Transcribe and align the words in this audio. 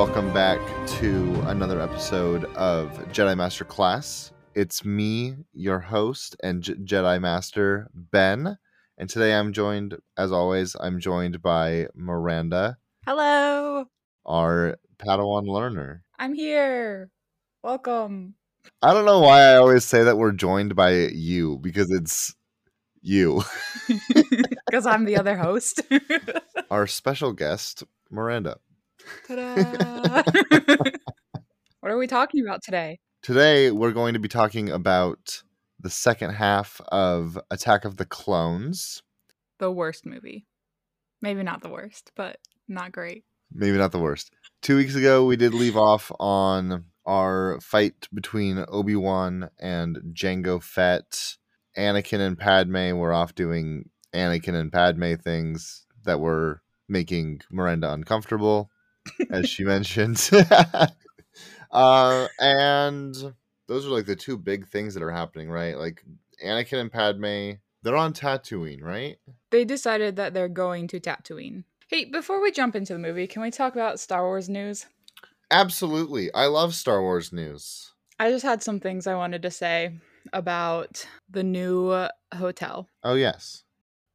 welcome 0.00 0.32
back 0.32 0.58
to 0.86 1.30
another 1.48 1.78
episode 1.78 2.46
of 2.56 2.88
Jedi 3.12 3.36
Master 3.36 3.66
Class. 3.66 4.32
It's 4.54 4.82
me, 4.82 5.34
your 5.52 5.78
host 5.78 6.36
and 6.42 6.62
J- 6.62 6.72
Jedi 6.72 7.20
Master 7.20 7.86
Ben, 7.92 8.56
and 8.96 9.10
today 9.10 9.34
I'm 9.34 9.52
joined, 9.52 9.98
as 10.16 10.32
always, 10.32 10.74
I'm 10.80 11.00
joined 11.00 11.42
by 11.42 11.88
Miranda, 11.94 12.78
Hello. 13.04 13.90
our 14.24 14.78
Padawan 14.96 15.46
learner. 15.46 16.02
I'm 16.18 16.32
here. 16.32 17.10
Welcome. 17.62 18.36
I 18.80 18.94
don't 18.94 19.04
know 19.04 19.20
why 19.20 19.42
I 19.42 19.56
always 19.56 19.84
say 19.84 20.02
that 20.04 20.16
we're 20.16 20.32
joined 20.32 20.74
by 20.74 20.92
you 21.12 21.58
because 21.58 21.90
it's 21.90 22.34
you, 23.02 23.42
Because 24.66 24.86
I'm 24.86 25.04
the 25.04 25.18
other 25.18 25.36
host. 25.36 25.82
our 26.70 26.86
special 26.86 27.34
guest, 27.34 27.84
Miranda. 28.10 28.56
Ta-da. 29.26 30.22
what 31.80 31.92
are 31.92 31.98
we 31.98 32.06
talking 32.06 32.44
about 32.44 32.62
today? 32.62 32.98
Today, 33.22 33.70
we're 33.70 33.92
going 33.92 34.14
to 34.14 34.20
be 34.20 34.28
talking 34.28 34.70
about 34.70 35.42
the 35.78 35.90
second 35.90 36.30
half 36.30 36.80
of 36.88 37.38
Attack 37.50 37.84
of 37.84 37.96
the 37.96 38.04
Clones. 38.04 39.02
The 39.58 39.70
worst 39.70 40.06
movie. 40.06 40.46
Maybe 41.22 41.42
not 41.42 41.62
the 41.62 41.68
worst, 41.68 42.12
but 42.16 42.38
not 42.68 42.92
great. 42.92 43.24
Maybe 43.52 43.76
not 43.76 43.92
the 43.92 43.98
worst. 43.98 44.30
Two 44.62 44.76
weeks 44.76 44.94
ago, 44.94 45.24
we 45.24 45.36
did 45.36 45.54
leave 45.54 45.76
off 45.76 46.12
on 46.18 46.84
our 47.06 47.58
fight 47.60 48.08
between 48.12 48.64
Obi 48.68 48.96
Wan 48.96 49.50
and 49.58 49.98
Jango 50.12 50.62
Fett. 50.62 51.36
Anakin 51.76 52.20
and 52.20 52.38
Padme 52.38 52.96
were 52.96 53.12
off 53.12 53.34
doing 53.34 53.88
Anakin 54.14 54.54
and 54.54 54.72
Padme 54.72 55.14
things 55.14 55.86
that 56.04 56.20
were 56.20 56.62
making 56.88 57.40
Miranda 57.50 57.92
uncomfortable, 57.92 58.70
as 59.30 59.48
she 59.48 59.64
mentioned. 59.64 60.30
uh, 61.70 62.28
and 62.38 63.34
those 63.68 63.86
are 63.86 63.90
like 63.90 64.06
the 64.06 64.16
two 64.16 64.36
big 64.36 64.68
things 64.68 64.94
that 64.94 65.02
are 65.02 65.10
happening, 65.10 65.50
right? 65.50 65.76
Like 65.76 66.04
Anakin 66.44 66.80
and 66.80 66.92
Padme, 66.92 67.58
they're 67.82 67.96
on 67.96 68.12
Tatooine, 68.12 68.82
right? 68.82 69.16
They 69.50 69.64
decided 69.64 70.16
that 70.16 70.34
they're 70.34 70.48
going 70.48 70.88
to 70.88 71.00
Tatooine. 71.00 71.64
Hey, 71.88 72.04
before 72.04 72.40
we 72.40 72.52
jump 72.52 72.76
into 72.76 72.92
the 72.92 72.98
movie, 72.98 73.26
can 73.26 73.42
we 73.42 73.50
talk 73.50 73.74
about 73.74 73.98
Star 73.98 74.24
Wars 74.24 74.48
news? 74.48 74.86
Absolutely. 75.50 76.32
I 76.32 76.46
love 76.46 76.74
Star 76.74 77.02
Wars 77.02 77.32
news. 77.32 77.92
I 78.18 78.30
just 78.30 78.44
had 78.44 78.62
some 78.62 78.80
things 78.80 79.06
I 79.06 79.14
wanted 79.14 79.42
to 79.42 79.50
say 79.50 79.96
about 80.32 81.06
the 81.28 81.42
new 81.42 82.08
hotel. 82.34 82.88
Oh, 83.02 83.14
yes. 83.14 83.64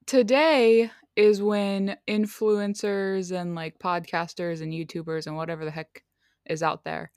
today 0.06 0.92
is 1.16 1.42
when 1.42 1.98
influencers 2.08 3.32
and 3.32 3.56
like 3.56 3.80
podcasters 3.80 4.62
and 4.62 4.74
YouTubers 4.74 5.28
and 5.28 5.36
whatever 5.36 5.66
the 5.66 5.72
heck 5.72 6.04
is 6.46 6.62
out 6.62 6.84
there 6.84 7.12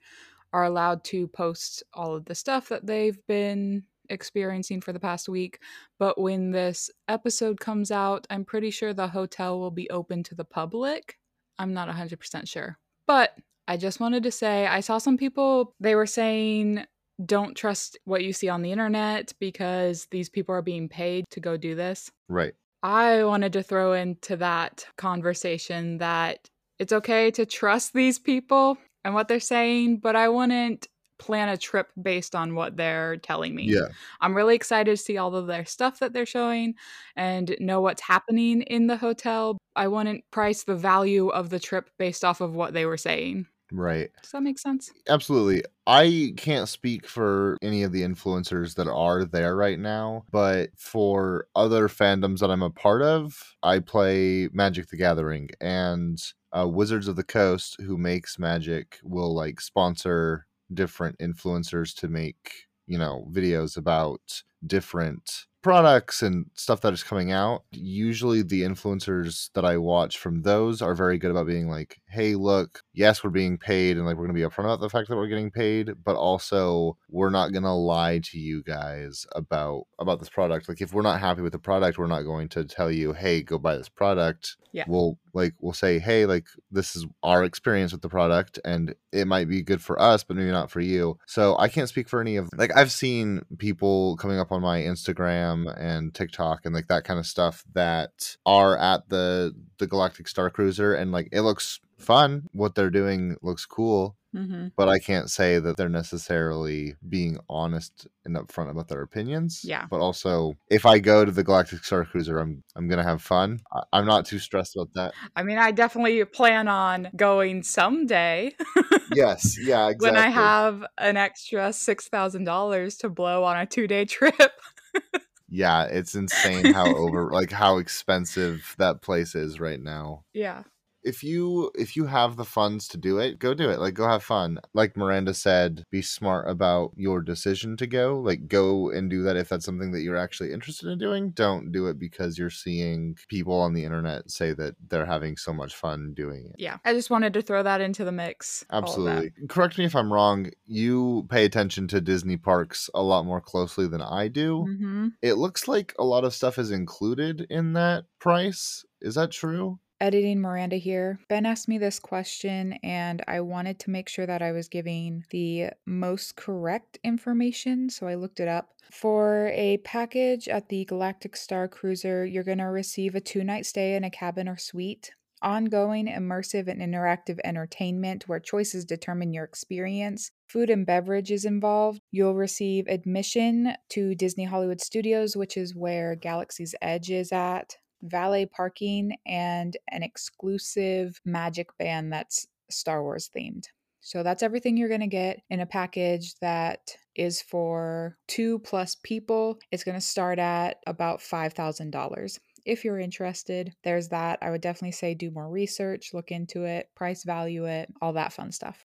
are 0.52 0.64
allowed 0.64 1.04
to 1.04 1.28
post 1.28 1.82
all 1.92 2.14
of 2.14 2.24
the 2.24 2.34
stuff 2.34 2.68
that 2.68 2.86
they've 2.86 3.18
been 3.26 3.82
experiencing 4.08 4.80
for 4.80 4.92
the 4.92 5.00
past 5.00 5.28
week. 5.28 5.60
But 5.98 6.18
when 6.18 6.50
this 6.50 6.90
episode 7.08 7.60
comes 7.60 7.90
out, 7.90 8.26
I'm 8.30 8.44
pretty 8.44 8.70
sure 8.70 8.94
the 8.94 9.08
hotel 9.08 9.58
will 9.58 9.70
be 9.70 9.90
open 9.90 10.22
to 10.24 10.34
the 10.34 10.44
public. 10.44 11.18
I'm 11.58 11.74
not 11.74 11.88
100% 11.88 12.48
sure. 12.48 12.78
But 13.06 13.34
I 13.66 13.76
just 13.76 14.00
wanted 14.00 14.22
to 14.22 14.30
say 14.30 14.66
I 14.66 14.80
saw 14.80 14.98
some 14.98 15.18
people, 15.18 15.74
they 15.80 15.94
were 15.94 16.06
saying, 16.06 16.84
don't 17.24 17.56
trust 17.56 17.98
what 18.04 18.24
you 18.24 18.32
see 18.32 18.48
on 18.48 18.62
the 18.62 18.72
internet 18.72 19.32
because 19.40 20.06
these 20.10 20.28
people 20.28 20.54
are 20.54 20.62
being 20.62 20.88
paid 20.88 21.24
to 21.30 21.40
go 21.40 21.56
do 21.56 21.74
this. 21.74 22.10
Right. 22.28 22.54
I 22.82 23.24
wanted 23.24 23.52
to 23.54 23.62
throw 23.62 23.92
into 23.92 24.36
that 24.36 24.86
conversation 24.96 25.98
that 25.98 26.48
it's 26.78 26.92
okay 26.92 27.30
to 27.32 27.44
trust 27.44 27.92
these 27.92 28.18
people 28.18 28.78
and 29.04 29.14
what 29.14 29.28
they're 29.28 29.40
saying, 29.40 29.98
but 29.98 30.14
I 30.14 30.28
wouldn't 30.28 30.86
plan 31.18 31.48
a 31.48 31.56
trip 31.56 31.88
based 32.00 32.34
on 32.34 32.54
what 32.54 32.76
they're 32.76 33.16
telling 33.16 33.54
me. 33.54 33.64
Yeah. 33.64 33.88
I'm 34.20 34.36
really 34.36 34.54
excited 34.54 34.90
to 34.90 34.96
see 34.96 35.16
all 35.18 35.34
of 35.34 35.48
their 35.48 35.64
stuff 35.64 35.98
that 35.98 36.12
they're 36.12 36.26
showing 36.26 36.74
and 37.16 37.56
know 37.58 37.80
what's 37.80 38.02
happening 38.02 38.62
in 38.62 38.86
the 38.86 38.96
hotel. 38.96 39.58
I 39.74 39.88
wouldn't 39.88 40.24
price 40.30 40.62
the 40.62 40.76
value 40.76 41.28
of 41.28 41.50
the 41.50 41.58
trip 41.58 41.90
based 41.98 42.24
off 42.24 42.40
of 42.40 42.54
what 42.54 42.72
they 42.72 42.86
were 42.86 42.96
saying. 42.96 43.46
Right. 43.70 44.10
Does 44.22 44.32
that 44.32 44.42
make 44.42 44.58
sense? 44.58 44.90
Absolutely. 45.08 45.62
I 45.86 46.32
can't 46.36 46.68
speak 46.68 47.06
for 47.06 47.58
any 47.60 47.82
of 47.82 47.92
the 47.92 48.02
influencers 48.02 48.74
that 48.76 48.88
are 48.88 49.24
there 49.24 49.56
right 49.56 49.78
now, 49.78 50.24
but 50.30 50.70
for 50.76 51.48
other 51.54 51.88
fandoms 51.88 52.38
that 52.38 52.50
I'm 52.50 52.62
a 52.62 52.70
part 52.70 53.02
of, 53.02 53.56
I 53.62 53.80
play 53.80 54.48
Magic 54.52 54.88
the 54.88 54.96
Gathering 54.96 55.50
and 55.60 56.18
uh, 56.56 56.66
Wizards 56.66 57.08
of 57.08 57.16
the 57.16 57.24
Coast, 57.24 57.76
who 57.80 57.98
makes 57.98 58.38
Magic, 58.38 58.98
will 59.02 59.34
like 59.34 59.60
sponsor 59.60 60.46
different 60.72 61.18
influencers 61.18 61.94
to 61.96 62.08
make, 62.08 62.52
you 62.86 62.98
know, 62.98 63.28
videos 63.30 63.76
about 63.76 64.42
different 64.66 65.46
products 65.68 66.22
and 66.22 66.46
stuff 66.54 66.80
that 66.80 66.94
is 66.94 67.02
coming 67.02 67.30
out. 67.30 67.62
Usually 67.72 68.40
the 68.40 68.62
influencers 68.62 69.50
that 69.52 69.66
I 69.66 69.76
watch 69.76 70.16
from 70.16 70.40
those 70.40 70.80
are 70.80 70.94
very 70.94 71.18
good 71.18 71.30
about 71.30 71.46
being 71.46 71.68
like, 71.68 72.00
"Hey, 72.08 72.36
look, 72.36 72.82
yes, 72.94 73.22
we're 73.22 73.28
being 73.28 73.58
paid 73.58 73.98
and 73.98 74.06
like 74.06 74.16
we're 74.16 74.26
going 74.26 74.34
to 74.34 74.40
be 74.40 74.48
upfront 74.48 74.64
about 74.64 74.80
the 74.80 74.88
fact 74.88 75.08
that 75.08 75.16
we're 75.16 75.28
getting 75.28 75.50
paid, 75.50 75.92
but 76.02 76.16
also 76.16 76.96
we're 77.10 77.28
not 77.28 77.52
going 77.52 77.64
to 77.64 77.72
lie 77.72 78.18
to 78.20 78.38
you 78.38 78.62
guys 78.62 79.26
about 79.32 79.86
about 79.98 80.20
this 80.20 80.30
product. 80.30 80.70
Like 80.70 80.80
if 80.80 80.94
we're 80.94 81.02
not 81.02 81.20
happy 81.20 81.42
with 81.42 81.52
the 81.52 81.58
product, 81.58 81.98
we're 81.98 82.06
not 82.06 82.22
going 82.22 82.48
to 82.50 82.64
tell 82.64 82.90
you, 82.90 83.12
"Hey, 83.12 83.42
go 83.42 83.58
buy 83.58 83.76
this 83.76 83.90
product." 83.90 84.56
Yeah. 84.72 84.84
We'll 84.86 85.18
like 85.32 85.54
we'll 85.60 85.72
say, 85.72 85.98
"Hey, 85.98 86.26
like 86.26 86.46
this 86.70 86.96
is 86.96 87.06
our 87.22 87.44
experience 87.44 87.92
with 87.92 88.02
the 88.02 88.08
product 88.08 88.58
and 88.64 88.94
it 89.12 89.26
might 89.26 89.48
be 89.48 89.62
good 89.62 89.82
for 89.82 90.00
us, 90.00 90.24
but 90.24 90.36
maybe 90.36 90.50
not 90.50 90.70
for 90.70 90.80
you." 90.80 91.18
So, 91.26 91.56
I 91.58 91.68
can't 91.68 91.88
speak 91.88 92.08
for 92.08 92.20
any 92.20 92.36
of 92.36 92.48
like 92.56 92.76
I've 92.76 92.92
seen 92.92 93.42
people 93.58 94.16
coming 94.16 94.38
up 94.38 94.52
on 94.52 94.62
my 94.62 94.80
Instagram 94.80 95.57
and 95.66 96.14
TikTok 96.14 96.64
and 96.64 96.74
like 96.74 96.88
that 96.88 97.04
kind 97.04 97.18
of 97.18 97.26
stuff 97.26 97.64
that 97.74 98.36
are 98.46 98.76
at 98.78 99.08
the 99.08 99.54
the 99.78 99.86
Galactic 99.86 100.28
Star 100.28 100.50
Cruiser 100.50 100.94
and 100.94 101.10
like 101.10 101.28
it 101.32 101.40
looks 101.40 101.80
fun. 101.98 102.48
What 102.52 102.74
they're 102.74 102.90
doing 102.90 103.36
looks 103.42 103.66
cool, 103.66 104.16
Mm-hmm. 104.36 104.68
but 104.76 104.90
I 104.90 104.98
can't 104.98 105.30
say 105.30 105.58
that 105.58 105.78
they're 105.78 105.88
necessarily 105.88 106.96
being 107.08 107.38
honest 107.48 108.06
and 108.26 108.36
upfront 108.36 108.70
about 108.70 108.88
their 108.88 109.00
opinions. 109.00 109.62
Yeah. 109.64 109.86
But 109.90 110.00
also, 110.00 110.52
if 110.70 110.84
I 110.84 110.98
go 110.98 111.24
to 111.24 111.30
the 111.32 111.42
Galactic 111.42 111.82
Star 111.82 112.04
Cruiser, 112.04 112.38
I'm 112.38 112.62
I'm 112.76 112.88
gonna 112.88 113.02
have 113.04 113.22
fun. 113.22 113.60
I, 113.72 113.82
I'm 113.94 114.04
not 114.04 114.26
too 114.26 114.38
stressed 114.38 114.76
about 114.76 114.92
that. 114.94 115.14
I 115.34 115.42
mean, 115.44 115.56
I 115.56 115.70
definitely 115.70 116.22
plan 116.26 116.68
on 116.68 117.08
going 117.16 117.62
someday. 117.62 118.52
yes. 119.14 119.56
Yeah. 119.58 119.88
Exactly. 119.88 120.10
when 120.10 120.16
I 120.18 120.28
have 120.28 120.84
an 120.98 121.16
extra 121.16 121.72
six 121.72 122.08
thousand 122.08 122.44
dollars 122.44 122.98
to 122.98 123.08
blow 123.08 123.44
on 123.44 123.56
a 123.56 123.64
two 123.64 123.86
day 123.86 124.04
trip. 124.04 124.52
Yeah, 125.48 125.84
it's 125.84 126.14
insane 126.14 126.72
how 126.72 126.94
over 126.94 127.30
like 127.30 127.50
how 127.50 127.78
expensive 127.78 128.74
that 128.78 129.02
place 129.02 129.34
is 129.34 129.60
right 129.60 129.80
now. 129.80 130.24
yeah. 130.32 130.64
If 131.08 131.22
you 131.22 131.70
if 131.74 131.96
you 131.96 132.04
have 132.06 132.36
the 132.36 132.44
funds 132.44 132.86
to 132.88 132.96
do 132.98 133.18
it 133.18 133.38
go 133.38 133.54
do 133.54 133.68
it 133.70 133.78
like 133.80 133.94
go 133.94 134.06
have 134.08 134.22
fun 134.22 134.58
like 134.74 134.96
miranda 134.96 135.32
said 135.32 135.84
be 135.90 136.02
smart 136.02 136.48
about 136.48 136.90
your 136.96 137.20
decision 137.22 137.76
to 137.76 137.86
go 137.86 138.20
like 138.20 138.46
go 138.48 138.90
and 138.90 139.08
do 139.10 139.22
that 139.22 139.36
if 139.36 139.48
that's 139.48 139.64
something 139.64 139.90
that 139.92 140.02
you're 140.02 140.16
actually 140.26 140.52
interested 140.52 140.88
in 140.88 140.98
doing 140.98 141.30
don't 141.30 141.72
do 141.72 141.86
it 141.86 141.98
because 141.98 142.36
you're 142.38 142.50
seeing 142.64 143.16
people 143.28 143.54
on 143.66 143.72
the 143.74 143.84
internet 143.84 144.30
say 144.30 144.52
that 144.52 144.74
they're 144.88 145.06
having 145.06 145.36
so 145.36 145.52
much 145.52 145.74
fun 145.74 146.12
doing 146.14 146.44
it 146.50 146.56
Yeah. 146.58 146.76
I 146.84 146.92
just 146.92 147.10
wanted 147.10 147.32
to 147.34 147.42
throw 147.42 147.62
that 147.62 147.80
into 147.80 148.04
the 148.04 148.12
mix. 148.12 148.64
all 148.70 148.78
of 148.80 148.84
that. 148.84 148.88
Absolutely. 148.88 149.46
Correct 149.48 149.78
me 149.78 149.84
if 149.84 149.94
I'm 149.96 150.12
wrong. 150.12 150.50
You 150.66 151.26
pay 151.30 151.44
attention 151.44 151.88
to 151.88 152.00
Disney 152.00 152.36
parks 152.36 152.90
a 152.94 153.02
lot 153.02 153.24
more 153.24 153.40
closely 153.40 153.86
than 153.88 154.02
I 154.02 154.28
do. 154.28 154.66
Mhm. 154.68 155.12
It 155.22 155.34
looks 155.34 155.68
like 155.68 155.94
a 155.98 156.04
lot 156.04 156.24
of 156.24 156.34
stuff 156.34 156.58
is 156.58 156.70
included 156.70 157.46
in 157.48 157.72
that 157.74 158.04
price. 158.18 158.84
Is 159.00 159.14
that 159.14 159.30
true? 159.30 159.78
Editing 160.00 160.40
Miranda 160.40 160.76
here. 160.76 161.18
Ben 161.28 161.44
asked 161.44 161.66
me 161.66 161.76
this 161.76 161.98
question, 161.98 162.74
and 162.84 163.24
I 163.26 163.40
wanted 163.40 163.80
to 163.80 163.90
make 163.90 164.08
sure 164.08 164.26
that 164.26 164.42
I 164.42 164.52
was 164.52 164.68
giving 164.68 165.24
the 165.30 165.70
most 165.86 166.36
correct 166.36 166.98
information, 167.02 167.90
so 167.90 168.06
I 168.06 168.14
looked 168.14 168.38
it 168.38 168.46
up. 168.46 168.70
For 168.92 169.48
a 169.54 169.78
package 169.78 170.48
at 170.48 170.68
the 170.68 170.84
Galactic 170.84 171.36
Star 171.36 171.66
Cruiser, 171.66 172.24
you're 172.24 172.44
going 172.44 172.58
to 172.58 172.64
receive 172.64 173.16
a 173.16 173.20
two 173.20 173.42
night 173.42 173.66
stay 173.66 173.96
in 173.96 174.04
a 174.04 174.10
cabin 174.10 174.48
or 174.48 174.56
suite. 174.56 175.10
Ongoing 175.42 176.06
immersive 176.06 176.66
and 176.66 176.80
interactive 176.80 177.38
entertainment 177.44 178.26
where 178.26 178.40
choices 178.40 178.84
determine 178.84 179.32
your 179.32 179.44
experience. 179.44 180.32
Food 180.48 180.68
and 180.68 180.84
beverage 180.84 181.30
is 181.30 181.44
involved. 181.44 182.00
You'll 182.10 182.34
receive 182.34 182.88
admission 182.88 183.74
to 183.90 184.16
Disney 184.16 184.44
Hollywood 184.44 184.80
Studios, 184.80 185.36
which 185.36 185.56
is 185.56 185.76
where 185.76 186.16
Galaxy's 186.16 186.74
Edge 186.82 187.10
is 187.10 187.30
at 187.30 187.76
valet 188.02 188.46
parking, 188.46 189.16
and 189.26 189.76
an 189.90 190.02
exclusive 190.02 191.20
magic 191.24 191.76
band 191.78 192.12
that's 192.12 192.46
Star 192.70 193.02
Wars 193.02 193.30
themed. 193.34 193.64
So 194.00 194.22
that's 194.22 194.42
everything 194.42 194.76
you're 194.76 194.88
going 194.88 195.00
to 195.00 195.06
get 195.06 195.40
in 195.50 195.60
a 195.60 195.66
package 195.66 196.34
that 196.40 196.96
is 197.14 197.42
for 197.42 198.16
two 198.26 198.58
plus 198.60 198.96
people. 199.02 199.58
It's 199.70 199.84
going 199.84 199.96
to 199.96 200.00
start 200.00 200.38
at 200.38 200.78
about 200.86 201.20
$5,000. 201.20 202.38
if 202.64 202.84
you're 202.84 202.98
interested, 202.98 203.74
there's 203.82 204.08
that. 204.08 204.38
I 204.42 204.50
would 204.50 204.60
definitely 204.60 204.92
say 204.92 205.14
do 205.14 205.30
more 205.30 205.48
research, 205.48 206.12
look 206.12 206.30
into 206.30 206.64
it, 206.64 206.88
price 206.94 207.24
value 207.24 207.64
it, 207.66 207.92
all 208.02 208.12
that 208.12 208.32
fun 208.32 208.52
stuff. 208.52 208.84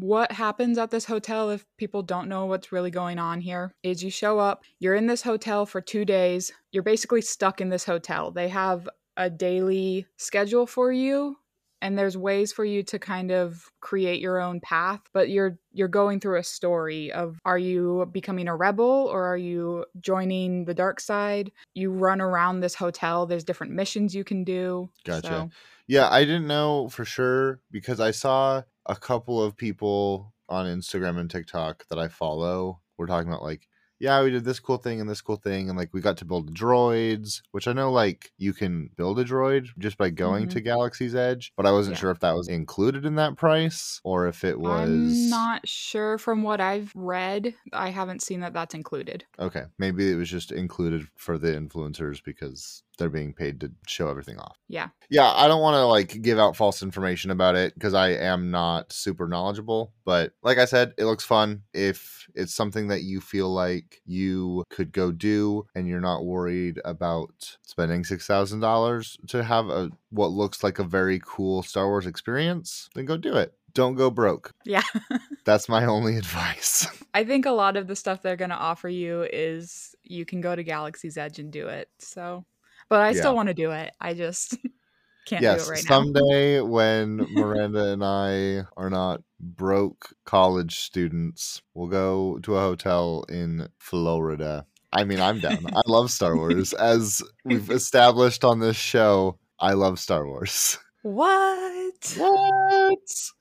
What 0.00 0.32
happens 0.32 0.78
at 0.78 0.90
this 0.90 1.04
hotel 1.04 1.50
if 1.50 1.66
people 1.76 2.02
don't 2.02 2.28
know 2.28 2.46
what's 2.46 2.72
really 2.72 2.90
going 2.90 3.18
on 3.18 3.40
here 3.42 3.74
is 3.82 4.02
you 4.02 4.10
show 4.10 4.38
up, 4.38 4.64
you're 4.78 4.94
in 4.94 5.06
this 5.06 5.20
hotel 5.22 5.66
for 5.66 5.82
two 5.82 6.06
days, 6.06 6.50
you're 6.72 6.82
basically 6.82 7.20
stuck 7.20 7.60
in 7.60 7.68
this 7.68 7.84
hotel. 7.84 8.30
They 8.30 8.48
have 8.48 8.88
a 9.18 9.28
daily 9.28 10.06
schedule 10.16 10.66
for 10.66 10.90
you 10.90 11.36
and 11.82 11.98
there's 11.98 12.16
ways 12.16 12.50
for 12.52 12.64
you 12.64 12.82
to 12.84 12.98
kind 12.98 13.30
of 13.30 13.70
create 13.80 14.20
your 14.20 14.40
own 14.40 14.60
path 14.60 15.00
but 15.12 15.28
you're 15.28 15.58
you're 15.72 15.88
going 15.88 16.20
through 16.20 16.38
a 16.38 16.44
story 16.44 17.10
of 17.12 17.38
are 17.44 17.58
you 17.58 18.08
becoming 18.12 18.48
a 18.48 18.54
rebel 18.56 19.08
or 19.10 19.24
are 19.24 19.36
you 19.36 19.84
joining 20.00 20.64
the 20.64 20.74
dark 20.74 21.00
side 21.00 21.50
you 21.74 21.90
run 21.90 22.20
around 22.20 22.60
this 22.60 22.74
hotel 22.74 23.26
there's 23.26 23.44
different 23.44 23.72
missions 23.72 24.14
you 24.14 24.24
can 24.24 24.44
do 24.44 24.88
Gotcha. 25.04 25.26
so- 25.26 25.50
Yeah, 25.86 26.08
I 26.08 26.24
didn't 26.24 26.46
know 26.46 26.88
for 26.88 27.04
sure 27.04 27.60
because 27.70 27.98
I 27.98 28.12
saw 28.12 28.62
a 28.90 28.96
couple 28.96 29.42
of 29.42 29.56
people 29.56 30.34
on 30.48 30.66
Instagram 30.66 31.18
and 31.18 31.30
TikTok 31.30 31.86
that 31.88 31.98
I 31.98 32.08
follow 32.08 32.80
were 32.98 33.06
talking 33.06 33.28
about 33.28 33.42
like, 33.42 33.68
yeah, 33.98 34.22
we 34.22 34.30
did 34.30 34.44
this 34.44 34.60
cool 34.60 34.78
thing 34.78 34.98
and 35.00 35.10
this 35.10 35.20
cool 35.20 35.36
thing, 35.36 35.68
and 35.68 35.76
like 35.78 35.92
we 35.92 36.00
got 36.00 36.16
to 36.18 36.24
build 36.24 36.54
droids, 36.54 37.42
which 37.52 37.68
I 37.68 37.74
know 37.74 37.92
like 37.92 38.32
you 38.38 38.54
can 38.54 38.88
build 38.96 39.18
a 39.18 39.24
droid 39.24 39.68
just 39.78 39.98
by 39.98 40.08
going 40.10 40.46
Mhm. 40.46 40.50
to 40.52 40.60
Galaxy's 40.62 41.14
Edge, 41.14 41.52
but 41.56 41.66
I 41.66 41.72
wasn't 41.72 41.96
Yeah. 41.96 42.00
sure 42.00 42.10
if 42.10 42.20
that 42.20 42.34
was 42.34 42.48
included 42.48 43.04
in 43.04 43.16
that 43.16 43.36
price 43.36 44.00
or 44.02 44.26
if 44.26 44.42
it 44.42 44.58
was. 44.58 44.80
i'm 44.80 45.28
not 45.28 45.68
sure 45.68 46.16
from 46.18 46.42
what 46.42 46.60
i've 46.60 46.92
read 46.96 47.54
i 47.74 47.90
haven't 47.90 48.22
seen 48.22 48.40
that 48.40 48.52
that's 48.54 48.74
included 48.74 49.24
Okay, 49.38 49.64
maybe 49.78 50.10
it 50.10 50.16
was 50.16 50.30
just 50.30 50.50
included 50.52 51.06
for 51.16 51.38
the 51.38 51.48
influencers 51.48 52.22
because 52.24 52.82
they're 52.98 53.08
being 53.08 53.32
paid 53.32 53.60
to 53.60 53.70
show 53.86 54.08
everything 54.08 54.38
off. 54.38 54.58
yeah 54.68 54.88
Yeah, 55.08 55.30
I 55.30 55.48
don't 55.48 55.62
want 55.62 55.74
to 55.74 55.86
like 55.86 56.20
give 56.22 56.38
out 56.38 56.56
false 56.56 56.82
information 56.82 57.30
about 57.30 57.54
it 57.56 57.74
because 57.74 57.94
I 57.94 58.10
am 58.10 58.50
not 58.50 58.92
super 58.92 59.26
knowledgeable. 59.26 59.92
But 60.04 60.32
like 60.42 60.58
I 60.58 60.64
said, 60.66 60.92
it 60.98 61.04
looks 61.04 61.24
fun. 61.24 61.62
If 61.72 62.26
it's 62.34 62.54
something 62.54 62.88
that 62.88 63.02
you 63.02 63.20
feel 63.20 63.48
like 63.52 64.02
you 64.04 64.64
could 64.70 64.92
go 64.92 65.12
do 65.12 65.66
and 65.74 65.88
you're 65.88 66.00
not 66.00 66.24
worried 66.24 66.80
about 66.84 67.56
spending 67.62 68.04
six 68.04 68.26
thousand 68.26 68.60
dollars 68.60 69.16
to 69.28 69.42
have 69.42 69.68
a 69.70 69.90
what 70.10 70.30
looks 70.32 70.62
like 70.62 70.78
a 70.78 70.84
very 70.84 71.20
cool 71.24 71.62
Star 71.62 71.86
Wars 71.88 72.06
experience, 72.06 72.88
then 72.94 73.04
go 73.06 73.16
do 73.16 73.36
it. 73.36 73.54
Don't 73.72 73.94
go 73.94 74.10
broke. 74.10 74.52
yeah 74.64 74.82
That's 75.44 75.68
my 75.68 75.84
only 75.86 76.16
advice. 76.16 76.86
i 77.14 77.24
think 77.24 77.44
a 77.46 77.50
lot 77.50 77.76
of 77.76 77.86
the 77.88 77.96
stuff 77.96 78.22
they're 78.22 78.36
going 78.36 78.50
to 78.50 78.56
offer 78.56 78.88
you 78.88 79.26
is 79.32 79.96
you 80.04 80.24
can 80.24 80.40
go 80.40 80.54
to 80.54 80.62
galaxy's 80.62 81.16
edge 81.18 81.40
and 81.40 81.50
do 81.52 81.66
it 81.66 81.88
so 81.98 82.44
but 82.90 83.00
i 83.00 83.12
Yeah. 83.12 83.20
still 83.20 83.34
want 83.34 83.48
to 83.48 83.54
do 83.54 83.70
it 83.70 83.92
i 84.00 84.12
just 84.14 84.58
can't 85.26 85.42
yes, 85.42 85.64
do 85.66 85.70
it 85.70 85.74
right 85.74 85.84
now 85.84 85.90
someday 85.92 86.60
when 86.60 87.16
Miranda 87.30 87.92
and 87.92 88.04
I 88.04 88.64
are 88.76 88.90
not 88.90 89.22
broke 89.38 90.14
college 90.24 90.80
students, 90.80 91.62
we'll 91.74 91.88
go 91.88 92.38
to 92.40 92.56
a 92.56 92.60
hotel 92.60 93.24
in 93.28 93.68
Florida. 93.78 94.66
I 94.92 95.04
mean, 95.04 95.20
I'm 95.20 95.38
down. 95.40 95.66
I 95.72 95.82
love 95.86 96.10
Star 96.10 96.36
Wars. 96.36 96.72
As 96.72 97.22
we've 97.44 97.70
established 97.70 98.44
on 98.44 98.60
this 98.60 98.76
show, 98.76 99.38
I 99.60 99.74
love 99.74 99.98
Star 100.00 100.26
Wars. 100.26 100.78
What? 101.02 102.14
What? 102.18 102.98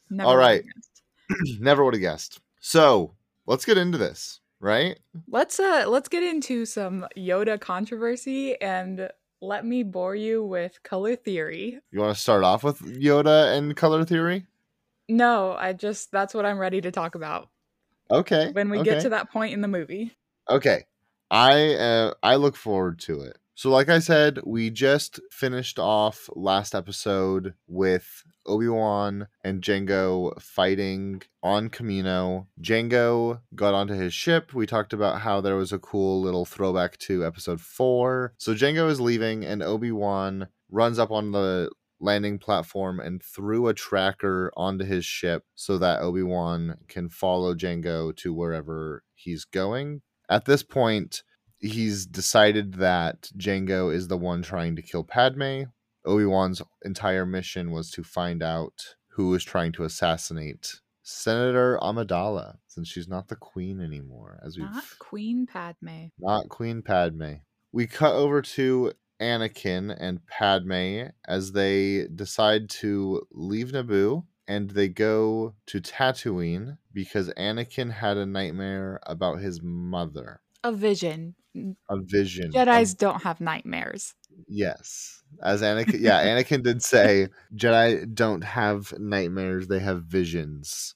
Never 0.09 0.29
All 0.29 0.37
right. 0.37 0.63
Never 1.59 1.83
would 1.83 1.93
have 1.93 2.01
guessed. 2.01 2.39
So 2.61 3.15
let's 3.47 3.65
get 3.65 3.77
into 3.77 3.97
this, 3.97 4.39
right? 4.61 4.97
Let's 5.27 5.59
uh 5.59 5.85
let's 5.87 6.07
get 6.07 6.23
into 6.23 6.65
some 6.65 7.05
Yoda 7.17 7.59
controversy 7.59 8.59
and 8.61 9.09
let 9.41 9.65
me 9.65 9.83
bore 9.83 10.15
you 10.15 10.43
with 10.43 10.81
color 10.83 11.15
theory. 11.15 11.79
You 11.91 11.99
want 11.99 12.15
to 12.15 12.21
start 12.21 12.43
off 12.43 12.63
with 12.63 12.79
Yoda 12.79 13.57
and 13.57 13.75
color 13.75 14.05
theory? 14.05 14.45
No, 15.07 15.53
I 15.53 15.73
just 15.73 16.11
that's 16.11 16.33
what 16.33 16.45
I'm 16.45 16.59
ready 16.59 16.81
to 16.81 16.91
talk 16.91 17.15
about 17.15 17.49
Okay. 18.11 18.51
when 18.51 18.69
we 18.69 18.79
okay. 18.79 18.91
get 18.91 19.01
to 19.03 19.09
that 19.09 19.31
point 19.31 19.53
in 19.53 19.61
the 19.61 19.67
movie. 19.67 20.15
Okay. 20.49 20.85
I 21.31 21.75
uh, 21.75 22.13
I 22.23 22.35
look 22.35 22.55
forward 22.55 22.99
to 23.01 23.21
it. 23.21 23.37
So 23.59 23.69
like 23.69 23.89
I 23.89 23.99
said, 23.99 24.39
we 24.45 24.69
just 24.69 25.19
finished 25.31 25.79
off 25.79 26.29
last 26.33 26.73
episode 26.73 27.55
with 27.67 28.23
Obi-Wan 28.45 29.27
and 29.43 29.61
Jango 29.61 30.41
fighting 30.41 31.23
on 31.43 31.69
Kamino. 31.69 32.47
Jango 32.61 33.41
got 33.53 33.73
onto 33.73 33.95
his 33.95 34.13
ship. 34.13 34.53
We 34.53 34.65
talked 34.65 34.93
about 34.93 35.19
how 35.19 35.41
there 35.41 35.57
was 35.57 35.73
a 35.73 35.77
cool 35.77 36.21
little 36.21 36.45
throwback 36.45 36.97
to 36.99 37.25
episode 37.25 37.59
4. 37.59 38.33
So 38.37 38.53
Jango 38.53 38.89
is 38.89 39.01
leaving 39.01 39.43
and 39.43 39.61
Obi-Wan 39.61 40.47
runs 40.71 40.97
up 40.97 41.11
on 41.11 41.33
the 41.33 41.69
landing 41.99 42.39
platform 42.39 43.01
and 43.01 43.21
threw 43.21 43.67
a 43.67 43.73
tracker 43.73 44.53
onto 44.55 44.85
his 44.85 45.03
ship 45.03 45.43
so 45.55 45.77
that 45.79 45.99
Obi-Wan 45.99 46.77
can 46.87 47.09
follow 47.09 47.53
Jango 47.53 48.15
to 48.15 48.33
wherever 48.33 49.03
he's 49.15 49.43
going 49.43 50.01
at 50.29 50.45
this 50.45 50.63
point, 50.63 51.23
he's 51.59 52.05
decided 52.05 52.75
that 52.75 53.29
Jango 53.37 53.93
is 53.93 54.07
the 54.07 54.17
one 54.17 54.41
trying 54.41 54.75
to 54.75 54.81
kill 54.81 55.03
Padme. 55.03 55.63
Obi 56.05 56.25
Wan's 56.25 56.61
entire 56.83 57.25
mission 57.25 57.71
was 57.71 57.91
to 57.91 58.03
find 58.03 58.41
out 58.41 58.95
who 59.09 59.29
was 59.29 59.43
trying 59.43 59.71
to 59.73 59.83
assassinate 59.83 60.79
Senator 61.03 61.77
Amidala, 61.81 62.57
since 62.67 62.87
she's 62.87 63.07
not 63.07 63.27
the 63.27 63.35
queen 63.35 63.81
anymore, 63.81 64.39
as 64.45 64.57
we've 64.57 64.69
Not 64.69 64.83
Queen 64.99 65.47
Padme. 65.47 66.07
not 66.19 66.49
Queen 66.49 66.81
Padme. 66.81 67.33
We 67.71 67.87
cut 67.87 68.13
over 68.13 68.41
to 68.41 68.93
Anakin 69.19 69.95
and 69.99 70.25
Padme 70.27 71.09
as 71.27 71.51
they 71.51 72.07
decide 72.13 72.69
to 72.69 73.27
leave 73.31 73.71
Naboo 73.71 74.23
and 74.47 74.71
they 74.71 74.87
go 74.87 75.53
to 75.67 75.79
Tatooine 75.79 76.77
because 76.93 77.29
Anakin 77.37 77.91
had 77.91 78.17
a 78.17 78.25
nightmare 78.25 78.99
about 79.03 79.39
his 79.39 79.61
mother. 79.61 80.41
A 80.63 80.71
vision. 80.71 81.35
A 81.55 81.97
vision. 81.99 82.51
Jedi's 82.51 82.93
of- 82.93 82.99
don't 82.99 83.23
have 83.23 83.41
nightmares. 83.41 84.13
yes. 84.47 85.23
As 85.43 85.61
Anakin 85.61 85.99
yeah, 85.99 86.23
Anakin 86.23 86.63
did 86.63 86.81
say 86.83 87.27
Jedi 87.55 88.13
don't 88.13 88.43
have 88.43 88.93
nightmares, 88.97 89.67
they 89.67 89.79
have 89.79 90.03
visions, 90.03 90.95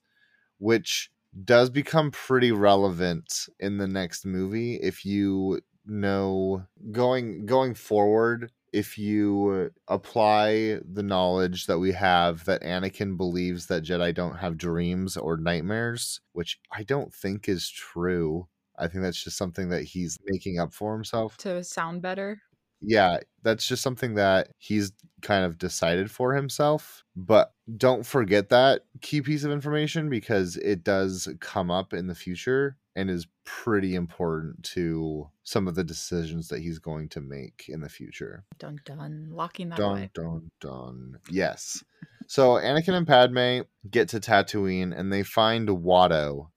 which 0.57 1.11
does 1.44 1.69
become 1.69 2.11
pretty 2.11 2.51
relevant 2.51 3.48
in 3.60 3.77
the 3.77 3.88
next 3.88 4.25
movie 4.25 4.75
if 4.75 5.03
you 5.05 5.62
know 5.86 6.63
going 6.91 7.45
going 7.45 7.74
forward 7.74 8.51
if 8.74 8.98
you 8.98 9.69
apply 9.88 10.79
the 10.91 11.03
knowledge 11.03 11.67
that 11.67 11.77
we 11.77 11.91
have 11.91 12.43
that 12.45 12.63
Anakin 12.63 13.17
believes 13.17 13.67
that 13.67 13.83
Jedi 13.83 14.13
don't 14.13 14.38
have 14.38 14.57
dreams 14.57 15.15
or 15.15 15.38
nightmares, 15.38 16.22
which 16.31 16.60
I 16.72 16.81
don't 16.81 17.13
think 17.13 17.48
is 17.48 17.69
true. 17.69 18.48
I 18.77 18.88
think 18.88 19.03
that's 19.03 19.24
just 19.24 19.38
something 19.38 19.70
that 19.70 19.84
he's 19.84 20.18
making 20.25 20.60
up 20.60 20.74
for 20.74 20.94
himself 20.94 21.38
To 21.38 21.63
sound 21.63 22.01
better. 22.01 22.42
yeah, 22.82 23.20
that's 23.44 23.65
just 23.68 23.82
something 23.84 24.15
that 24.15 24.50
he's 24.58 24.92
kind 25.22 25.46
of 25.46 25.58
decided 25.58 26.10
for 26.12 26.34
himself. 26.34 27.03
But 27.15 27.53
don't 27.77 28.06
forget 28.06 28.50
that 28.50 28.82
key 29.01 29.22
piece 29.22 29.44
of 29.44 29.51
information 29.51 30.10
because 30.10 30.58
it 30.58 30.84
does 30.84 31.30
come 31.39 31.70
up 31.72 31.94
in 31.94 32.08
the 32.08 32.15
future 32.15 32.77
and 32.96 33.10
is 33.10 33.27
pretty 33.46 33.96
important 33.96 34.62
to 34.63 35.27
some 35.44 35.68
of 35.68 35.75
the 35.75 35.84
decisions 35.84 36.48
that 36.50 36.60
he's 36.62 36.77
going 36.80 37.10
to 37.10 37.22
make 37.22 37.65
in 37.70 37.82
the 37.82 37.89
future. 37.89 38.44
Dun 38.60 38.80
dun. 38.86 39.27
Locking 39.32 39.70
that 39.70 39.77
Dun 39.77 39.92
away. 39.98 40.10
dun 40.13 40.51
dun. 40.60 41.18
Yes. 41.30 41.84
So 42.27 42.51
Anakin 42.51 42.94
and 42.94 43.08
Padme 43.08 43.62
get 43.89 44.10
to 44.10 44.20
Tatooine 44.20 44.98
and 44.98 45.12
they 45.12 45.24
find 45.24 45.68
Watto. 45.70 46.50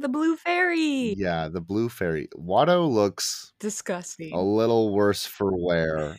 The 0.00 0.08
blue 0.08 0.36
fairy. 0.36 1.14
Yeah, 1.18 1.48
the 1.48 1.60
blue 1.60 1.88
fairy. 1.88 2.28
Watto 2.36 2.88
looks 2.88 3.52
Disgusting. 3.58 4.32
a 4.32 4.40
little 4.40 4.94
worse 4.94 5.26
for 5.26 5.56
wear. 5.56 6.16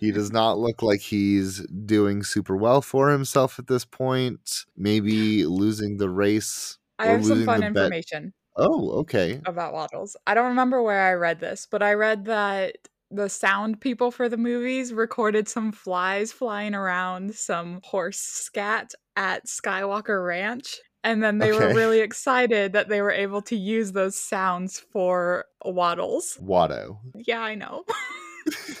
He 0.00 0.10
does 0.10 0.32
not 0.32 0.58
look 0.58 0.82
like 0.82 1.00
he's 1.00 1.64
doing 1.86 2.24
super 2.24 2.56
well 2.56 2.82
for 2.82 3.10
himself 3.10 3.58
at 3.58 3.68
this 3.68 3.84
point. 3.84 4.64
Maybe 4.76 5.44
losing 5.46 5.98
the 5.98 6.10
race. 6.10 6.78
I 6.98 7.06
have 7.06 7.24
some 7.24 7.44
fun 7.44 7.60
the 7.60 7.70
bet. 7.70 7.84
information. 7.84 8.32
Oh, 8.56 8.90
okay. 9.00 9.40
about 9.46 9.72
waddles. 9.72 10.16
I 10.26 10.34
don't 10.34 10.48
remember 10.48 10.82
where 10.82 11.02
I 11.08 11.14
read 11.14 11.40
this, 11.40 11.66
but 11.70 11.82
I 11.82 11.94
read 11.94 12.24
that 12.26 12.76
the 13.10 13.28
sound 13.28 13.80
people 13.80 14.10
for 14.10 14.28
the 14.28 14.36
movies 14.36 14.92
recorded 14.92 15.48
some 15.48 15.70
flies 15.72 16.32
flying 16.32 16.74
around 16.74 17.34
some 17.34 17.80
horse 17.84 18.18
scat 18.18 18.92
at 19.16 19.46
Skywalker 19.46 20.26
Ranch. 20.26 20.80
And 21.04 21.22
then 21.22 21.38
they 21.38 21.52
were 21.52 21.74
really 21.74 22.00
excited 22.00 22.74
that 22.74 22.88
they 22.88 23.02
were 23.02 23.10
able 23.10 23.42
to 23.42 23.56
use 23.56 23.92
those 23.92 24.16
sounds 24.16 24.78
for 24.78 25.46
waddles. 25.64 26.38
Watto. 26.40 26.98
Yeah, 27.14 27.40
I 27.40 27.56
know. 27.56 27.84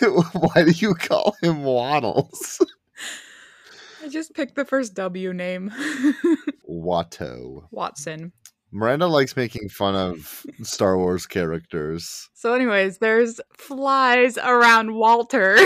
Why 0.32 0.64
do 0.64 0.70
you 0.70 0.94
call 0.94 1.36
him 1.42 1.62
Waddles? 1.62 2.64
I 4.02 4.08
just 4.08 4.34
picked 4.34 4.56
the 4.56 4.64
first 4.64 4.94
W 4.94 5.32
name 5.32 5.72
Watto. 6.68 7.64
Watson. 7.70 8.32
Miranda 8.72 9.06
likes 9.06 9.36
making 9.36 9.68
fun 9.68 9.94
of 9.94 10.46
Star 10.62 10.96
Wars 10.96 11.26
characters. 11.26 12.30
So, 12.32 12.54
anyways, 12.54 12.98
there's 12.98 13.40
flies 13.56 14.38
around 14.38 14.94
Walter. 14.94 15.58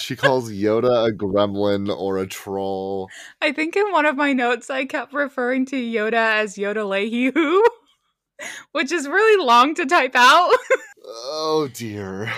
She 0.00 0.16
calls 0.16 0.50
Yoda 0.50 1.08
a 1.08 1.12
gremlin 1.12 1.94
or 1.94 2.18
a 2.18 2.26
troll. 2.26 3.08
I 3.40 3.52
think 3.52 3.76
in 3.76 3.90
one 3.92 4.06
of 4.06 4.16
my 4.16 4.32
notes 4.32 4.70
I 4.70 4.84
kept 4.84 5.12
referring 5.12 5.66
to 5.66 5.76
Yoda 5.76 6.14
as 6.14 6.56
Yoda 6.56 6.88
Leahy, 6.88 7.30
which 8.72 8.92
is 8.92 9.08
really 9.08 9.44
long 9.44 9.74
to 9.74 9.86
type 9.86 10.14
out. 10.14 10.56
oh 11.06 11.68
dear. 11.72 12.32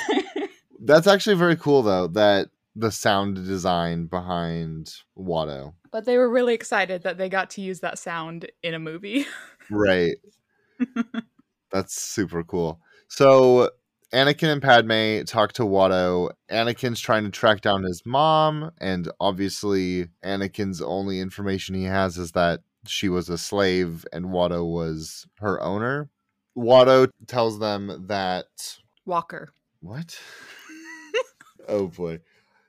That's 0.80 1.06
actually 1.06 1.36
very 1.36 1.56
cool 1.56 1.82
though 1.82 2.08
that 2.08 2.48
the 2.74 2.90
sound 2.90 3.36
design 3.46 4.06
behind 4.06 4.94
Watto. 5.16 5.74
But 5.90 6.06
they 6.06 6.16
were 6.16 6.30
really 6.30 6.54
excited 6.54 7.02
that 7.02 7.18
they 7.18 7.28
got 7.28 7.50
to 7.50 7.60
use 7.60 7.80
that 7.80 7.98
sound 7.98 8.50
in 8.62 8.74
a 8.74 8.78
movie. 8.78 9.26
right. 9.70 10.16
That's 11.70 12.00
super 12.00 12.42
cool. 12.42 12.80
So 13.08 13.70
Anakin 14.12 14.52
and 14.52 14.62
Padme 14.62 15.24
talk 15.24 15.54
to 15.54 15.62
Watto. 15.62 16.30
Anakin's 16.50 17.00
trying 17.00 17.24
to 17.24 17.30
track 17.30 17.62
down 17.62 17.82
his 17.82 18.02
mom, 18.04 18.70
and 18.78 19.10
obviously, 19.18 20.08
Anakin's 20.22 20.82
only 20.82 21.18
information 21.18 21.74
he 21.74 21.84
has 21.84 22.18
is 22.18 22.32
that 22.32 22.60
she 22.86 23.08
was 23.08 23.30
a 23.30 23.38
slave 23.38 24.04
and 24.12 24.26
Watto 24.26 24.70
was 24.70 25.26
her 25.38 25.60
owner. 25.62 26.10
Watto 26.56 27.08
tells 27.26 27.58
them 27.58 28.06
that. 28.08 28.78
Walker. 29.06 29.52
What? 29.80 30.20
oh 31.68 31.88
boy. 31.88 32.20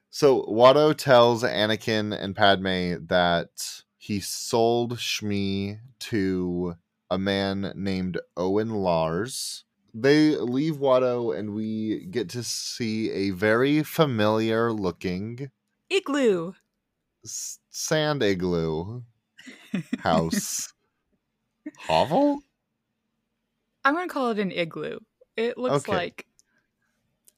So 0.10 0.44
Watto 0.44 0.96
tells 0.96 1.44
Anakin 1.44 2.18
and 2.18 2.36
Padme 2.36 3.06
that 3.08 3.84
he 3.98 4.20
sold 4.20 4.98
Shmi 4.98 5.80
to 6.00 6.76
a 7.10 7.18
man 7.18 7.74
named 7.76 8.20
Owen 8.38 8.70
Lars 8.70 9.66
they 9.94 10.36
leave 10.38 10.76
Watto 10.78 11.38
and 11.38 11.54
we 11.54 12.06
get 12.06 12.30
to 12.30 12.44
see 12.44 13.12
a 13.12 13.30
very 13.32 13.84
familiar 13.84 14.72
looking 14.72 15.52
igloo. 15.90 16.54
S- 17.24 17.60
sand 17.70 18.24
igloo 18.24 19.02
house. 20.00 20.74
Hovel? 21.80 22.40
I'm 23.86 23.94
gonna 23.94 24.08
call 24.08 24.32
it 24.32 24.40
an 24.40 24.52
igloo. 24.52 25.00
It 25.38 25.58
looks 25.58 25.88
okay. 25.88 25.94
like 25.94 26.26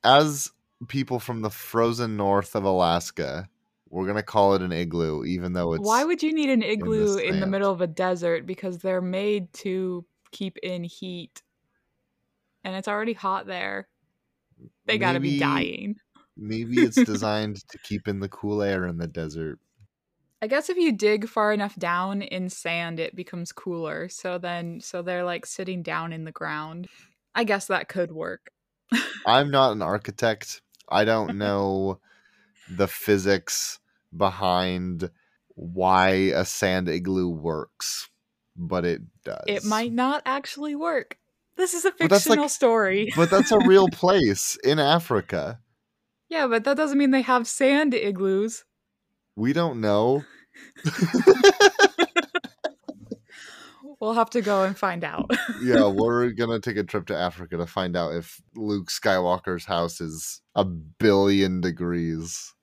as 0.03 0.51
people 0.87 1.19
from 1.19 1.41
the 1.41 1.49
frozen 1.49 2.17
north 2.17 2.53
of 2.53 2.65
alaska 2.65 3.47
we're 3.89 4.05
gonna 4.05 4.21
call 4.21 4.53
it 4.53 4.61
an 4.61 4.71
igloo 4.71 5.23
even 5.23 5.53
though 5.53 5.73
it's 5.73 5.83
why 5.83 6.03
would 6.03 6.21
you 6.21 6.33
need 6.33 6.49
an 6.49 6.61
igloo 6.61 7.17
in, 7.17 7.35
in 7.35 7.39
the 7.39 7.47
middle 7.47 7.71
of 7.71 7.81
a 7.81 7.87
desert? 7.87 8.45
Because 8.45 8.79
they're 8.79 9.01
made 9.01 9.51
to 9.53 10.05
keep 10.31 10.57
in 10.57 10.83
heat 10.83 11.41
and 12.65 12.75
it's 12.75 12.87
already 12.87 13.13
hot 13.13 13.45
there. 13.45 13.87
They 14.85 14.97
got 14.97 15.13
to 15.13 15.19
be 15.19 15.39
dying. 15.39 15.97
maybe 16.35 16.77
it's 16.81 17.01
designed 17.05 17.67
to 17.69 17.77
keep 17.77 18.07
in 18.07 18.19
the 18.19 18.27
cool 18.27 18.61
air 18.61 18.85
in 18.87 18.97
the 18.97 19.07
desert. 19.07 19.59
I 20.41 20.47
guess 20.47 20.69
if 20.69 20.77
you 20.77 20.91
dig 20.91 21.29
far 21.29 21.53
enough 21.53 21.75
down 21.75 22.21
in 22.21 22.49
sand, 22.49 22.99
it 22.99 23.15
becomes 23.15 23.51
cooler. 23.51 24.09
So 24.09 24.37
then, 24.37 24.81
so 24.81 25.01
they're 25.01 25.23
like 25.23 25.45
sitting 25.45 25.81
down 25.81 26.11
in 26.11 26.25
the 26.25 26.31
ground. 26.31 26.87
I 27.33 27.43
guess 27.43 27.67
that 27.67 27.87
could 27.87 28.11
work. 28.11 28.51
I'm 29.25 29.51
not 29.51 29.71
an 29.71 29.81
architect. 29.81 30.61
I 30.89 31.05
don't 31.05 31.37
know 31.43 31.99
the 32.69 32.87
physics 32.87 33.79
behind 34.15 35.09
why 35.49 36.09
a 36.09 36.45
sand 36.45 36.89
igloo 36.89 37.29
works, 37.29 38.09
but 38.55 38.85
it 38.85 39.01
does. 39.23 39.43
It 39.47 39.63
might 39.63 39.93
not 39.93 40.21
actually 40.25 40.75
work. 40.75 41.17
This 41.57 41.73
is 41.73 41.85
a 41.85 41.91
fictional 41.91 42.43
like, 42.43 42.51
story. 42.51 43.11
but 43.15 43.29
that's 43.29 43.51
a 43.51 43.59
real 43.59 43.87
place 43.91 44.57
in 44.63 44.79
Africa. 44.79 45.59
Yeah, 46.29 46.47
but 46.47 46.63
that 46.65 46.75
doesn't 46.77 46.97
mean 46.97 47.11
they 47.11 47.21
have 47.21 47.47
sand 47.47 47.93
igloos. 47.93 48.65
We 49.35 49.53
don't 49.53 49.79
know. 49.79 50.23
we'll 53.99 54.13
have 54.13 54.29
to 54.31 54.41
go 54.41 54.63
and 54.63 54.77
find 54.77 55.03
out. 55.03 55.29
yeah, 55.61 55.87
we're 55.87 56.31
gonna 56.31 56.59
take 56.59 56.77
a 56.77 56.83
trip 56.83 57.05
to 57.07 57.15
Africa 57.15 57.57
to 57.57 57.67
find 57.67 57.95
out 57.95 58.13
if 58.13 58.41
Luke 58.55 58.89
Skywalker's 58.89 59.65
house 59.65 60.01
is 60.01 60.41
a 60.55 60.65
billion 60.65 61.61
degrees. 61.61 62.53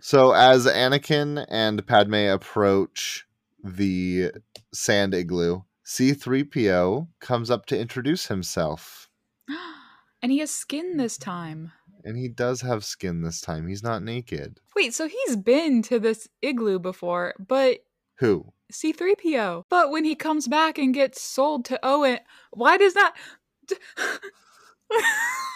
so 0.00 0.32
as 0.32 0.66
Anakin 0.66 1.44
and 1.48 1.86
Padme 1.86 2.14
approach 2.14 3.26
the 3.62 4.32
sand 4.72 5.14
igloo, 5.14 5.62
C3PO 5.90 7.08
comes 7.18 7.50
up 7.50 7.66
to 7.66 7.76
introduce 7.76 8.26
himself. 8.26 9.10
and 10.22 10.30
he 10.30 10.38
has 10.38 10.52
skin 10.52 10.96
this 10.96 11.18
mm-hmm. 11.18 11.30
time. 11.30 11.72
And 12.04 12.16
he 12.16 12.28
does 12.28 12.60
have 12.60 12.84
skin 12.84 13.22
this 13.22 13.40
time. 13.40 13.66
He's 13.66 13.82
not 13.82 14.04
naked. 14.04 14.60
Wait, 14.76 14.94
so 14.94 15.08
he's 15.08 15.34
been 15.34 15.82
to 15.82 15.98
this 15.98 16.28
igloo 16.42 16.78
before, 16.78 17.34
but. 17.40 17.78
Who? 18.18 18.52
C3PO. 18.72 19.64
But 19.68 19.90
when 19.90 20.04
he 20.04 20.14
comes 20.14 20.46
back 20.46 20.78
and 20.78 20.94
gets 20.94 21.20
sold 21.20 21.64
to 21.66 21.80
Owen, 21.82 22.20
why 22.52 22.78
does 22.78 22.94
that. 22.94 23.14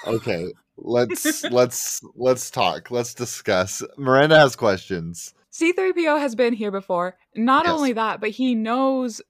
okay, 0.08 0.52
let's 0.76 1.44
let's 1.50 2.02
let's 2.16 2.50
talk. 2.50 2.90
Let's 2.90 3.14
discuss. 3.14 3.82
Miranda 3.96 4.38
has 4.38 4.56
questions. 4.56 5.32
C3PO 5.54 6.18
has 6.18 6.34
been 6.34 6.52
here 6.52 6.72
before. 6.72 7.16
Not 7.36 7.66
yes. 7.66 7.74
only 7.74 7.92
that, 7.92 8.20
but 8.20 8.30
he 8.30 8.54
knows 8.54 9.22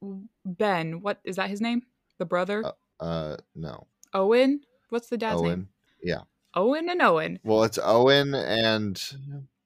Ben. 0.45 1.03
What 1.03 1.21
is 1.25 1.37
that 1.37 1.51
his 1.51 1.61
name? 1.61 1.83
The 2.19 2.25
brother? 2.25 2.65
Uh, 2.65 3.03
uh 3.03 3.37
no. 3.55 3.87
Owen? 4.15 4.61
What's 4.89 5.09
the 5.09 5.19
dad's 5.19 5.43
name? 5.43 5.51
Owen. 5.51 5.59
name? 5.59 5.69
Yeah. 6.03 6.21
Owen 6.55 6.89
and 6.89 7.03
Owen. 7.03 7.41
Well, 7.45 7.65
it's 7.65 7.79
Owen 7.83 8.35
and 8.35 9.03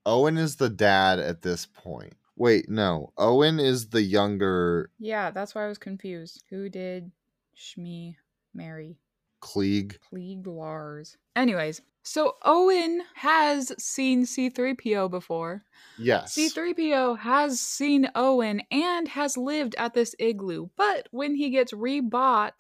Owen 0.05 0.37
is 0.37 0.57
the 0.57 0.71
dad 0.71 1.21
at 1.21 1.43
this 1.43 1.67
point. 1.67 2.15
Wait, 2.35 2.69
no. 2.69 3.13
Owen 3.19 3.61
is 3.61 3.91
the 3.91 4.03
younger 4.03 4.91
Yeah, 4.99 5.31
that's 5.31 5.55
why 5.55 5.65
I 5.65 5.69
was 5.69 5.79
confused. 5.79 6.45
Who 6.51 6.69
did 6.69 7.13
Shmi 7.57 8.17
marry? 8.55 8.99
Cliegg. 9.41 9.97
Cliegg 10.13 10.47
Lars. 10.47 11.17
Anyways, 11.37 11.83
so 12.03 12.37
Owen 12.43 13.03
has 13.17 13.73
seen 13.79 14.25
C3PO 14.25 15.11
before. 15.11 15.63
Yes. 15.99 16.35
C3PO 16.35 17.19
has 17.19 17.61
seen 17.61 18.09
Owen 18.15 18.63
and 18.71 19.09
has 19.09 19.37
lived 19.37 19.75
at 19.77 19.95
this 19.95 20.15
igloo. 20.19 20.69
But 20.77 21.09
when 21.11 21.35
he 21.35 21.51
gets 21.51 21.73
rebought 21.73 22.53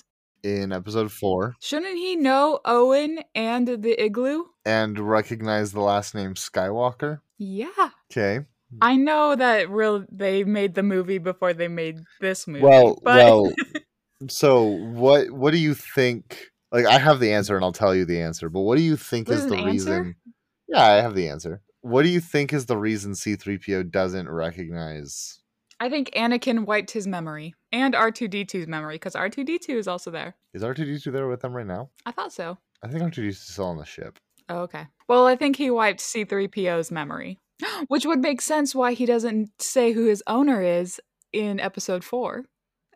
in 0.42 0.72
episode 0.72 1.10
4, 1.10 1.56
shouldn't 1.60 1.96
he 1.96 2.14
know 2.14 2.60
Owen 2.64 3.20
and 3.34 3.68
the 3.68 4.02
igloo 4.02 4.44
and 4.66 4.98
recognize 4.98 5.72
the 5.72 5.80
last 5.80 6.14
name 6.14 6.34
Skywalker? 6.34 7.20
Yeah. 7.38 7.90
Okay. 8.12 8.44
I 8.82 8.96
know 8.96 9.34
that 9.34 9.70
real 9.70 10.04
they 10.12 10.44
made 10.44 10.74
the 10.74 10.82
movie 10.82 11.18
before 11.18 11.54
they 11.54 11.68
made 11.68 12.00
this 12.20 12.46
movie. 12.46 12.64
Well, 12.64 12.98
but... 13.02 13.16
well. 13.16 13.52
so 14.28 14.64
what 14.64 15.30
what 15.30 15.52
do 15.52 15.58
you 15.58 15.74
think 15.74 16.50
like 16.72 16.86
I 16.86 16.98
have 16.98 17.20
the 17.20 17.32
answer 17.32 17.56
and 17.56 17.64
I'll 17.64 17.72
tell 17.72 17.94
you 17.94 18.04
the 18.04 18.20
answer, 18.20 18.48
but 18.48 18.60
what 18.60 18.76
do 18.76 18.82
you 18.82 18.96
think 18.96 19.28
is 19.28 19.46
the 19.46 19.62
reason? 19.62 20.16
Yeah, 20.68 20.84
I 20.84 20.96
have 20.96 21.14
the 21.14 21.28
answer. 21.28 21.62
What 21.80 22.02
do 22.02 22.08
you 22.08 22.20
think 22.20 22.52
is 22.52 22.66
the 22.66 22.76
reason 22.76 23.12
C3PO 23.12 23.90
doesn't 23.90 24.28
recognize? 24.28 25.40
I 25.80 25.88
think 25.88 26.10
Anakin 26.10 26.66
wiped 26.66 26.90
his 26.90 27.06
memory 27.06 27.54
and 27.72 27.94
R2D2's 27.94 28.66
memory 28.66 28.96
because 28.96 29.14
R2D2 29.14 29.70
is 29.70 29.88
also 29.88 30.10
there. 30.10 30.34
Is 30.52 30.62
R2D2 30.62 31.12
there 31.12 31.28
with 31.28 31.40
them 31.40 31.52
right 31.52 31.66
now? 31.66 31.90
I 32.04 32.10
thought 32.10 32.32
so. 32.32 32.58
I 32.82 32.88
think 32.88 33.02
R2D2 33.02 33.28
is 33.28 33.40
still 33.40 33.66
on 33.66 33.76
the 33.76 33.84
ship. 33.84 34.18
Oh, 34.48 34.60
okay. 34.60 34.86
Well, 35.08 35.26
I 35.26 35.36
think 35.36 35.56
he 35.56 35.70
wiped 35.70 36.00
C3PO's 36.00 36.90
memory, 36.90 37.38
which 37.88 38.06
would 38.06 38.20
make 38.20 38.40
sense 38.40 38.74
why 38.74 38.92
he 38.92 39.06
doesn't 39.06 39.50
say 39.62 39.92
who 39.92 40.06
his 40.06 40.22
owner 40.26 40.62
is 40.62 41.00
in 41.32 41.60
episode 41.60 42.02
4. 42.02 42.44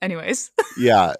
Anyways. 0.00 0.50
yeah, 0.78 1.14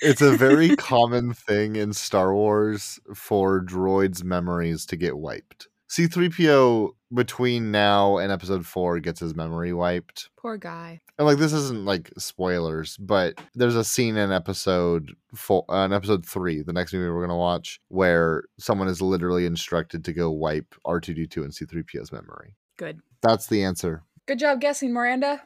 it's 0.00 0.22
a 0.22 0.36
very 0.36 0.76
common 0.76 1.32
thing 1.34 1.76
in 1.76 1.92
Star 1.92 2.34
Wars 2.34 3.00
for 3.14 3.62
droids' 3.62 4.22
memories 4.22 4.86
to 4.86 4.96
get 4.96 5.18
wiped. 5.18 5.68
C3PO 5.90 6.90
between 7.14 7.70
now 7.70 8.18
and 8.18 8.30
episode 8.30 8.66
4 8.66 9.00
gets 9.00 9.20
his 9.20 9.34
memory 9.34 9.72
wiped. 9.72 10.28
Poor 10.36 10.58
guy. 10.58 11.00
And 11.18 11.26
like 11.26 11.38
this 11.38 11.54
isn't 11.54 11.86
like 11.86 12.10
spoilers, 12.18 12.96
but 12.98 13.40
there's 13.54 13.74
a 13.74 13.84
scene 13.84 14.16
in 14.16 14.30
episode 14.30 15.14
4 15.34 15.64
uh, 15.68 15.86
in 15.86 15.92
episode 15.92 16.26
3, 16.26 16.62
the 16.62 16.72
next 16.72 16.92
movie 16.92 17.08
we're 17.08 17.26
going 17.26 17.30
to 17.30 17.34
watch, 17.34 17.80
where 17.88 18.44
someone 18.58 18.88
is 18.88 19.00
literally 19.00 19.46
instructed 19.46 20.04
to 20.04 20.12
go 20.12 20.30
wipe 20.30 20.74
R2D2 20.86 21.36
and 21.38 21.52
C3PO's 21.52 22.12
memory. 22.12 22.54
Good. 22.76 23.00
That's 23.22 23.46
the 23.46 23.64
answer. 23.64 24.02
Good 24.26 24.38
job 24.38 24.60
guessing, 24.60 24.92
Miranda. 24.92 25.42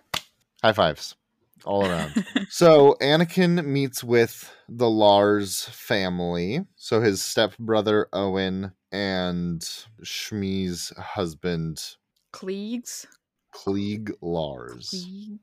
High 0.63 0.73
fives 0.73 1.15
all 1.65 1.87
around. 1.87 2.25
so 2.49 2.97
Anakin 3.01 3.65
meets 3.65 4.03
with 4.03 4.53
the 4.69 4.89
Lars 4.91 5.65
family. 5.65 6.61
So 6.77 7.01
his 7.01 7.23
stepbrother 7.23 8.09
Owen 8.13 8.73
and 8.91 9.61
Shmi's 10.05 10.93
husband 10.99 11.97
Cliegg's 12.33 13.07
Cliegg 13.55 14.13
Lars. 14.21 14.91
Cliegg. 14.91 15.39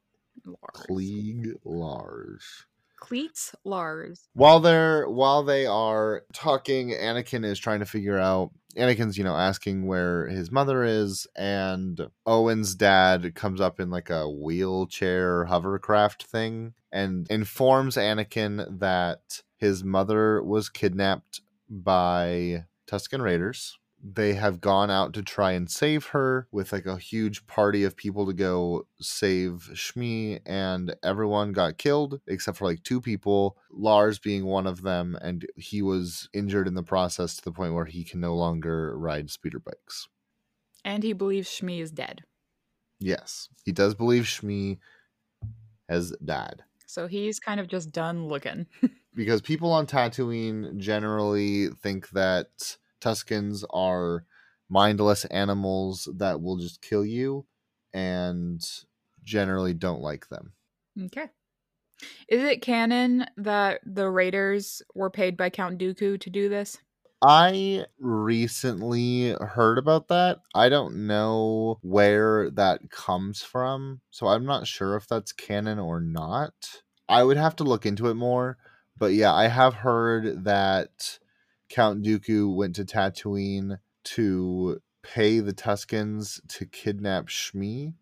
Lars. 0.45 1.55
Lars. 1.65 2.65
Cleats 3.00 3.56
Lars. 3.63 4.27
While 4.34 4.60
they're 4.60 5.10
while 5.10 5.44
they 5.44 5.65
are 5.65 6.24
talking, 6.34 6.89
Anakin 6.91 7.46
is 7.46 7.60
trying 7.60 7.79
to 7.79 7.86
figure 7.86 8.18
out 8.18 8.51
Anakin's, 8.75 9.18
you 9.18 9.24
know, 9.24 9.36
asking 9.36 9.88
where 9.88 10.27
his 10.27 10.51
mother 10.51 10.84
is, 10.84 11.25
and 11.36 12.00
Owen's 12.25 12.75
dad 12.75 13.34
comes 13.34 13.60
up 13.60 13.79
in 13.79 13.89
like 13.89 14.10
a 14.10 14.29
wheelchair 14.29 15.46
hovercraft 15.46 16.24
thing 16.24 16.74
and 16.91 17.27
informs 17.29 17.96
Anakin 17.96 18.79
that 18.79 19.41
his 19.58 19.84
mother 19.84 20.44
was 20.44 20.70
kidnapped 20.70 21.41
by 21.70 22.65
Tusken 22.88 23.22
Raiders. 23.22 23.78
They 24.01 24.34
have 24.34 24.62
gone 24.62 24.89
out 24.89 25.13
to 25.13 25.22
try 25.22 25.51
and 25.51 25.70
save 25.70 26.08
her 26.08 26.48
with 26.51 26.72
like 26.72 26.86
a 26.86 26.98
huge 26.98 27.46
party 27.48 27.84
of 27.84 27.98
people 27.98 28.25
to 28.25 28.34
go 28.34 28.88
save 29.00 29.70
Shmi, 29.74 30.39
and 30.46 30.96
everyone 31.03 31.51
got 31.51 31.77
killed 31.77 32.22
except 32.27 32.58
for 32.58 32.65
like 32.65 32.84
two 32.84 33.01
people, 33.01 33.58
Lars 33.72 34.20
being 34.20 34.46
one 34.46 34.68
of 34.68 34.82
them, 34.84 35.18
and 35.22 35.46
he 35.56 35.82
was 35.82 36.29
injured 36.34 36.68
in 36.68 36.75
the 36.75 36.84
process 36.84 37.36
to 37.36 37.44
the 37.44 37.51
point 37.51 37.74
where 37.74 37.86
he 37.86 38.03
can 38.03 38.20
no 38.20 38.36
longer 38.36 38.98
ride 38.98 39.29
speeder 39.29 39.60
bikes. 39.60 40.08
And 40.86 41.03
he 41.03 41.13
believes 41.13 41.50
Shmi 41.50 41.82
is 41.82 41.91
dead. 41.91 42.24
Yes, 43.00 43.50
he 43.65 43.72
does 43.72 43.96
believe 43.96 44.24
Shmi 44.24 44.77
has 45.88 46.12
died. 46.24 46.63
So 46.86 47.08
he's 47.08 47.39
kind 47.39 47.60
of 47.60 47.68
just 47.68 47.91
done 47.91 48.27
looking. 48.27 48.68
because 49.13 49.41
people 49.41 49.72
on 49.72 49.86
Tatooine 49.86 50.77
generally 50.77 51.68
think 51.68 52.10
that 52.12 52.77
Tuskens 53.01 53.63
are 53.72 54.25
mindless 54.70 55.25
animals 55.25 56.08
that 56.18 56.41
will 56.41 56.58
just 56.58 56.82
kill 56.82 57.06
you 57.06 57.46
and 57.94 58.62
generally 59.24 59.74
don't 59.74 60.01
like 60.01 60.29
them. 60.29 60.53
okay. 61.06 61.29
Is 62.29 62.44
it 62.44 62.62
canon 62.62 63.25
that 63.36 63.82
the 63.86 64.10
Raiders 64.10 64.82
were 64.96 65.10
paid 65.10 65.36
by 65.36 65.50
Count 65.50 65.77
Dooku 65.77 66.20
to 66.20 66.29
do 66.29 66.48
this? 66.48 66.77
I 67.22 67.86
recently 68.00 69.34
heard 69.34 69.77
about 69.77 70.08
that. 70.08 70.39
I 70.56 70.70
don't 70.70 71.08
know 71.08 71.79
where 71.82 72.50
that 72.51 72.89
comes 72.89 73.41
from, 73.41 74.00
so 74.12 74.27
I'm 74.27 74.46
not 74.46 74.68
sure 74.68 74.96
if 74.96 75.08
that's 75.08 75.34
canon 75.34 75.79
or 75.79 76.00
not. 76.00 76.53
I 77.10 77.24
would 77.24 77.36
have 77.36 77.58
to 77.58 77.65
look 77.65 77.86
into 77.86 78.08
it 78.08 78.13
more, 78.13 78.58
but 78.98 79.12
yeah, 79.12 79.34
I 79.34 79.48
have 79.48 79.74
heard 79.74 80.46
that 80.46 81.20
Count 81.69 82.03
Dooku 82.03 82.53
went 82.55 82.75
to 82.75 82.85
Tatooine 82.85 83.79
to 84.05 84.81
pay 85.03 85.39
the 85.39 85.53
Tuskens 85.53 86.39
to 86.49 86.65
kidnap 86.65 87.27
Shmi, 87.27 87.93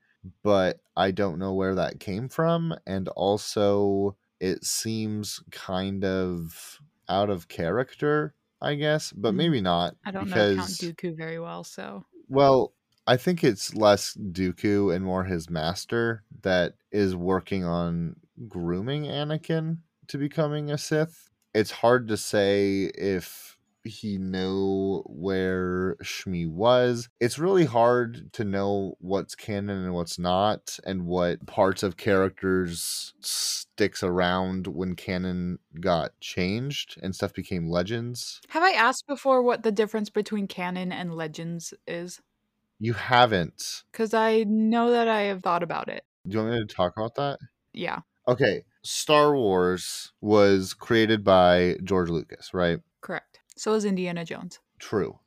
but 0.43 0.79
I 0.95 1.11
don't 1.11 1.39
know 1.39 1.53
where 1.53 1.75
that 1.75 1.99
came 1.99 2.29
from. 2.29 2.73
And 2.85 3.07
also, 3.09 4.17
it 4.39 4.63
seems 4.65 5.41
kind 5.51 6.03
of 6.05 6.79
out 7.09 7.29
of 7.29 7.47
character, 7.47 8.35
I 8.61 8.75
guess, 8.75 9.11
but 9.11 9.33
Mm. 9.33 9.37
maybe 9.37 9.61
not. 9.61 9.95
I 10.05 10.11
don't 10.11 10.25
because, 10.25 10.55
know 10.57 10.63
Count 10.63 10.77
Dooku 10.79 11.15
very 11.15 11.39
well, 11.39 11.63
so 11.63 12.05
Well, 12.27 12.73
I 13.05 13.17
think 13.17 13.43
it's 13.43 13.73
less 13.75 14.15
Dooku 14.15 14.93
and 14.93 15.03
more 15.05 15.23
his 15.23 15.49
master 15.49 16.23
that 16.41 16.75
is 16.91 17.15
working 17.15 17.63
on 17.63 18.17
grooming 18.47 19.03
Anakin 19.03 19.79
to 20.07 20.17
becoming 20.17 20.69
a 20.71 20.77
Sith. 20.77 21.29
It's 21.53 21.71
hard 21.71 22.07
to 22.09 22.17
say 22.17 22.91
if 22.95 23.56
he 23.87 24.17
knew 24.17 25.01
where 25.05 25.95
Shmi 26.03 26.49
was. 26.49 27.09
It's 27.19 27.39
really 27.39 27.65
hard 27.65 28.31
to 28.33 28.43
know 28.43 28.95
what's 28.99 29.35
canon 29.35 29.83
and 29.83 29.93
what's 29.93 30.19
not, 30.19 30.77
and 30.85 31.05
what 31.05 31.45
parts 31.45 31.83
of 31.83 31.97
characters 31.97 33.13
sticks 33.21 34.03
around 34.03 34.67
when 34.67 34.95
canon 34.95 35.59
got 35.79 36.19
changed 36.19 36.97
and 37.01 37.15
stuff 37.15 37.33
became 37.33 37.69
legends. 37.69 38.41
have 38.49 38.63
I 38.63 38.71
asked 38.71 39.07
before 39.07 39.41
what 39.41 39.63
the 39.63 39.71
difference 39.71 40.09
between 40.09 40.47
canon 40.47 40.91
and 40.91 41.13
legends 41.13 41.73
is? 41.87 42.21
You 42.79 42.93
haven't. 42.93 43.83
Because 43.91 44.13
I 44.13 44.43
know 44.43 44.91
that 44.91 45.07
I 45.07 45.21
have 45.21 45.41
thought 45.41 45.63
about 45.63 45.89
it. 45.89 46.03
Do 46.27 46.33
you 46.37 46.43
want 46.43 46.51
me 46.53 46.59
to 46.59 46.65
talk 46.75 46.93
about 46.97 47.15
that? 47.15 47.39
Yeah, 47.73 47.99
Okay, 48.27 48.63
Star 48.83 49.33
Wars 49.37 50.11
was 50.19 50.73
created 50.73 51.23
by 51.23 51.77
George 51.83 52.09
Lucas, 52.09 52.53
right? 52.53 52.79
correct. 52.99 53.39
So 53.57 53.73
is 53.73 53.85
Indiana 53.85 54.23
Jones. 54.25 54.59
True. 54.79 55.19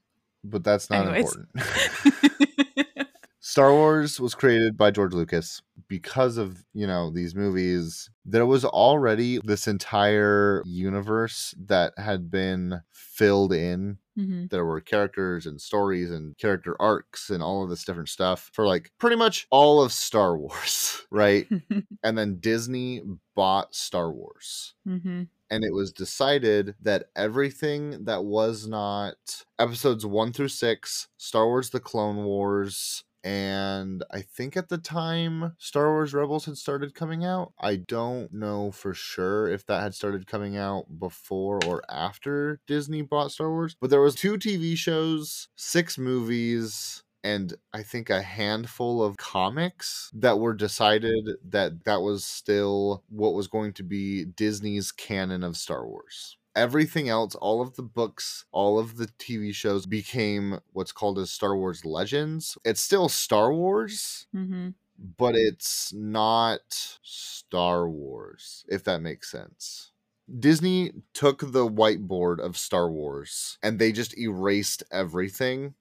But 0.43 0.65
that's 0.65 0.89
not 0.89 1.07
Anyways. 1.07 1.37
important. 1.37 3.07
Star 3.43 3.73
Wars 3.73 4.21
was 4.21 4.35
created 4.35 4.77
by 4.77 4.91
George 4.91 5.13
Lucas 5.15 5.63
because 5.89 6.37
of, 6.37 6.65
you 6.75 6.87
know, 6.87 7.11
these 7.11 7.35
movies. 7.35 8.11
There 8.25 8.47
was 8.47 8.65
already 8.65 9.39
this 9.43 9.67
entire 9.67 10.63
universe 10.67 11.55
that 11.67 11.95
had 11.99 12.31
been 12.31 12.83
filled 12.93 13.53
in. 13.53 13.99
hmm 14.15 14.45
There 14.51 14.65
were 14.65 14.81
characters 14.81 15.47
and 15.47 15.61
stories 15.61 16.11
and 16.11 16.37
character 16.39 16.77
arcs 16.81 17.31
and 17.31 17.43
all 17.43 17.65
of 17.65 17.71
this 17.71 17.85
different 17.85 18.11
stuff 18.11 18.51
for 18.53 18.67
like 18.67 18.93
pretty 18.99 19.17
much 19.17 19.47
all 19.51 19.83
of 19.83 19.93
Star 19.93 20.37
Wars, 20.37 21.03
right? 21.11 21.49
and 22.05 22.17
then 22.19 22.41
Disney 22.41 23.03
bought 23.35 23.75
Star 23.75 24.13
Wars. 24.13 24.75
hmm 24.85 25.23
and 25.51 25.65
it 25.65 25.73
was 25.75 25.93
decided 25.93 26.75
that 26.81 27.07
everything 27.17 28.05
that 28.05 28.25
was 28.25 28.67
not 28.67 29.17
episodes 29.59 30.07
1 30.07 30.33
through 30.33 30.49
6 30.49 31.09
Star 31.19 31.47
Wars 31.47 31.71
the 31.71 31.81
Clone 31.81 32.25
Wars 32.25 33.05
and 33.23 34.03
I 34.11 34.23
think 34.23 34.57
at 34.57 34.69
the 34.71 34.79
time 34.79 35.55
Star 35.59 35.91
Wars 35.93 36.15
Rebels 36.15 36.47
had 36.47 36.57
started 36.57 36.95
coming 36.95 37.25
out. 37.25 37.53
I 37.61 37.77
don't 37.77 38.33
know 38.33 38.71
for 38.71 38.95
sure 38.95 39.47
if 39.49 39.67
that 39.67 39.83
had 39.83 39.95
started 39.95 40.27
coming 40.27 40.57
out 40.57 40.99
before 40.99 41.61
or 41.67 41.83
after 41.91 42.61
Disney 42.67 43.03
bought 43.03 43.33
Star 43.33 43.51
Wars, 43.51 43.77
but 43.81 43.91
there 43.91 44.01
was 44.01 44.15
two 44.15 44.39
TV 44.39 44.75
shows, 44.77 45.49
6 45.57 45.99
movies, 45.99 47.03
and 47.23 47.55
I 47.73 47.83
think 47.83 48.11
a 48.11 48.23
handful 48.23 49.03
of 49.03 49.17
comics 49.17 50.11
that 50.15 50.39
were 50.39 50.55
decided 50.55 51.29
that 51.45 51.85
that 51.85 52.01
was 52.03 52.25
still 52.25 53.05
what 53.09 53.35
was 53.35 53.49
going 53.49 53.73
to 53.75 53.83
be 53.83 54.25
Disney's 54.25 54.93
canon 54.93 55.43
of 55.45 55.57
Star 55.57 55.87
Wars. 55.87 56.37
Everything 56.57 57.09
else, 57.09 57.35
all 57.37 57.63
of 57.63 57.77
the 57.77 57.83
books, 57.83 58.45
all 58.51 58.79
of 58.79 58.97
the 58.97 59.07
TV 59.19 59.53
shows 59.53 59.87
became 59.87 60.59
what's 60.73 60.93
called 60.93 61.19
as 61.19 61.31
Star 61.31 61.57
Wars 61.57 61.85
Legends. 61.85 62.59
It's 62.65 62.81
still 62.81 63.09
Star 63.09 63.53
Wars, 63.55 64.27
hmm 64.33 64.71
but 64.99 65.35
it's 65.35 65.93
not 65.95 66.99
Star 67.03 67.89
Wars, 67.89 68.65
if 68.69 68.85
that 68.85 69.01
makes 69.01 69.31
sense. 69.31 69.93
Disney 70.39 70.93
took 71.15 71.41
the 71.41 71.69
whiteboard 71.69 72.39
of 72.39 72.57
Star 72.57 72.91
Wars 72.91 73.59
and 73.63 73.79
they 73.79 73.91
just 73.93 74.17
erased 74.17 74.83
everything 74.93 75.75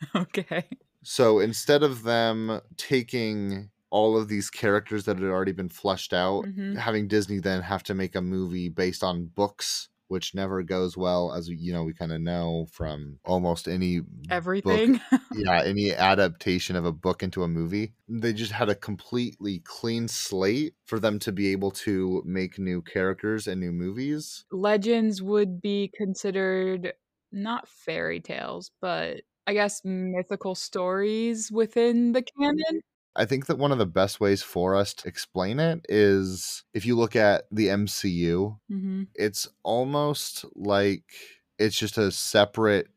Okay. 0.14 0.68
so 1.02 1.38
instead 1.38 1.82
of 1.82 2.02
them 2.02 2.60
taking 2.76 3.70
all 3.90 4.16
of 4.16 4.28
these 4.28 4.50
characters 4.50 5.04
that 5.04 5.16
had 5.18 5.26
already 5.26 5.52
been 5.52 5.68
fleshed 5.68 6.12
out, 6.12 6.46
Mhm. 6.46 6.76
having 6.76 7.08
Disney 7.08 7.38
then 7.40 7.62
have 7.62 7.82
to 7.84 7.94
make 7.94 8.14
a 8.14 8.20
movie 8.20 8.68
based 8.68 9.02
on 9.02 9.26
books, 9.26 9.88
which 10.08 10.34
never 10.34 10.62
goes 10.62 10.96
well, 10.96 11.32
as 11.32 11.48
you 11.48 11.72
know, 11.72 11.84
we 11.84 11.94
kind 11.94 12.12
of 12.12 12.20
know 12.20 12.66
from 12.72 13.18
almost 13.24 13.66
any 13.66 14.00
Everything. 14.28 15.00
yeah, 15.32 15.62
any 15.64 15.92
adaptation 15.92 16.76
of 16.76 16.84
a 16.84 16.92
book 16.92 17.22
into 17.22 17.42
a 17.42 17.48
movie. 17.48 17.94
They 18.08 18.32
just 18.32 18.52
had 18.52 18.68
a 18.68 18.74
completely 18.74 19.60
clean 19.60 20.08
slate 20.08 20.74
for 20.84 20.98
them 21.00 21.18
to 21.20 21.32
be 21.32 21.48
able 21.52 21.70
to 21.72 22.22
make 22.26 22.58
new 22.58 22.82
characters 22.82 23.46
and 23.46 23.60
new 23.60 23.72
movies. 23.72 24.44
Legends 24.52 25.22
would 25.22 25.60
be 25.60 25.90
considered 25.94 26.94
not 27.32 27.68
fairy 27.68 28.20
tales, 28.20 28.70
but 28.80 29.22
I 29.50 29.52
guess 29.52 29.84
mythical 29.84 30.54
stories 30.54 31.50
within 31.50 32.12
the 32.12 32.22
canon. 32.22 32.82
I 33.16 33.24
think 33.24 33.46
that 33.46 33.58
one 33.58 33.72
of 33.72 33.78
the 33.78 33.86
best 33.86 34.20
ways 34.20 34.42
for 34.42 34.76
us 34.76 34.94
to 34.94 35.08
explain 35.08 35.58
it 35.58 35.84
is 35.88 36.64
if 36.72 36.86
you 36.86 36.96
look 36.96 37.16
at 37.16 37.44
the 37.50 37.68
MCU, 37.70 38.60
hmm 38.68 39.02
it's 39.14 39.48
almost 39.64 40.44
like 40.54 41.12
it's 41.58 41.76
just 41.76 41.98
a 41.98 42.12
separate 42.12 42.88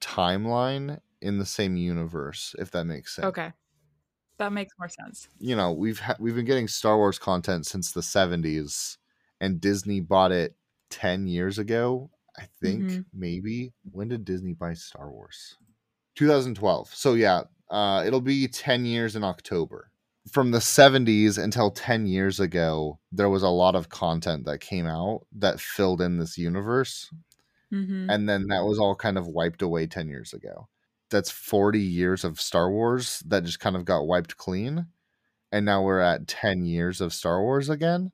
timeline 0.00 1.00
in 1.22 1.38
the 1.38 1.46
same 1.46 1.76
universe, 1.76 2.54
if 2.58 2.70
that 2.72 2.84
makes 2.84 3.16
sense. 3.16 3.28
Okay. 3.28 3.52
That 4.38 4.52
makes 4.52 4.74
more 4.78 4.88
sense. 4.90 5.28
You 5.38 5.56
know, 5.56 5.72
we've 5.72 5.98
ha- 5.98 6.16
we've 6.18 6.34
been 6.34 6.44
getting 6.44 6.68
Star 6.68 6.96
Wars 6.96 7.18
content 7.18 7.66
since 7.66 7.92
the 7.92 8.02
70s 8.02 8.98
and 9.40 9.60
Disney 9.60 10.00
bought 10.00 10.32
it 10.32 10.56
10 10.90 11.26
years 11.26 11.58
ago, 11.58 12.10
I 12.38 12.46
think, 12.60 12.92
Mhm. 12.92 13.04
maybe. 13.12 13.74
When 13.90 14.08
did 14.08 14.24
Disney 14.24 14.54
buy 14.54 14.74
Star 14.74 15.10
Wars? 15.10 15.56
2012. 16.16 16.94
So 16.94 17.14
yeah, 17.14 17.42
uh 17.70 18.04
it'll 18.06 18.20
be 18.20 18.48
10 18.48 18.84
years 18.84 19.16
in 19.16 19.24
October. 19.24 19.90
From 20.30 20.52
the 20.52 20.60
70s 20.60 21.36
until 21.36 21.70
10 21.70 22.06
years 22.06 22.40
ago, 22.40 22.98
there 23.12 23.28
was 23.28 23.42
a 23.42 23.48
lot 23.48 23.74
of 23.74 23.90
content 23.90 24.46
that 24.46 24.60
came 24.60 24.86
out 24.86 25.26
that 25.32 25.60
filled 25.60 26.00
in 26.00 26.18
this 26.18 26.38
universe 26.38 27.10
hmm 27.70 28.06
and 28.08 28.28
then 28.28 28.46
that 28.48 28.64
was 28.64 28.78
all 28.78 28.94
kind 28.94 29.18
of 29.18 29.26
wiped 29.26 29.62
away 29.62 29.86
10 29.86 30.08
years 30.08 30.32
ago 30.32 30.68
that's 31.10 31.30
40 31.30 31.80
years 31.80 32.24
of 32.24 32.40
star 32.40 32.70
wars 32.70 33.22
that 33.26 33.44
just 33.44 33.60
kind 33.60 33.76
of 33.76 33.84
got 33.84 34.06
wiped 34.06 34.36
clean 34.36 34.86
and 35.52 35.64
now 35.64 35.82
we're 35.82 36.00
at 36.00 36.26
10 36.26 36.64
years 36.64 37.00
of 37.00 37.14
Star 37.14 37.40
Wars 37.40 37.68
again. 37.70 38.10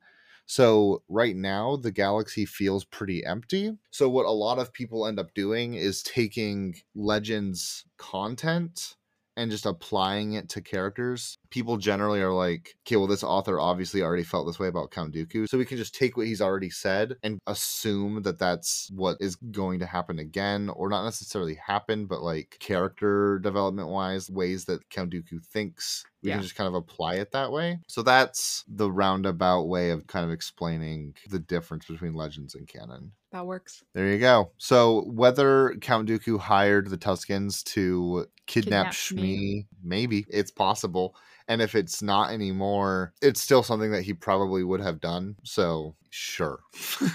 So 0.51 1.05
right 1.09 1.37
now 1.37 1.77
the 1.77 1.93
galaxy 1.93 2.45
feels 2.45 2.85
pretty 2.85 3.25
empty. 3.25 3.79
So 3.93 4.09
what 4.11 4.27
a 4.27 4.33
lot 4.33 4.59
of 4.59 4.73
people 4.73 5.07
end 5.07 5.21
up 5.21 5.33
doing 5.33 5.75
is 5.75 6.03
taking 6.03 6.75
Legends 6.93 7.85
content 7.99 8.97
and 9.37 9.53
just 9.53 9.65
applying 9.65 10.33
it 10.33 10.49
to 10.49 10.61
characters. 10.61 11.39
People 11.51 11.77
generally 11.77 12.21
are 12.21 12.33
like, 12.33 12.75
okay, 12.87 12.97
well, 12.97 13.07
this 13.07 13.25
author 13.25 13.59
obviously 13.59 14.03
already 14.03 14.23
felt 14.23 14.47
this 14.47 14.59
way 14.59 14.69
about 14.69 14.91
Count 14.91 15.15
Dooku. 15.15 15.49
So 15.49 15.59
we 15.59 15.65
can 15.65 15.77
just 15.77 15.95
take 15.95 16.17
what 16.17 16.27
he's 16.27 16.41
already 16.41 16.71
said 16.71 17.17
and 17.23 17.39
assume 17.47 18.23
that 18.23 18.39
that's 18.39 18.89
what 18.95 19.17
is 19.21 19.37
going 19.37 19.81
to 19.81 19.87
happen 19.87 20.19
again, 20.19 20.69
or 20.71 20.89
not 20.89 21.05
necessarily 21.05 21.55
happen, 21.55 22.07
but 22.07 22.23
like 22.23 22.57
character 22.61 23.39
development 23.41 23.89
wise, 23.89 24.31
ways 24.31 24.65
that 24.67 24.89
Count 24.91 25.13
Dooku 25.13 25.45
thinks. 25.45 26.05
We 26.23 26.29
Yeah. 26.29 26.35
can 26.37 26.43
just 26.43 26.55
kind 26.55 26.69
of 26.69 26.75
apply 26.75 27.15
it 27.15 27.33
that 27.33 27.51
way. 27.51 27.81
So 27.89 28.03
that's 28.03 28.63
the 28.69 28.93
roundabout 28.93 29.63
way 29.69 29.91
of 29.91 30.07
kind 30.07 30.25
of 30.25 30.31
explaining 30.31 31.15
the 31.31 31.39
difference 31.39 31.87
between 31.87 32.13
legends 32.13 32.55
and 32.55 32.69
canon. 32.69 33.13
That 33.33 33.47
works. 33.47 33.83
There 33.95 34.09
you 34.09 34.19
go. 34.19 34.53
So 34.59 35.05
whether 35.07 35.77
Count 35.81 36.09
Dooku 36.09 36.39
hired 36.39 36.91
the 36.91 36.99
Tuskens 36.99 37.63
to 37.73 38.27
kidnap, 38.47 38.87
Kidnap 38.87 38.93
Shmi. 38.93 39.23
Shmi, 39.23 39.67
maybe 39.83 40.27
it's 40.29 40.51
possible. 40.51 41.15
And 41.51 41.61
if 41.61 41.75
it's 41.75 42.01
not 42.01 42.31
anymore, 42.31 43.13
it's 43.21 43.41
still 43.41 43.65
something 43.65 43.91
that 43.91 44.03
he 44.03 44.15
probably 44.15 44.63
would 44.63 44.81
have 44.81 45.01
done. 45.01 45.35
So 45.43 45.97
sure. 46.09 46.61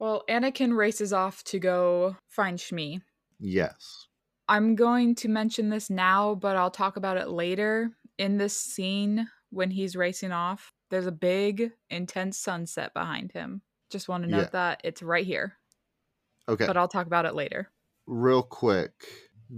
well, 0.00 0.24
Anakin 0.28 0.76
races 0.76 1.12
off 1.12 1.44
to 1.44 1.58
go 1.58 2.16
find 2.26 2.58
Shmi. 2.58 3.00
yes. 3.38 4.06
I'm 4.50 4.74
going 4.76 5.14
to 5.16 5.28
mention 5.28 5.68
this 5.68 5.90
now, 5.90 6.34
but 6.34 6.56
I'll 6.56 6.70
talk 6.70 6.96
about 6.96 7.18
it 7.18 7.28
later. 7.28 7.90
In 8.16 8.38
this 8.38 8.58
scene, 8.58 9.28
when 9.50 9.70
he's 9.70 9.94
racing 9.94 10.32
off, 10.32 10.72
there's 10.90 11.06
a 11.06 11.12
big, 11.12 11.70
intense 11.90 12.38
sunset 12.38 12.94
behind 12.94 13.30
him. 13.32 13.60
Just 13.90 14.08
want 14.08 14.24
to 14.24 14.30
note 14.30 14.38
Yeah. 14.44 14.48
that 14.52 14.80
it's 14.84 15.02
right 15.02 15.26
here, 15.26 15.52
Okay. 16.48 16.66
but 16.66 16.78
I'll 16.78 16.88
talk 16.88 17.06
about 17.06 17.26
it 17.26 17.34
later. 17.34 17.70
Real 18.06 18.42
quick, 18.42 18.92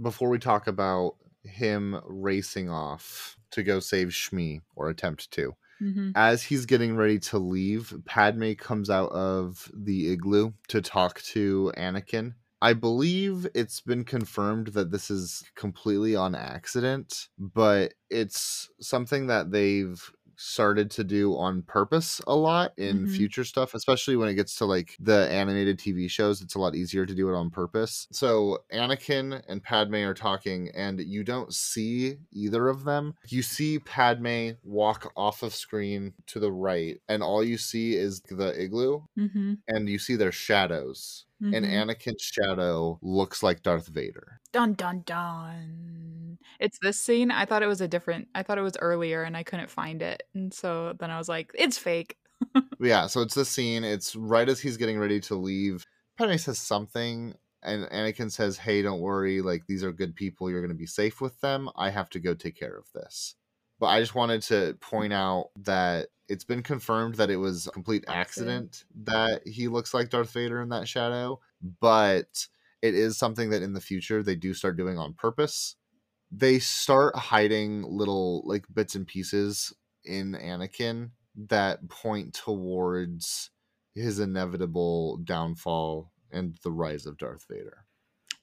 before 0.01 0.27
we 0.29 0.37
talk 0.39 0.67
about 0.67 1.15
him 1.43 1.99
racing 2.05 2.69
off 2.69 3.37
to 3.51 3.63
go 3.63 3.79
save 3.79 4.09
Shmi 4.09 4.61
or 4.75 4.89
attempt 4.89 5.31
to, 5.31 5.55
hmm 5.79 6.11
as 6.15 6.43
he's 6.43 6.65
getting 6.65 6.95
ready 6.95 7.17
to 7.19 7.39
leave, 7.39 7.93
Padme 8.05 8.53
comes 8.53 8.89
out 8.89 9.11
of 9.11 9.71
the 9.73 10.11
igloo 10.11 10.51
to 10.67 10.81
talk 10.81 11.21
to 11.23 11.71
Anakin. 11.77 12.33
I 12.61 12.73
believe 12.73 13.47
it's 13.55 13.81
been 13.81 14.03
confirmed 14.03 14.67
that 14.67 14.91
this 14.91 15.09
is 15.09 15.43
completely 15.55 16.15
on 16.15 16.35
accident, 16.35 17.29
but 17.39 17.95
it's 18.11 18.69
something 18.79 19.27
that 19.27 19.51
they've 19.51 19.99
started 20.41 20.91
to 20.91 21.03
do 21.03 21.35
on 21.37 21.61
purpose 21.63 22.21
a 22.27 22.35
lot 22.35 22.73
in 22.77 23.05
Mhm. 23.05 23.07
future 23.07 23.43
stuff, 23.43 23.73
especially 23.73 24.15
when 24.15 24.29
it 24.29 24.35
gets 24.35 24.55
to 24.57 24.65
like 24.65 24.95
the 24.99 25.29
animated 25.31 25.79
TV 25.79 26.07
shows. 26.07 26.41
It's 26.41 26.55
a 26.55 26.59
lot 26.59 26.75
easier 26.75 27.05
to 27.05 27.15
do 27.15 27.29
it 27.29 27.35
on 27.35 27.49
purpose. 27.51 28.07
So 28.11 28.59
Anakin 28.73 29.41
and 29.47 29.63
Padme 29.63 29.95
are 29.95 30.13
talking, 30.13 30.69
and 30.75 30.99
you 30.99 31.23
don't 31.23 31.53
see 31.53 32.17
either 32.31 32.67
of 32.67 32.83
them. 32.83 33.13
You 33.29 33.41
see 33.41 33.79
Padme 33.79 34.51
walk 34.63 35.13
off 35.15 35.43
of 35.43 35.55
screen 35.55 36.13
to 36.27 36.39
the 36.39 36.51
right, 36.51 37.01
and 37.07 37.23
all 37.23 37.43
you 37.43 37.57
see 37.57 37.95
is 37.95 38.21
the 38.21 38.53
igloo, 38.61 39.01
hmm 39.15 39.53
and 39.67 39.89
you 39.89 39.99
see 39.99 40.15
their 40.17 40.31
shadows. 40.33 41.25
And 41.51 41.63
hmm 41.63 41.65
Anakin's 41.65 42.21
shadow 42.23 42.99
looks 43.01 43.43
like 43.43 43.63
Darth 43.63 43.87
Vader. 43.87 44.41
Dun 44.53 44.73
dun 44.73 45.01
dun. 45.05 46.37
It's 46.59 46.77
this 46.81 46.99
scene. 46.99 47.31
I 47.31 47.45
thought 47.45 47.63
it 47.63 47.67
was 47.67 47.79
a 47.79 47.87
different. 47.87 48.27
I 48.35 48.43
thought 48.43 48.57
it 48.57 48.61
was 48.61 48.75
earlier, 48.81 49.23
and 49.23 49.37
I 49.37 49.43
couldn't 49.43 49.69
find 49.69 50.01
it, 50.01 50.23
and 50.33 50.53
so 50.53 50.93
then 50.99 51.09
I 51.09 51.17
was 51.17 51.29
like, 51.29 51.51
"It's 51.53 51.77
fake." 51.77 52.17
yeah, 52.79 53.07
so 53.07 53.21
it's 53.21 53.35
this 53.35 53.49
scene. 53.49 53.83
It's 53.83 54.15
right 54.15 54.47
as 54.49 54.59
he's 54.59 54.77
getting 54.77 54.99
ready 54.99 55.19
to 55.21 55.35
leave. 55.35 55.85
Padme 56.17 56.37
says 56.37 56.59
something, 56.59 57.35
and 57.63 57.85
Anakin 57.85 58.31
says, 58.31 58.57
"Hey, 58.57 58.81
don't 58.81 59.01
worry. 59.01 59.41
Like 59.41 59.65
these 59.67 59.83
are 59.83 59.91
good 59.91 60.15
people. 60.15 60.49
You're 60.49 60.61
going 60.61 60.69
to 60.69 60.75
be 60.75 60.85
safe 60.87 61.21
with 61.21 61.39
them. 61.41 61.69
I 61.75 61.89
have 61.91 62.09
to 62.11 62.19
go 62.19 62.33
take 62.33 62.55
care 62.55 62.75
of 62.77 62.87
this." 62.93 63.35
But 63.81 63.87
I 63.87 63.99
just 63.99 64.13
wanted 64.13 64.43
to 64.43 64.77
point 64.79 65.11
out 65.11 65.49
that 65.63 66.09
it's 66.29 66.43
been 66.43 66.61
confirmed 66.61 67.15
that 67.15 67.31
it 67.31 67.37
was 67.37 67.65
a 67.65 67.71
complete 67.71 68.05
accident, 68.07 68.85
that 69.03 69.41
he 69.45 69.67
looks 69.67 69.91
like 69.91 70.11
Darth 70.11 70.31
Vader 70.31 70.61
in 70.61 70.69
that 70.69 70.87
shadow, 70.87 71.39
but 71.81 72.47
it 72.83 72.93
is 72.93 73.17
something 73.17 73.49
that 73.49 73.63
in 73.63 73.73
the 73.73 73.81
future 73.81 74.21
they 74.21 74.35
do 74.35 74.53
start 74.53 74.77
doing 74.77 74.99
on 74.99 75.15
purpose. 75.15 75.75
They 76.31 76.59
start 76.59 77.15
hiding 77.15 77.81
little 77.81 78.43
like 78.45 78.65
bits 78.71 78.93
and 78.93 79.07
pieces 79.07 79.73
in 80.05 80.33
Anakin 80.33 81.09
that 81.47 81.89
point 81.89 82.35
towards 82.35 83.49
his 83.95 84.19
inevitable 84.19 85.17
downfall 85.23 86.11
and 86.31 86.55
the 86.63 86.71
rise 86.71 87.07
of 87.07 87.17
Darth 87.17 87.45
Vader. 87.49 87.85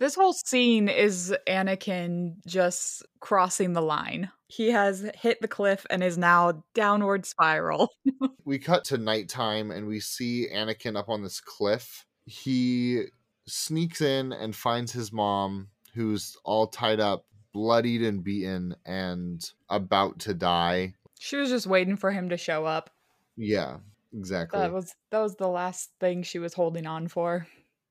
This 0.01 0.17
whole 0.17 0.33
scene 0.33 0.89
is 0.89 1.35
Anakin 1.49 2.45
just 2.45 3.07
crossing 3.21 3.73
the 3.73 3.83
line. 3.83 4.31
He 4.49 4.71
has 4.71 5.09
hit 5.15 5.41
the 5.41 5.49
cliff 5.49 5.87
and 5.91 6.03
is 6.03 6.19
now 6.19 6.65
downward 6.75 7.27
spiral. 7.27 7.91
We 8.45 8.59
cut 8.59 8.85
to 8.87 8.97
nighttime 8.97 9.71
and 9.71 9.87
we 9.87 10.01
see 10.01 10.49
Anakin 10.51 10.97
up 10.97 11.11
on 11.11 11.23
this 11.23 11.39
cliff. 11.39 12.07
He 12.25 13.03
sneaks 13.47 14.01
in 14.01 14.33
and 14.33 14.57
finds 14.57 14.91
his 14.91 15.13
mom, 15.13 15.69
who's 15.95 16.35
all 16.45 16.67
tied 16.67 16.99
up, 16.99 17.27
bloodied 17.53 18.03
and 18.03 18.25
beaten, 18.25 18.75
and 18.87 19.45
about 19.69 20.21
to 20.21 20.33
die. 20.33 20.95
She 21.19 21.37
was 21.37 21.51
just 21.51 21.67
waiting 21.67 21.97
for 21.99 22.11
him 22.11 22.31
to 22.31 22.39
show 22.39 22.65
up. 22.65 22.89
Yeah, 23.37 23.79
exactly. 24.15 24.59
That 24.61 24.73
was 24.73 24.95
that 25.11 25.21
was 25.21 25.37
the 25.37 25.49
last 25.49 25.91
thing 26.01 26.23
she 26.23 26.39
was 26.39 26.55
holding 26.55 26.87
on 26.87 27.09
for. 27.09 27.47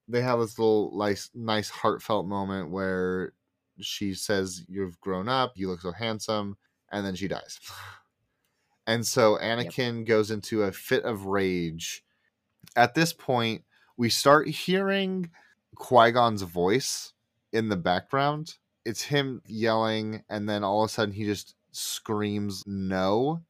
they 0.08 0.22
have 0.22 0.39
this 0.39 0.58
little 0.58 0.91
nice 0.98 1.30
nice 1.36 1.70
heartfelt 1.70 2.26
moment 2.26 2.72
where 2.72 3.34
she 3.80 4.13
says 4.13 4.63
you've 4.68 5.00
grown 5.02 5.28
up 5.28 5.54
you 5.56 5.70
look 5.70 5.82
so 5.82 5.92
handsome 5.92 6.58
and 6.92 7.06
then 7.06 7.16
she 7.16 7.28
dies. 7.28 7.60
And 8.90 9.06
so 9.06 9.38
anakin 9.42 10.06
goes 10.06 10.32
into 10.32 10.63
a 10.63 10.72
fit 10.72 11.04
of 11.04 11.26
rage. 11.26 12.06
At 12.78 12.96
this 12.96 13.12
point 13.12 13.66
we 13.98 14.08
start 14.08 14.48
hearing 14.48 15.30
qui-gon's 15.76 16.44
voice 16.44 17.12
in 17.52 17.68
the 17.68 17.76
background. 17.76 18.54
It's 18.86 19.02
him 19.02 19.42
yelling 19.46 20.24
and 20.30 20.48
then 20.48 20.63
all 20.63 20.86
of 20.86 20.90
a 20.90 20.94
sudden 20.94 21.13
he 21.13 21.26
just 21.26 21.56
screams 21.74 22.63
no 22.66 23.42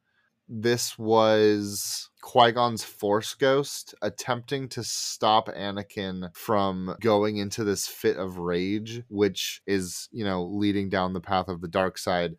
this 0.47 0.97
was 0.97 2.09
Qui 2.21 2.51
Gon's 2.51 2.83
Force 2.83 3.33
Ghost 3.33 3.95
attempting 4.01 4.69
to 4.69 4.83
stop 4.83 5.49
Anakin 5.49 6.33
from 6.35 6.95
going 7.01 7.37
into 7.37 7.63
this 7.63 7.87
fit 7.87 8.17
of 8.17 8.37
rage, 8.37 9.01
which 9.09 9.61
is, 9.67 10.07
you 10.11 10.23
know, 10.23 10.43
leading 10.43 10.89
down 10.89 11.13
the 11.13 11.21
path 11.21 11.47
of 11.47 11.61
the 11.61 11.67
dark 11.67 11.97
side. 11.97 12.35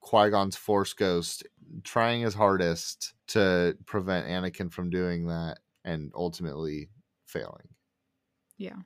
Qui 0.00 0.30
Gon's 0.30 0.56
Force 0.56 0.92
Ghost 0.92 1.44
trying 1.82 2.22
his 2.22 2.34
hardest 2.34 3.14
to 3.28 3.76
prevent 3.86 4.28
Anakin 4.28 4.72
from 4.72 4.88
doing 4.88 5.26
that 5.26 5.58
and 5.84 6.12
ultimately 6.14 6.90
failing. 7.24 7.68
Yeah. 8.56 8.76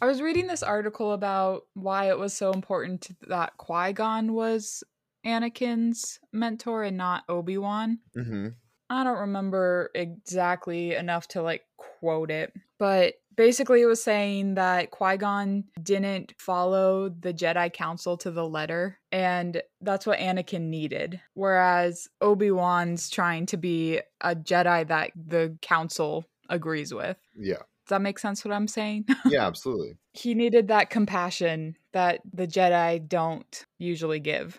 I 0.00 0.06
was 0.06 0.22
reading 0.22 0.46
this 0.46 0.62
article 0.62 1.12
about 1.12 1.62
why 1.74 2.08
it 2.08 2.18
was 2.18 2.32
so 2.32 2.52
important 2.52 3.08
that 3.28 3.56
Qui 3.56 3.92
Gon 3.92 4.32
was 4.32 4.84
Anakin's 5.28 6.18
mentor 6.32 6.82
and 6.84 6.96
not 6.96 7.24
Obi 7.28 7.58
Wan. 7.58 7.98
Mm-hmm. 8.16 8.48
I 8.90 9.04
don't 9.04 9.18
remember 9.18 9.90
exactly 9.94 10.94
enough 10.94 11.28
to 11.28 11.42
like 11.42 11.62
quote 11.76 12.30
it, 12.30 12.54
but 12.78 13.14
basically 13.36 13.82
it 13.82 13.86
was 13.86 14.02
saying 14.02 14.54
that 14.54 14.90
Qui 14.90 15.18
Gon 15.18 15.64
didn't 15.82 16.32
follow 16.38 17.10
the 17.10 17.34
Jedi 17.34 17.70
Council 17.72 18.16
to 18.18 18.30
the 18.30 18.48
letter, 18.48 18.98
and 19.12 19.62
that's 19.82 20.06
what 20.06 20.18
Anakin 20.18 20.62
needed. 20.62 21.20
Whereas 21.34 22.08
Obi 22.22 22.50
Wan's 22.50 23.10
trying 23.10 23.44
to 23.46 23.56
be 23.58 24.00
a 24.22 24.34
Jedi 24.34 24.88
that 24.88 25.10
the 25.14 25.58
Council 25.60 26.24
agrees 26.48 26.92
with. 26.94 27.18
Yeah. 27.36 27.56
Does 27.56 27.90
that 27.96 28.02
make 28.02 28.18
sense 28.18 28.44
what 28.44 28.54
I'm 28.54 28.68
saying? 28.68 29.06
Yeah, 29.26 29.46
absolutely. 29.46 29.96
he 30.14 30.34
needed 30.34 30.68
that 30.68 30.88
compassion 30.90 31.76
that 31.92 32.20
the 32.32 32.46
Jedi 32.46 33.06
don't 33.06 33.66
usually 33.78 34.20
give. 34.20 34.58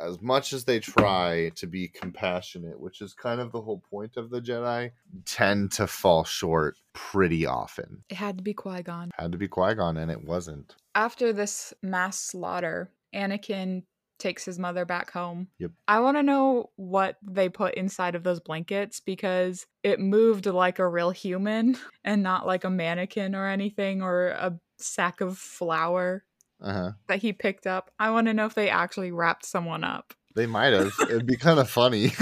As 0.00 0.20
much 0.20 0.52
as 0.52 0.64
they 0.64 0.80
try 0.80 1.50
to 1.56 1.66
be 1.66 1.88
compassionate, 1.88 2.78
which 2.78 3.00
is 3.00 3.14
kind 3.14 3.40
of 3.40 3.52
the 3.52 3.60
whole 3.60 3.82
point 3.90 4.16
of 4.16 4.30
the 4.30 4.40
Jedi, 4.40 4.90
tend 5.24 5.72
to 5.72 5.86
fall 5.86 6.24
short 6.24 6.76
pretty 6.92 7.46
often. 7.46 8.04
It 8.08 8.16
had 8.16 8.38
to 8.38 8.44
be 8.44 8.54
Qui 8.54 8.82
Gon. 8.82 9.10
Had 9.18 9.32
to 9.32 9.38
be 9.38 9.48
Qui 9.48 9.74
Gon, 9.74 9.96
and 9.96 10.10
it 10.10 10.24
wasn't. 10.24 10.74
After 10.94 11.32
this 11.32 11.74
mass 11.82 12.18
slaughter, 12.18 12.90
Anakin 13.14 13.82
takes 14.18 14.44
his 14.44 14.58
mother 14.58 14.84
back 14.84 15.10
home. 15.10 15.48
Yep. 15.58 15.72
I 15.88 16.00
want 16.00 16.16
to 16.16 16.22
know 16.22 16.70
what 16.76 17.16
they 17.22 17.48
put 17.48 17.74
inside 17.74 18.14
of 18.14 18.22
those 18.22 18.40
blankets 18.40 19.00
because 19.00 19.66
it 19.82 20.00
moved 20.00 20.46
like 20.46 20.78
a 20.78 20.88
real 20.88 21.10
human 21.10 21.76
and 22.04 22.22
not 22.22 22.46
like 22.46 22.64
a 22.64 22.70
mannequin 22.70 23.34
or 23.34 23.46
anything 23.46 24.02
or 24.02 24.28
a 24.28 24.58
sack 24.78 25.20
of 25.20 25.38
flour 25.38 26.24
Uh 26.60 26.72
huh. 26.72 26.92
that 27.08 27.18
he 27.18 27.32
picked 27.32 27.66
up. 27.66 27.90
I 27.98 28.10
want 28.10 28.28
to 28.28 28.34
know 28.34 28.46
if 28.46 28.54
they 28.54 28.70
actually 28.70 29.12
wrapped 29.12 29.44
someone 29.44 29.84
up. 29.84 30.14
They 30.34 30.46
might 30.46 30.72
have. 30.72 30.92
It'd 31.02 31.26
be 31.26 31.36
kind 31.36 31.58
of 31.58 31.68
funny. 31.68 32.08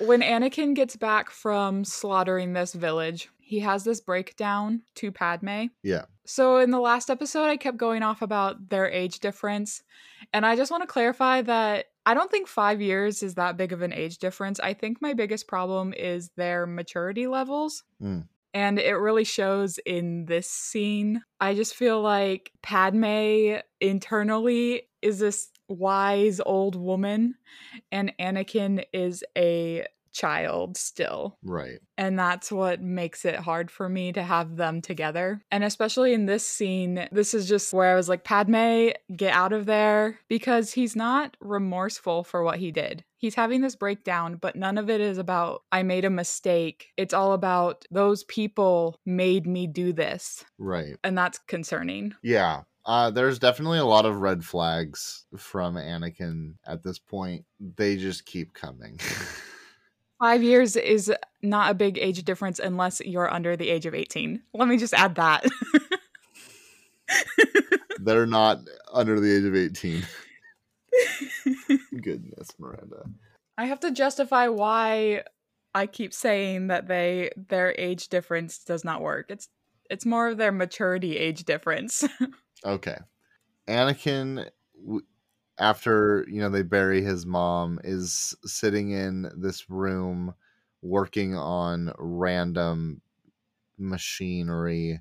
when 0.00 0.22
Anakin 0.22 0.74
gets 0.74 0.96
back 0.96 1.30
from 1.30 1.84
slaughtering 1.84 2.52
this 2.52 2.72
village, 2.72 3.28
he 3.38 3.60
has 3.60 3.84
this 3.84 4.00
breakdown 4.00 4.82
to 4.96 5.12
Padme. 5.12 5.66
Yeah. 5.82 6.04
So 6.24 6.58
in 6.58 6.70
the 6.70 6.80
last 6.80 7.10
episode, 7.10 7.46
I 7.46 7.56
kept 7.56 7.76
going 7.76 8.02
off 8.02 8.22
about 8.22 8.68
their 8.68 8.88
age 8.88 9.20
difference. 9.20 9.82
And 10.32 10.46
I 10.46 10.56
just 10.56 10.70
want 10.70 10.82
to 10.82 10.86
clarify 10.86 11.42
that 11.42 11.86
I 12.06 12.14
don't 12.14 12.30
think 12.30 12.46
five 12.46 12.80
years 12.80 13.22
is 13.22 13.34
that 13.34 13.56
big 13.56 13.72
of 13.72 13.82
an 13.82 13.92
age 13.92 14.18
difference. 14.18 14.60
I 14.60 14.74
think 14.74 15.02
my 15.02 15.12
biggest 15.12 15.48
problem 15.48 15.92
is 15.92 16.30
their 16.36 16.66
maturity 16.66 17.26
levels. 17.26 17.82
Mm. 18.02 18.26
And 18.52 18.78
it 18.78 18.94
really 18.94 19.24
shows 19.24 19.78
in 19.86 20.24
this 20.24 20.50
scene. 20.50 21.22
I 21.40 21.54
just 21.54 21.74
feel 21.74 22.00
like 22.02 22.52
Padme 22.62 23.58
internally 23.80 24.88
is 25.02 25.20
this 25.20 25.50
wise 25.68 26.40
old 26.44 26.74
woman, 26.74 27.36
and 27.92 28.12
Anakin 28.18 28.84
is 28.92 29.22
a 29.38 29.86
child 30.12 30.76
still. 30.76 31.38
right. 31.42 31.78
And 31.96 32.18
that's 32.18 32.50
what 32.50 32.80
makes 32.80 33.26
it 33.26 33.36
hard 33.36 33.70
for 33.70 33.86
me 33.86 34.12
to 34.12 34.22
have 34.22 34.56
them 34.56 34.80
together. 34.80 35.42
And 35.50 35.62
especially 35.62 36.14
in 36.14 36.24
this 36.24 36.46
scene, 36.46 37.06
this 37.12 37.34
is 37.34 37.46
just 37.46 37.74
where 37.74 37.92
I 37.92 37.94
was 37.94 38.08
like, 38.08 38.24
Padme, 38.24 38.88
get 39.14 39.34
out 39.34 39.52
of 39.52 39.66
there. 39.66 40.18
Because 40.28 40.72
he's 40.72 40.96
not 40.96 41.36
remorseful 41.40 42.24
for 42.24 42.42
what 42.42 42.58
he 42.58 42.72
did. 42.72 43.04
He's 43.18 43.34
having 43.34 43.60
this 43.60 43.76
breakdown, 43.76 44.36
but 44.40 44.56
none 44.56 44.78
of 44.78 44.88
it 44.88 45.02
is 45.02 45.18
about, 45.18 45.62
I 45.70 45.82
made 45.82 46.06
a 46.06 46.10
mistake. 46.10 46.88
It's 46.96 47.12
all 47.12 47.34
about, 47.34 47.84
those 47.90 48.24
people 48.24 48.98
made 49.04 49.46
me 49.46 49.66
do 49.66 49.92
this. 49.92 50.42
Right. 50.58 50.96
And 51.04 51.18
that's 51.18 51.38
concerning. 51.38 52.14
Yeah. 52.22 52.62
Uh, 52.86 53.10
there's 53.10 53.38
definitely 53.38 53.78
a 53.78 53.84
lot 53.84 54.06
of 54.06 54.22
red 54.22 54.42
flags 54.42 55.26
from 55.36 55.74
Anakin 55.74 56.54
at 56.66 56.82
this 56.82 56.98
point. 56.98 57.44
They 57.76 57.98
just 57.98 58.24
keep 58.24 58.54
coming. 58.54 58.98
Five 60.20 60.42
years 60.42 60.76
is 60.76 61.10
not 61.42 61.70
a 61.70 61.74
big 61.74 61.98
age 61.98 62.22
difference 62.24 62.58
unless 62.58 63.00
you're 63.00 63.32
under 63.32 63.56
the 63.56 63.70
age 63.70 63.86
of 63.86 63.94
18. 63.94 64.42
Let 64.52 64.68
me 64.68 64.76
just 64.76 64.92
add 64.92 65.14
that. 65.14 65.46
They're 67.98 68.26
not 68.26 68.60
under 68.92 69.18
the 69.18 69.34
age 69.34 69.44
of 69.44 69.56
18. 69.56 70.02
Goodness, 72.02 72.50
Miranda. 72.58 73.06
I 73.56 73.64
have 73.64 73.80
to 73.80 73.90
justify 73.90 74.48
why 74.48 75.22
I 75.74 75.86
keep 75.86 76.12
saying 76.12 76.68
that 76.68 76.86
they 76.86 77.30
their 77.36 77.74
age 77.78 78.08
difference 78.08 78.58
does 78.58 78.84
not 78.84 79.00
work. 79.00 79.26
It's 79.30 79.48
it's 79.88 80.06
more 80.06 80.28
of 80.28 80.36
their 80.36 80.52
maturity 80.52 81.16
age 81.16 81.44
difference. 81.44 82.06
Okay. 82.62 82.98
Anakin, 83.66 84.46
after, 85.60 86.24
you 86.28 86.40
know, 86.40 86.48
they 86.48 86.62
bury 86.62 87.02
his 87.02 87.26
mom, 87.26 87.78
is 87.84 88.34
sitting 88.44 88.90
in 88.90 89.30
this 89.36 89.70
room 89.70 90.34
working 90.82 91.36
on 91.36 91.92
random 91.98 93.02
machinery. 93.78 95.00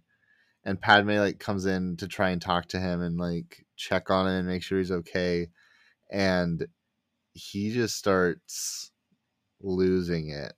And 0.65 0.79
Padme, 0.79 1.11
like, 1.11 1.39
comes 1.39 1.65
in 1.65 1.95
to 1.97 2.07
try 2.07 2.31
and 2.31 2.41
talk 2.41 2.67
to 2.67 2.79
him 2.79 3.01
and, 3.01 3.17
like, 3.17 3.65
check 3.77 4.11
on 4.11 4.27
him 4.27 4.33
and 4.35 4.47
make 4.47 4.61
sure 4.61 4.77
he's 4.77 4.91
okay. 4.91 5.47
And 6.11 6.67
he 7.33 7.71
just 7.71 7.95
starts 7.95 8.91
losing 9.61 10.29
it. 10.29 10.53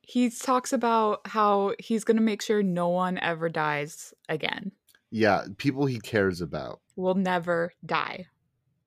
he 0.00 0.30
talks 0.30 0.72
about 0.72 1.20
how 1.26 1.74
he's 1.78 2.04
going 2.04 2.16
to 2.16 2.22
make 2.22 2.40
sure 2.40 2.62
no 2.62 2.88
one 2.88 3.18
ever 3.18 3.48
dies 3.48 4.14
again. 4.28 4.70
Yeah, 5.10 5.44
people 5.58 5.86
he 5.86 5.98
cares 5.98 6.40
about. 6.40 6.80
Will 6.94 7.14
never 7.14 7.72
die 7.84 8.26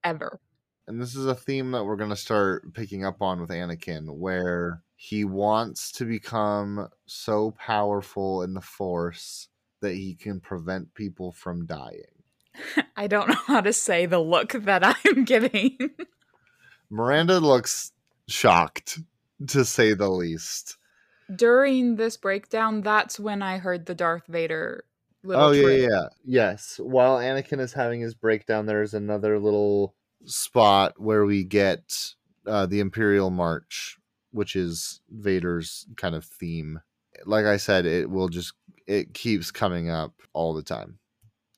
ever. 0.03 0.39
and 0.87 1.01
this 1.01 1.15
is 1.15 1.25
a 1.25 1.35
theme 1.35 1.71
that 1.71 1.83
we're 1.83 1.95
going 1.95 2.09
to 2.09 2.15
start 2.15 2.73
picking 2.73 3.05
up 3.05 3.21
on 3.21 3.39
with 3.39 3.49
Anakin, 3.49 4.17
where 4.17 4.81
he 4.95 5.23
wants 5.23 5.91
to 5.93 6.05
become 6.05 6.89
so 7.05 7.51
powerful 7.51 8.41
in 8.41 8.53
the 8.53 8.61
Force 8.61 9.47
that 9.81 9.93
he 9.93 10.15
can 10.15 10.39
prevent 10.39 10.93
people 10.93 11.31
from 11.31 11.65
dying. 11.65 12.23
I 12.97 13.07
don't 13.07 13.29
know 13.29 13.35
how 13.47 13.61
to 13.61 13.71
say 13.71 14.05
the 14.05 14.19
look 14.19 14.51
that 14.51 14.83
I'm 15.05 15.23
giving. 15.23 15.77
Miranda 16.89 17.39
looks 17.39 17.91
shocked, 18.27 18.99
to 19.47 19.63
say 19.63 19.93
the 19.93 20.09
least. 20.09 20.75
During 21.33 21.95
this 21.95 22.17
breakdown, 22.17 22.81
that's 22.81 23.19
when 23.19 23.41
I 23.43 23.59
heard 23.59 23.85
the 23.85 23.95
Darth 23.95 24.25
Vader 24.27 24.83
little 25.23 25.43
Oh 25.43 25.51
yeah, 25.51 25.67
yeah, 25.67 25.87
yeah. 25.89 26.07
Yes. 26.25 26.79
While 26.81 27.17
Anakin 27.17 27.59
is 27.59 27.73
having 27.73 28.01
his 28.01 28.15
breakdown, 28.15 28.65
there's 28.65 28.93
another 28.93 29.39
little 29.39 29.95
spot 30.25 30.93
where 30.97 31.25
we 31.25 31.43
get 31.43 32.13
uh, 32.45 32.65
the 32.65 32.79
Imperial 32.79 33.29
March, 33.29 33.97
which 34.31 34.55
is 34.55 35.01
Vader's 35.09 35.85
kind 35.97 36.15
of 36.15 36.25
theme. 36.25 36.79
Like 37.25 37.45
I 37.45 37.57
said, 37.57 37.85
it 37.85 38.09
will 38.09 38.29
just 38.29 38.53
it 38.87 39.13
keeps 39.13 39.51
coming 39.51 39.89
up 39.89 40.13
all 40.33 40.53
the 40.53 40.63
time. 40.63 40.99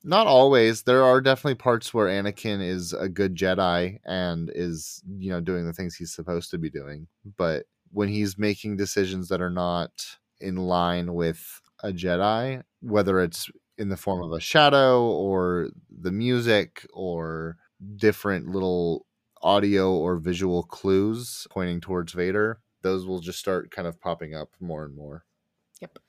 Not 0.04 0.26
always. 0.26 0.84
There 0.84 1.04
are 1.04 1.22
definitely 1.22 1.56
parts 1.56 1.94
where 1.94 2.08
Anakin 2.08 2.68
is 2.68 2.92
a 2.92 3.08
good 3.08 3.36
Jedi 3.36 4.00
and 4.04 4.52
is, 4.54 5.04
you 5.18 5.30
know, 5.30 5.40
doing 5.40 5.66
the 5.66 5.74
things 5.74 5.96
he's 5.96 6.14
supposed 6.14 6.50
to 6.52 6.58
be 6.58 6.72
doing. 6.72 7.08
But 7.38 7.66
when 7.92 8.10
he's 8.10 8.38
making 8.38 8.78
decisions 8.78 9.28
that 9.30 9.42
are 9.42 9.52
not 9.52 9.92
in 10.40 10.56
line 10.56 11.14
with 11.14 11.61
a 11.84 11.92
Jedi, 11.92 12.64
whether 12.82 13.20
it's 13.20 13.50
in 13.78 13.90
the 13.90 13.98
form 13.98 14.22
of 14.22 14.32
a 14.32 14.40
shadow 14.40 15.04
or 15.04 15.70
the 15.90 16.12
music 16.12 16.86
or 16.94 17.58
different 17.96 18.48
little 18.48 19.06
audio 19.42 19.92
or 19.92 20.18
visual 20.18 20.64
clues 20.64 21.48
pointing 21.50 21.82
towards 21.82 22.14
Vader, 22.14 22.60
those 22.82 23.06
will 23.06 23.20
just 23.20 23.40
start 23.40 23.72
kind 23.72 23.88
of 23.88 24.00
popping 24.00 24.36
up 24.36 24.50
more 24.60 24.86
and 24.86 24.96
more. 24.96 25.26
Yep. 25.82 26.00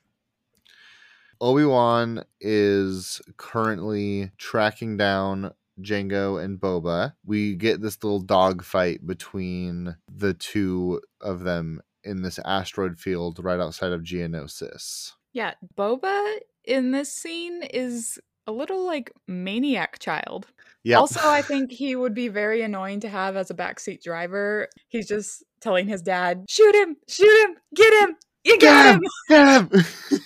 Obi 1.41 1.65
Wan 1.65 2.25
is 2.41 3.21
currently 3.37 4.31
tracking 4.39 4.97
down 4.97 5.53
Jango 5.81 6.43
and 6.43 6.61
Boba. 6.61 7.15
We 7.25 7.55
get 7.57 7.81
this 7.81 8.03
little 8.05 8.21
dogfight 8.21 9.07
between 9.07 9.97
the 10.09 10.35
two 10.35 11.01
of 11.21 11.41
them 11.41 11.81
in 12.05 12.23
this 12.23 12.39
asteroid 12.45 12.99
field 12.99 13.39
right 13.43 13.61
outside 13.61 13.93
of 13.93 14.03
Geonosis. 14.03 15.13
Yeah, 15.33 15.55
Boba 15.77 16.39
in 16.65 16.91
this 16.91 17.13
scene 17.13 17.63
is 17.63 18.19
a 18.47 18.53
little 18.53 18.85
like 18.85 19.13
maniac 19.27 19.99
child. 19.99 20.47
Yeah. 20.85 20.99
Also, 20.99 21.21
I 21.23 21.43
think 21.43 21.71
he 21.71 21.95
would 21.95 22.15
be 22.15 22.29
very 22.29 22.63
annoying 22.63 23.01
to 23.01 23.09
have 23.09 23.37
as 23.37 23.51
a 23.51 23.55
backseat 23.55 24.03
driver. 24.03 24.69
He's 24.89 25.07
just 25.07 25.45
telling 25.61 25.87
his 25.87 26.03
dad, 26.03 26.45
"Shoot 26.49 26.75
him! 26.75 26.97
Shoot 27.09 27.45
him! 27.45 27.57
Get 27.75 28.03
him! 28.03 28.17
You 28.45 28.59
got 28.59 28.95
him!" 28.97 29.03
Get 29.29 29.73
him!" 29.73 29.85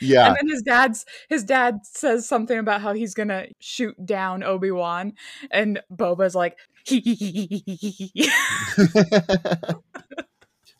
yeah. 0.00 0.28
And 0.28 0.36
then 0.36 0.48
his 0.48 0.62
dad's 0.62 1.06
his 1.28 1.44
dad 1.44 1.78
says 1.84 2.28
something 2.28 2.58
about 2.58 2.82
how 2.82 2.92
he's 2.92 3.14
gonna 3.14 3.46
shoot 3.58 3.94
down 4.04 4.42
Obi 4.42 4.70
Wan, 4.70 5.14
and 5.50 5.80
Boba's 5.90 6.34
like, 6.34 6.58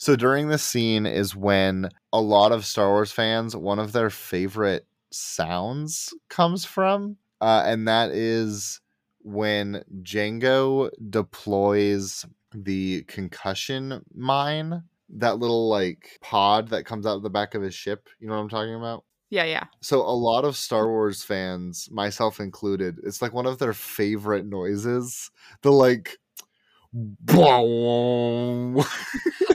so 0.04 0.16
during 0.16 0.48
this 0.48 0.62
scene 0.62 1.06
is 1.06 1.34
when 1.34 1.88
a 2.12 2.20
lot 2.20 2.52
of 2.52 2.66
Star 2.66 2.90
Wars 2.90 3.10
fans, 3.10 3.56
one 3.56 3.78
of 3.78 3.92
their 3.92 4.10
favorite 4.10 4.86
sounds 5.10 6.12
comes 6.28 6.66
from, 6.66 7.16
uh, 7.40 7.62
and 7.64 7.88
that 7.88 8.10
is 8.10 8.82
when 9.22 9.82
Jango 10.02 10.90
deploys 11.08 12.26
the 12.54 13.04
concussion 13.04 14.04
mine, 14.14 14.82
that 15.08 15.38
little 15.38 15.70
like 15.70 16.18
pod 16.20 16.68
that 16.68 16.84
comes 16.84 17.06
out 17.06 17.16
of 17.16 17.22
the 17.22 17.30
back 17.30 17.54
of 17.54 17.62
his 17.62 17.74
ship. 17.74 18.10
You 18.20 18.28
know 18.28 18.34
what 18.34 18.40
I'm 18.40 18.50
talking 18.50 18.74
about? 18.74 19.04
"Yeah, 19.30 19.44
yeah." 19.44 19.64
So 19.80 20.02
a 20.02 20.12
lot 20.12 20.44
of 20.44 20.54
Star 20.54 20.86
Wars 20.86 21.22
fans, 21.22 21.88
myself 21.90 22.40
included, 22.40 22.98
it's 23.04 23.22
like 23.22 23.32
one 23.32 23.46
of 23.46 23.58
their 23.58 23.72
favorite 23.72 24.44
noises. 24.44 25.30
The 25.62 25.72
like 25.72 26.18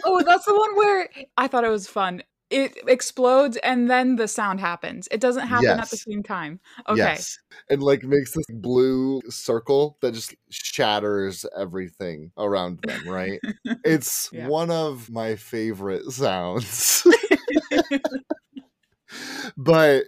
Oh, 0.06 0.23
that's 0.25 0.45
the 0.45 0.56
one 0.56 0.75
where 0.75 1.10
I 1.38 1.47
thought 1.47 1.63
it 1.63 1.69
was 1.69 1.88
fun. 1.88 2.23
It 2.49 2.78
explodes 2.88 3.58
and 3.58 3.89
then 3.89 4.15
the 4.15 4.28
sound 4.28 4.60
happens. 4.60 5.08
It 5.12 5.19
doesn't 5.21 5.47
happen 5.47 5.80
at 5.80 5.89
the 5.91 5.97
same 5.97 6.23
time. 6.23 6.60
Okay. 6.88 6.97
Yes. 6.97 7.38
And 7.69 7.84
like 7.84 8.04
makes 8.04 8.32
this 8.32 8.45
blue 8.49 9.21
circle 9.30 9.97
that 10.02 10.15
just 10.15 10.34
shatters 10.49 11.45
everything 11.56 12.32
around 12.38 12.80
them, 12.84 13.08
right? 13.08 13.39
It's 13.86 14.30
Yeah. 14.34 14.47
one 14.47 14.71
of 14.71 15.12
my 15.12 15.36
favorite 15.36 16.06
sounds. 16.12 17.06
but 19.58 20.06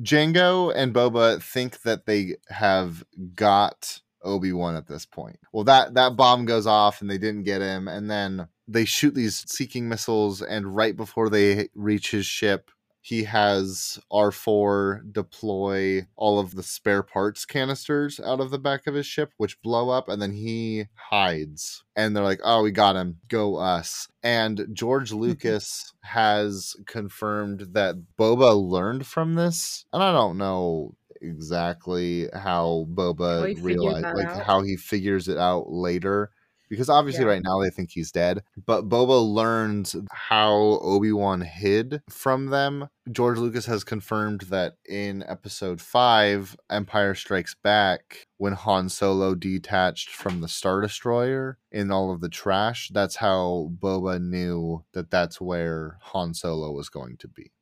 Jango 0.00 0.72
and 0.74 0.94
Boba 0.94 1.42
think 1.42 1.82
that 1.82 2.06
they 2.06 2.36
have 2.48 3.04
got 3.34 4.00
Obi-Wan 4.24 4.76
at 4.76 4.86
this 4.86 5.06
point. 5.06 5.38
Well, 5.52 5.64
that 5.64 5.94
that 5.94 6.16
bomb 6.16 6.44
goes 6.44 6.66
off 6.66 7.00
and 7.00 7.10
they 7.10 7.18
didn't 7.18 7.44
get 7.44 7.60
him 7.60 7.88
and 7.88 8.10
then 8.10 8.48
they 8.68 8.84
shoot 8.84 9.14
these 9.14 9.44
seeking 9.48 9.88
missiles 9.88 10.42
and 10.42 10.74
right 10.74 10.96
before 10.96 11.28
they 11.28 11.68
reach 11.74 12.10
his 12.10 12.26
ship, 12.26 12.70
he 13.04 13.24
has 13.24 13.98
R4 14.12 15.12
deploy 15.12 16.06
all 16.14 16.38
of 16.38 16.54
the 16.54 16.62
spare 16.62 17.02
parts 17.02 17.44
canisters 17.44 18.20
out 18.20 18.40
of 18.40 18.52
the 18.52 18.60
back 18.60 18.86
of 18.86 18.94
his 18.94 19.06
ship, 19.06 19.32
which 19.38 19.60
blow 19.60 19.90
up, 19.90 20.08
and 20.08 20.22
then 20.22 20.30
he 20.30 20.86
hides. 20.94 21.82
And 21.96 22.14
they're 22.14 22.22
like, 22.22 22.40
oh, 22.44 22.62
we 22.62 22.70
got 22.70 22.94
him. 22.94 23.18
Go 23.26 23.56
us. 23.56 24.06
And 24.22 24.68
George 24.72 25.10
Lucas 25.12 25.92
has 26.02 26.76
confirmed 26.86 27.72
that 27.72 27.96
Boba 28.16 28.56
learned 28.56 29.04
from 29.04 29.34
this. 29.34 29.84
And 29.92 30.00
I 30.00 30.12
don't 30.12 30.38
know 30.38 30.94
exactly 31.22 32.28
how 32.34 32.86
Boba 32.92 33.56
How 33.56 33.62
realized, 33.62 34.06
like 34.16 34.26
out? 34.26 34.42
how 34.42 34.62
he 34.62 34.76
figures 34.76 35.28
it 35.28 35.38
out 35.38 35.70
later 35.70 36.30
because 36.68 36.88
obviously 36.88 37.24
Yeah. 37.24 37.32
right 37.32 37.42
now 37.44 37.60
they 37.60 37.68
think 37.68 37.90
he's 37.90 38.10
dead 38.10 38.42
but 38.66 38.88
boba 38.88 39.22
learns 39.22 39.94
how 40.10 40.54
obi-wan 40.80 41.42
hid 41.42 42.00
from 42.08 42.46
them 42.46 42.88
george 43.10 43.36
lucas 43.38 43.66
has 43.66 43.84
confirmed 43.84 44.42
that 44.42 44.76
in 44.88 45.22
episode 45.28 45.82
5 45.82 46.56
empire 46.70 47.14
strikes 47.14 47.54
back 47.62 48.26
when 48.38 48.54
han 48.54 48.88
solo 48.88 49.34
detached 49.34 50.08
from 50.08 50.40
the 50.40 50.48
star 50.48 50.80
destroyer 50.80 51.58
in 51.70 51.90
all 51.90 52.10
of 52.10 52.22
the 52.22 52.30
trash 52.30 52.90
that's 52.94 53.16
how 53.16 53.70
boba 53.78 54.18
knew 54.18 54.82
that 54.94 55.10
that's 55.10 55.42
where 55.42 55.98
han 56.00 56.32
solo 56.32 56.70
was 56.72 56.88
going 56.88 57.18
to 57.18 57.28
be 57.28 57.52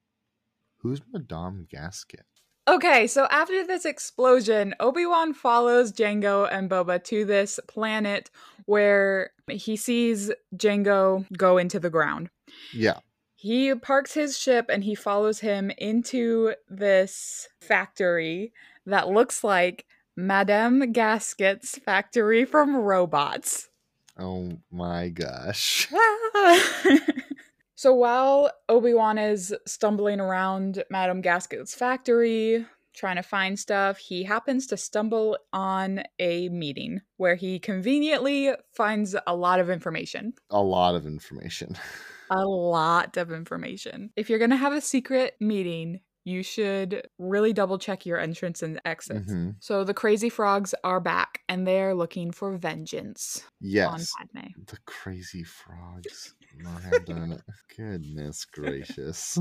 who's 0.79 1.01
madame 1.13 1.67
gasket 1.69 2.27
Okay, 2.71 3.09
so 3.09 3.27
after 3.33 3.67
this 3.67 3.85
explosion, 3.85 4.77
Obi 4.79 5.05
Wan 5.05 5.35
follows 5.35 5.93
Jango 5.93 6.49
and 6.51 6.71
Boba 6.71 7.03
to 7.05 7.25
this 7.25 7.59
planet 7.67 8.31
where 8.67 9.31
he 9.49 9.77
sees 9.77 10.31
Jango 10.57 11.27
go 11.37 11.59
into 11.59 11.81
the 11.81 11.91
ground. 11.91 12.31
yeah 12.73 12.99
He 13.35 13.75
parks 13.75 14.15
his 14.15 14.39
ship 14.39 14.67
and 14.69 14.85
he 14.85 14.95
follows 14.95 15.41
him 15.41 15.73
into 15.79 16.55
this 16.69 17.49
factory 17.61 18.53
that 18.87 19.09
looks 19.09 19.43
like 19.43 19.87
Madame 20.15 20.93
Gasket's 20.93 21.77
factory 21.79 22.45
from 22.45 22.77
robots. 22.77 23.69
oh 24.17 24.53
my 24.71 25.09
gosh 25.09 25.89
so 27.81 27.95
while 27.95 28.53
Obi-Wan 28.69 29.17
is 29.17 29.55
stumbling 29.67 30.21
around 30.21 30.85
Madame 30.91 31.23
Gasket's 31.23 31.75
factory, 31.75 32.67
trying 32.93 33.17
to 33.17 33.23
find 33.23 33.59
stuff, 33.59 33.97
he 33.97 34.23
happens 34.23 34.67
to 34.67 34.77
stumble 34.77 35.39
on 35.55 36.03
a 36.19 36.51
meeting 36.51 37.01
where 37.17 37.37
he 37.37 37.59
conveniently 37.59 38.53
finds 38.75 39.17
a 39.27 39.35
lot 39.35 39.61
of 39.61 39.71
information. 39.71 40.35
a 40.51 40.61
lot 40.61 40.95
of 40.95 41.07
information 41.07 41.75
A 42.31 42.45
lot 42.45 43.17
of 43.17 43.33
information. 43.33 44.11
If 44.15 44.29
you're 44.29 44.39
going 44.39 44.51
to 44.51 44.57
have 44.57 44.75
a 44.75 44.83
secret 44.83 45.37
meeting, 45.41 46.01
you 46.25 46.43
should 46.43 47.09
really 47.19 47.55
double 47.55 47.79
check 47.79 48.05
your 48.05 48.19
entrance 48.19 48.63
and 48.63 48.79
exits. 48.85 49.33
Mhm. 49.33 49.57
So 49.61 49.85
the 49.85 49.95
crazy 49.95 50.29
frogs 50.29 50.75
are 50.85 51.01
back 51.01 51.41
and 51.49 51.67
they're 51.67 51.95
looking 51.95 52.31
for 52.31 52.59
vengeance 52.59 53.43
yes 53.59 53.89
on 53.89 54.29
Padme. 54.29 54.49
The 54.67 54.79
crazy 54.85 55.45
frogs 55.45 56.35
might 56.59 56.83
have 56.83 57.05
done 57.05 57.33
it. 57.33 57.43
Goodness 57.77 58.45
gracious. 58.45 59.39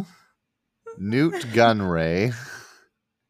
Nute 0.98 1.34
Gunray 1.54 2.34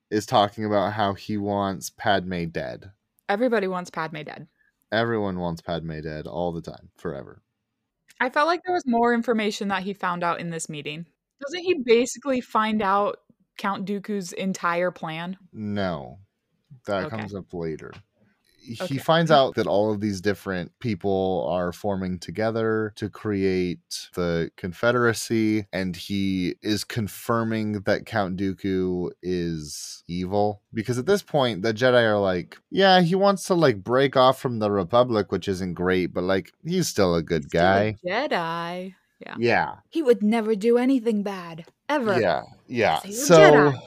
is 0.09 0.25
talking 0.25 0.65
about 0.65 0.93
how 0.93 1.13
he 1.13 1.37
wants 1.37 1.89
Padme 1.89 2.45
dead. 2.45 2.91
Everybody 3.27 3.67
wants 3.67 3.89
Padme 3.89 4.23
dead. 4.23 4.47
Everyone 4.91 5.39
wants 5.39 5.61
Padme 5.61 5.99
dead 6.01 6.25
all 6.25 6.51
the 6.51 6.61
time, 6.61 6.89
forever. 6.97 7.43
I 8.19 8.29
felt 8.29 8.47
like 8.47 8.61
there 8.65 8.73
was 8.73 8.83
more 8.87 9.13
information 9.13 9.67
that 9.69 9.83
he 9.83 9.93
found 9.93 10.23
out 10.23 10.39
in 10.39 10.49
this 10.49 10.67
meeting. 10.67 11.05
Doesn't 11.41 11.63
he 11.63 11.75
basically 11.85 12.41
find 12.41 12.81
out 12.81 13.19
Count 13.57 13.85
Dooku's 13.87 14.33
entire 14.33 14.91
plan? 14.91 15.37
No, 15.53 16.19
that 16.85 17.05
Okay. 17.05 17.15
comes 17.17 17.35
up 17.35 17.53
later. 17.53 17.93
Okay. 18.81 18.93
He 18.93 18.97
finds 18.99 19.31
mm-hmm. 19.31 19.39
out 19.39 19.55
that 19.55 19.67
all 19.67 19.91
of 19.91 19.99
these 19.99 20.21
different 20.21 20.71
people 20.79 21.47
are 21.49 21.71
forming 21.71 22.19
together 22.19 22.93
to 22.97 23.09
create 23.09 24.09
the 24.13 24.51
Confederacy, 24.57 25.65
and 25.73 25.95
he 25.95 26.55
is 26.61 26.83
confirming 26.83 27.81
that 27.81 28.05
Count 28.05 28.37
Dooku 28.37 29.09
is 29.23 30.03
evil. 30.07 30.61
Because 30.73 30.97
at 30.97 31.05
this 31.05 31.23
point, 31.23 31.61
the 31.61 31.73
Jedi 31.73 32.03
are 32.03 32.19
like, 32.19 32.57
yeah, 32.69 33.01
he 33.01 33.15
wants 33.15 33.45
to 33.45 33.53
like 33.53 33.83
break 33.83 34.15
off 34.15 34.39
from 34.39 34.59
the 34.59 34.71
Republic, 34.71 35.31
which 35.31 35.47
isn't 35.47 35.73
great, 35.73 36.13
but 36.13 36.23
like 36.23 36.51
he's 36.63 36.87
still 36.87 37.15
a 37.15 37.23
good 37.23 37.45
a 37.45 37.47
guy. 37.49 37.95
Jedi. 38.05 38.95
Yeah. 39.19 39.35
Yeah. 39.37 39.75
He 39.89 40.01
would 40.01 40.23
never 40.23 40.55
do 40.55 40.77
anything 40.77 41.23
bad. 41.23 41.65
Ever. 41.89 42.19
Yeah. 42.19 42.43
Yeah. 42.67 42.99
So 42.99 43.37
Jedi. 43.37 43.81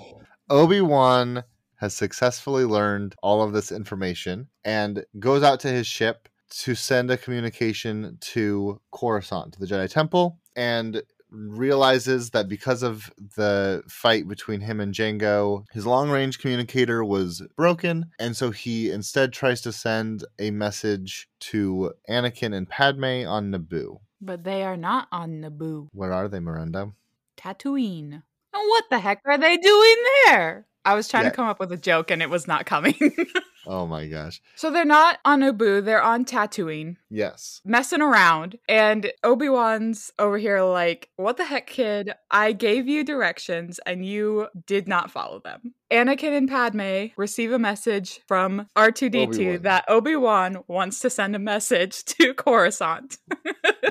Obi 0.51 0.81
Wan 0.81 1.45
has 1.83 1.95
successfully 1.97 2.65
learned 2.65 3.17
all 3.25 3.43
of 3.43 3.53
this 3.53 3.73
information 3.73 4.47
and 4.65 5.05
goes 5.19 5.43
out 5.43 5.59
to 5.59 5.69
his 5.69 5.85
ship 5.85 6.29
to 6.49 6.77
send 6.77 7.11
a 7.11 7.17
communication 7.17 8.17
to 8.21 8.81
Coruscant, 8.93 9.55
to 9.55 9.59
the 9.59 9.67
Jedi 9.67 9.91
Temple, 9.91 10.39
and 10.55 11.03
realizes 11.31 12.31
that 12.31 12.49
because 12.49 12.85
of 12.85 13.13
the 13.37 13.83
fight 13.89 14.29
between 14.29 14.61
him 14.61 14.79
and 14.79 14.95
Jango, 14.95 15.65
his 15.73 15.85
long 15.85 16.09
range 16.09 16.39
communicator 16.39 17.03
was 17.03 17.43
broken. 17.57 18.07
And 18.21 18.37
so 18.37 18.53
he 18.53 18.89
instead 18.89 19.33
tries 19.33 19.61
to 19.63 19.73
send 19.73 20.25
a 20.39 20.53
message 20.53 21.29
to 21.51 21.95
Anakin 22.09 22.55
and 22.55 22.69
Padme 22.69 23.27
on 23.27 23.51
Naboo. 23.51 23.99
But 24.21 24.45
they 24.45 24.63
are 24.63 24.77
not 24.77 25.09
on 25.11 25.41
Naboo. 25.41 25.89
Where 25.93 26.13
are 26.13 26.29
they, 26.29 26.39
Miranda? 26.39 26.93
Tatooine. 27.37 28.23
And 28.55 28.69
what 28.69 28.85
the 28.89 29.01
heck 29.01 29.21
are 29.25 29.39
they 29.39 29.57
doing 29.57 29.97
there? 30.27 30.67
I 30.85 30.95
was 30.95 31.09
trying 31.09 31.25
Yeah. 31.25 31.31
to 31.31 31.37
come 31.37 31.49
up 31.49 31.61
with 31.61 31.73
a 31.73 31.77
joke 31.77 32.11
and 32.11 32.23
it 32.23 32.31
was 32.31 32.47
not 32.49 32.67
coming. 32.67 32.95
Oh 33.65 33.87
my 33.87 34.09
gosh. 34.09 34.43
so 34.57 34.73
they're 34.73 34.85
not 34.85 35.19
on 35.25 35.41
Naboo, 35.41 35.85
they're 35.85 36.03
on 36.03 36.25
Tatooine. 36.25 36.97
Yes. 37.09 37.61
messing 37.65 38.03
around 38.03 38.59
and 38.69 39.13
obi-wan's 39.23 40.11
over 40.19 40.37
here 40.37 40.63
like 40.63 41.11
what 41.17 41.37
the 41.37 41.45
heck 41.45 41.67
kid 41.69 42.13
i 42.31 42.51
gave 42.53 42.89
you 42.89 43.05
directions 43.05 43.79
and 43.87 44.05
you 44.05 44.49
did 44.67 44.89
not 44.89 45.11
follow 45.13 45.39
them 45.41 45.75
anakin 45.93 46.37
and 46.37 46.49
padme 46.49 47.13
receive 47.17 47.53
a 47.53 47.59
message 47.59 48.19
from 48.27 48.67
r2d2 48.77 49.29
Obi-Wan. 49.29 49.63
that 49.63 49.85
obi-wan 49.89 50.59
wants 50.67 50.99
to 51.01 51.11
send 51.11 51.37
a 51.37 51.39
message 51.39 52.03
to 52.07 52.33
coruscant 52.35 53.19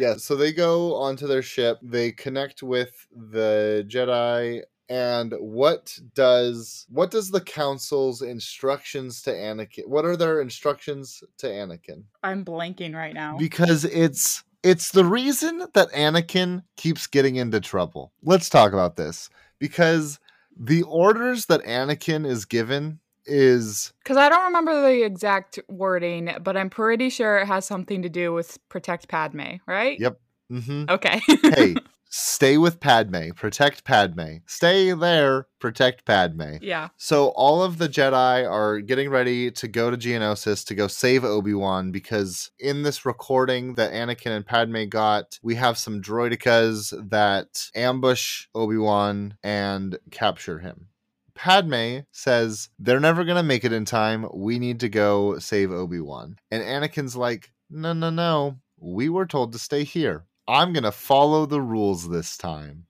yeah, 0.01 0.15
so 0.17 0.35
they 0.35 0.51
go 0.51 0.95
onto 0.95 1.27
their 1.27 1.41
ship, 1.43 1.77
they 1.83 2.11
connect 2.11 2.63
with 2.63 3.05
the 3.15 3.85
Jedi 3.87 4.61
and 4.91 5.33
what 5.39 5.97
does 6.15 6.85
what 6.89 7.11
does 7.11 7.31
the 7.31 7.39
council's 7.39 8.21
instructions 8.21 9.21
to 9.21 9.31
Anakin? 9.31 9.87
What 9.87 10.03
are 10.03 10.17
their 10.17 10.41
instructions 10.41 11.23
to 11.37 11.47
Anakin? 11.47 12.03
i'm 12.23 12.43
blanking 12.43 12.93
right 12.93 13.13
now 13.13 13.37
Because 13.37 13.85
it's 13.85 14.43
it's 14.63 14.91
the 14.91 15.05
reason 15.05 15.65
that 15.73 15.91
Anakin 15.93 16.63
keeps 16.77 17.07
getting 17.07 17.37
into 17.37 17.59
trouble. 17.59 18.11
Let's 18.21 18.49
talk 18.49 18.73
about 18.73 18.95
this 18.97 19.29
because 19.59 20.19
the 20.55 20.83
orders 20.83 21.45
that 21.47 21.63
Anakin 21.63 22.27
is 22.27 22.43
given 22.45 22.99
is 23.25 23.93
because 24.03 24.17
i 24.17 24.27
don't 24.29 24.45
remember 24.45 24.81
the 24.81 25.03
exact 25.03 25.59
wording 25.69 26.31
but 26.41 26.57
i'm 26.57 26.71
pretty 26.71 27.07
sure 27.07 27.37
it 27.37 27.45
has 27.45 27.67
something 27.67 28.01
to 28.01 28.09
do 28.09 28.33
with 28.33 28.57
protect 28.67 29.07
padme 29.07 29.57
right 29.67 29.99
Yep. 29.99 30.19
Mm-hmm. 30.51 30.85
okay 30.89 31.21
hey, 31.55 31.75
stay 32.11 32.57
with 32.57 32.79
Padme, 32.79 33.29
protect 33.35 33.85
Padme. 33.85 34.37
Stay 34.45 34.91
there, 34.91 35.47
protect 35.59 36.05
Padme. 36.05 36.57
yeah 36.61 36.89
So 36.97 37.29
all 37.29 37.63
of 37.63 37.77
the 37.77 37.87
Jedi 37.87 38.49
are 38.49 38.79
getting 38.81 39.09
ready 39.09 39.49
to 39.51 39.67
go 39.67 39.89
to 39.89 39.97
Geonosis 39.97 40.65
to 40.67 40.75
go 40.75 40.87
save 40.87 41.23
Obi-Wan 41.23 41.91
because 41.91 42.51
in 42.59 42.83
this 42.83 43.05
recording 43.05 43.75
that 43.75 43.93
Anakin 43.93 44.35
and 44.35 44.45
Padme 44.45 44.85
got, 44.85 45.39
we 45.41 45.55
have 45.55 45.77
some 45.77 46.01
droidekas 46.01 47.09
that 47.09 47.69
ambush 47.73 48.47
Obi-Wan 48.53 49.37
and 49.41 49.97
capture 50.11 50.59
him. 50.59 50.87
Padme 51.33 51.99
says 52.11 52.69
they're 52.77 52.99
never 52.99 53.23
going 53.23 53.37
to 53.37 53.43
make 53.43 53.63
it 53.63 53.73
in 53.73 53.85
time. 53.85 54.27
We 54.33 54.59
need 54.59 54.81
to 54.81 54.89
go 54.89 55.39
save 55.39 55.71
Obi-Wan. 55.71 56.35
And 56.51 56.61
Anakin's 56.61 57.15
like, 57.15 57.51
"No, 57.69 57.93
no, 57.93 58.09
no. 58.09 58.57
We 58.77 59.09
were 59.09 59.25
told 59.25 59.53
to 59.53 59.59
stay 59.59 59.83
here. 59.83 60.25
I'm 60.51 60.73
going 60.73 60.83
to 60.83 60.91
follow 60.91 61.45
the 61.45 61.61
rules 61.61 62.09
this 62.09 62.37
time." 62.37 62.85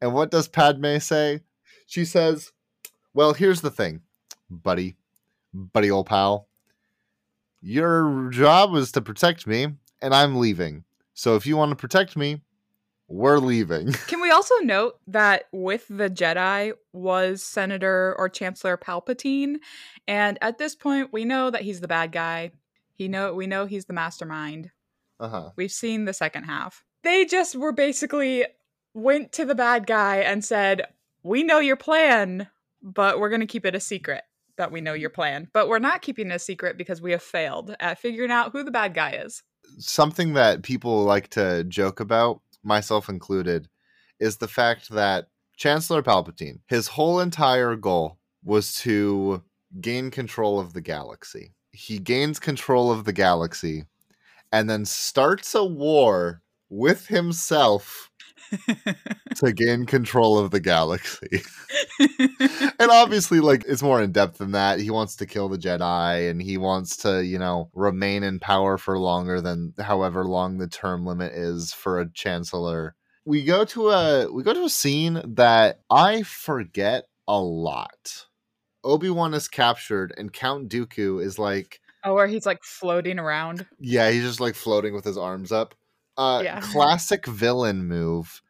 And 0.00 0.12
what 0.14 0.30
does 0.30 0.48
Padme 0.48 0.98
say? 0.98 1.40
She 1.86 2.04
says, 2.04 2.50
well, 3.14 3.34
here's 3.34 3.60
the 3.60 3.70
thing, 3.70 4.00
buddy, 4.50 4.96
buddy 5.52 5.90
old 5.90 6.06
pal. 6.06 6.48
Your 7.60 8.30
job 8.30 8.74
is 8.74 8.90
to 8.92 9.02
protect 9.02 9.46
me, 9.46 9.68
and 10.00 10.14
I'm 10.14 10.36
leaving. 10.36 10.84
So 11.14 11.36
if 11.36 11.46
you 11.46 11.56
want 11.56 11.70
to 11.70 11.76
protect 11.76 12.16
me, 12.16 12.40
we're 13.06 13.38
leaving. 13.38 13.92
Can 14.06 14.20
we 14.20 14.30
also 14.30 14.56
note 14.62 14.98
that 15.06 15.44
with 15.52 15.86
the 15.88 16.08
Jedi 16.08 16.72
was 16.92 17.42
Senator 17.42 18.16
or 18.18 18.28
Chancellor 18.28 18.78
Palpatine, 18.78 19.56
and 20.08 20.38
at 20.40 20.58
this 20.58 20.74
point 20.74 21.12
we 21.12 21.24
know 21.24 21.50
that 21.50 21.62
he's 21.62 21.80
the 21.80 21.88
bad 21.88 22.10
guy. 22.10 22.52
He 22.94 23.08
know 23.08 23.34
we 23.34 23.46
know 23.46 23.66
he's 23.66 23.84
the 23.84 23.92
mastermind. 23.92 24.70
Uh 25.20 25.28
huh. 25.28 25.50
We've 25.54 25.70
seen 25.70 26.06
the 26.06 26.14
second 26.14 26.44
half. 26.44 26.82
They 27.02 27.24
just 27.24 27.56
were 27.56 27.72
basically 27.72 28.46
went 28.94 29.32
to 29.32 29.44
the 29.44 29.54
bad 29.54 29.86
guy 29.86 30.18
and 30.18 30.44
said, 30.44 30.82
we 31.22 31.42
know 31.42 31.58
your 31.58 31.76
plan, 31.76 32.48
but 32.82 33.18
we're 33.18 33.28
going 33.28 33.40
to 33.40 33.46
keep 33.46 33.66
it 33.66 33.74
a 33.74 33.80
secret 33.80 34.22
that 34.56 34.70
we 34.70 34.80
know 34.80 34.92
your 34.92 35.10
plan. 35.10 35.48
But 35.52 35.68
we're 35.68 35.78
not 35.78 36.02
keeping 36.02 36.30
it 36.30 36.34
a 36.34 36.38
secret 36.38 36.76
because 36.76 37.00
we 37.00 37.12
have 37.12 37.22
failed 37.22 37.74
at 37.80 37.98
figuring 37.98 38.30
out 38.30 38.52
who 38.52 38.64
the 38.64 38.70
bad 38.70 38.94
guy 38.94 39.12
is. 39.12 39.42
Something 39.78 40.34
that 40.34 40.62
people 40.62 41.04
like 41.04 41.28
to 41.30 41.64
joke 41.64 42.00
about, 42.00 42.40
myself 42.62 43.08
included, 43.08 43.68
is 44.20 44.36
the 44.36 44.48
fact 44.48 44.90
that 44.90 45.28
Chancellor 45.56 46.02
Palpatine, 46.02 46.60
his 46.66 46.88
whole 46.88 47.20
entire 47.20 47.76
goal 47.76 48.18
was 48.44 48.74
to 48.80 49.42
gain 49.80 50.10
control 50.10 50.60
of 50.60 50.72
the 50.72 50.80
galaxy. 50.80 51.54
He 51.72 51.98
gains 51.98 52.38
control 52.38 52.92
of 52.92 53.04
the 53.04 53.12
galaxy 53.12 53.84
and 54.50 54.68
then 54.68 54.84
starts 54.84 55.54
a 55.54 55.64
war 55.64 56.41
with 56.72 57.06
himself 57.06 58.10
to 59.36 59.52
gain 59.52 59.84
control 59.84 60.38
of 60.38 60.50
the 60.50 60.60
galaxy. 60.60 61.42
and 62.00 62.90
obviously, 62.90 63.40
like, 63.40 63.64
it's 63.68 63.82
more 63.82 64.02
in 64.02 64.10
depth 64.10 64.38
than 64.38 64.52
that. 64.52 64.80
He 64.80 64.90
wants 64.90 65.16
to 65.16 65.26
kill 65.26 65.48
the 65.48 65.58
Jedi 65.58 66.30
and 66.30 66.40
he 66.40 66.56
wants 66.56 66.96
to, 66.98 67.24
you 67.24 67.38
know, 67.38 67.70
remain 67.74 68.22
in 68.22 68.40
power 68.40 68.78
for 68.78 68.98
longer 68.98 69.40
than 69.40 69.74
however 69.78 70.24
long 70.24 70.58
the 70.58 70.66
term 70.66 71.04
limit 71.04 71.32
is 71.34 71.72
for 71.74 72.00
a 72.00 72.10
chancellor. 72.10 72.94
We 73.24 73.44
go 73.44 73.64
to 73.66 73.90
a 73.90 74.32
we 74.32 74.42
go 74.42 74.54
to 74.54 74.64
a 74.64 74.70
scene 74.70 75.20
that 75.34 75.80
I 75.90 76.22
forget 76.22 77.04
a 77.28 77.38
lot. 77.38 78.26
Obi-Wan 78.82 79.34
is 79.34 79.46
captured 79.46 80.12
and 80.16 80.32
Count 80.32 80.68
Dooku 80.68 81.22
is 81.22 81.38
like 81.38 81.80
Oh, 82.04 82.14
where 82.14 82.26
he's 82.26 82.46
like 82.46 82.64
floating 82.64 83.20
around. 83.20 83.64
Yeah, 83.78 84.10
he's 84.10 84.24
just 84.24 84.40
like 84.40 84.56
floating 84.56 84.92
with 84.92 85.04
his 85.04 85.16
arms 85.16 85.52
up. 85.52 85.76
Uh 86.16 86.42
Yeah. 86.44 86.60
classic 86.60 87.26
villain 87.26 87.86
move. 87.86 88.42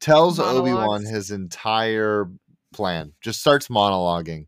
Tells 0.00 0.38
Obi-Wan 0.38 1.04
his 1.04 1.30
entire 1.30 2.30
plan. 2.72 3.14
Just 3.20 3.40
starts 3.40 3.68
monologuing. 3.68 4.46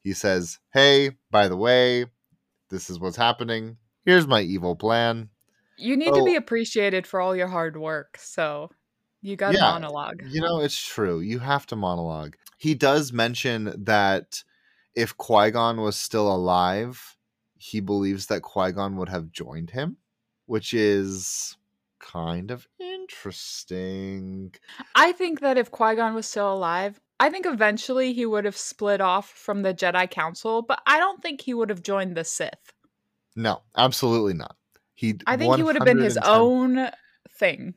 He 0.00 0.14
says, 0.14 0.58
"Hey, 0.72 1.12
by 1.30 1.48
the 1.48 1.56
way, 1.56 2.06
this 2.70 2.88
is 2.90 2.98
what's 2.98 3.16
happening. 3.16 3.76
Here's 4.06 4.26
my 4.26 4.40
evil 4.40 4.76
plan." 4.76 5.30
You 5.76 5.96
need 5.96 6.14
to 6.14 6.22
be 6.24 6.34
Oh. 6.34 6.38
appreciated 6.38 7.06
for 7.06 7.20
all 7.20 7.34
your 7.36 7.48
hard 7.48 7.76
work. 7.76 8.16
So 8.18 8.70
you 9.20 9.36
got 9.36 9.54
Yeah. 9.54 9.68
a 9.68 9.72
monologue. 9.72 10.22
You 10.28 10.40
know, 10.40 10.60
it's 10.60 10.78
true. 10.78 11.20
You 11.20 11.38
have 11.40 11.66
to 11.66 11.76
monologue. 11.76 12.36
He 12.56 12.74
does 12.74 13.12
mention 13.12 13.84
that 13.84 14.42
if 14.94 15.16
Qui 15.16 15.50
Gon 15.50 15.80
was 15.80 15.96
still 15.96 16.32
alive, 16.32 17.16
he 17.56 17.80
believes 17.80 18.26
that 18.26 18.42
Qui 18.42 18.72
Gon 18.72 18.96
would 18.96 19.08
have 19.08 19.30
joined 19.32 19.70
him, 19.70 19.98
which 20.46 20.72
is 20.74 21.56
kind 22.02 22.50
of 22.50 22.68
interesting. 22.78 24.52
I 24.94 25.12
think 25.12 25.40
that 25.40 25.56
if 25.56 25.70
Qui 25.70 25.94
Gon 25.96 26.14
was 26.14 26.26
still 26.26 26.52
alive, 26.52 27.00
I 27.18 27.30
think 27.30 27.46
eventually 27.46 28.12
he 28.12 28.26
would 28.26 28.44
have 28.44 28.56
split 28.56 29.00
off 29.00 29.30
from 29.30 29.62
the 29.62 29.72
Jedi 29.72 30.10
Council, 30.10 30.60
but 30.60 30.82
I 30.86 30.98
don't 30.98 31.22
think 31.22 31.40
he 31.40 31.54
would 31.54 31.70
have 31.70 31.82
joined 31.82 32.16
the 32.16 32.24
Sith. 32.24 32.72
No, 33.36 33.62
absolutely 33.76 34.34
not. 34.34 34.56
He 34.94 35.14
I 35.26 35.36
think 35.36 35.56
he 35.56 35.62
would 35.62 35.76
have 35.76 35.84
been 35.84 36.00
his 36.00 36.18
own 36.18 36.90
thing. 37.38 37.74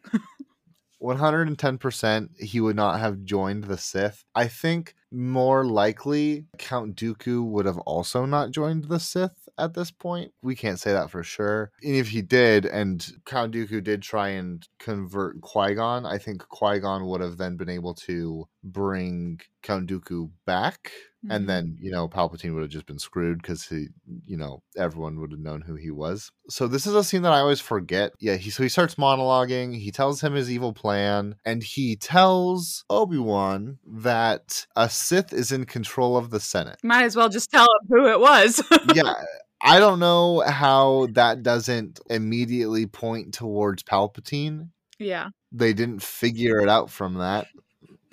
110% 1.01 2.39
he 2.39 2.59
would 2.59 2.75
not 2.75 2.99
have 2.99 3.23
joined 3.23 3.65
the 3.65 3.77
Sith. 3.77 4.25
I 4.33 4.47
think 4.47 4.95
more 5.11 5.63
likely 5.63 6.45
Count 6.57 6.95
Dooku 6.95 7.45
would 7.45 7.65
have 7.65 7.77
also 7.79 8.25
not 8.25 8.51
joined 8.51 8.85
the 8.85 8.99
Sith 8.99 9.44
at 9.57 9.73
this 9.73 9.91
point. 9.91 10.31
We 10.41 10.55
can't 10.55 10.79
say 10.79 10.91
that 10.93 11.09
for 11.09 11.23
sure. 11.23 11.71
And 11.83 11.95
if 11.95 12.09
he 12.09 12.21
did, 12.21 12.65
and 12.65 13.05
Count 13.25 13.53
Dooku 13.53 13.83
did 13.83 14.01
try 14.01 14.29
and 14.29 14.67
convert 14.79 15.41
Qui 15.41 15.73
Gon, 15.75 16.05
I 16.05 16.17
think 16.17 16.47
Qui 16.47 16.79
Gon 16.79 17.05
would 17.07 17.21
have 17.21 17.37
then 17.37 17.57
been 17.57 17.69
able 17.69 17.93
to 17.95 18.47
bring 18.63 19.39
Count 19.61 19.89
Dooku 19.89 20.29
back. 20.45 20.91
Mhm. 21.25 21.35
And 21.35 21.49
then, 21.49 21.77
you 21.79 21.91
know, 21.91 22.07
Palpatine 22.07 22.53
would 22.53 22.61
have 22.61 22.69
just 22.71 22.85
been 22.85 22.99
screwed 22.99 23.41
because 23.41 23.63
he, 23.67 23.87
you 24.27 24.37
know, 24.37 24.61
everyone 24.77 25.19
would 25.19 25.31
have 25.31 25.39
known 25.39 25.61
who 25.61 25.75
he 25.75 25.89
was. 25.89 26.31
So 26.49 26.67
this 26.67 26.85
is 26.85 26.93
a 26.93 27.03
scene 27.03 27.23
that 27.23 27.33
I 27.33 27.39
always 27.39 27.59
forget. 27.59 28.11
Yeah, 28.19 28.35
he 28.35 28.49
so 28.51 28.61
he 28.61 28.69
starts 28.69 28.95
monologuing. 28.95 29.75
He 29.79 29.91
tells 29.91 30.21
him 30.21 30.33
his 30.33 30.51
evil 30.51 30.73
plan, 30.73 31.35
and 31.45 31.63
he 31.63 31.95
tells 31.95 32.85
Obi 32.91 33.17
Wan 33.17 33.79
that 33.87 34.67
a 34.75 34.87
Sith 34.89 35.33
is 35.33 35.51
in 35.51 35.65
control 35.65 36.15
of 36.17 36.29
the 36.29 36.39
Senate. 36.39 36.77
Might 36.83 37.05
as 37.05 37.15
well 37.15 37.29
just 37.29 37.49
tell 37.49 37.63
him 37.65 37.87
who 37.89 38.07
it 38.07 38.19
was. 38.19 38.61
yeah, 38.93 39.13
I 39.65 39.79
don't 39.79 39.99
know 39.99 40.41
how 40.41 41.07
that 41.13 41.43
doesn't 41.43 41.99
immediately 42.09 42.85
point 42.85 43.33
towards 43.33 43.83
Palpatine. 43.83 44.69
yeah. 44.99 45.29
They 45.51 45.73
didn't 45.73 46.03
figure 46.03 46.59
it 46.59 46.69
out 46.69 46.89
from 46.89 47.15
that. 47.15 47.47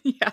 Yeah. 0.05 0.33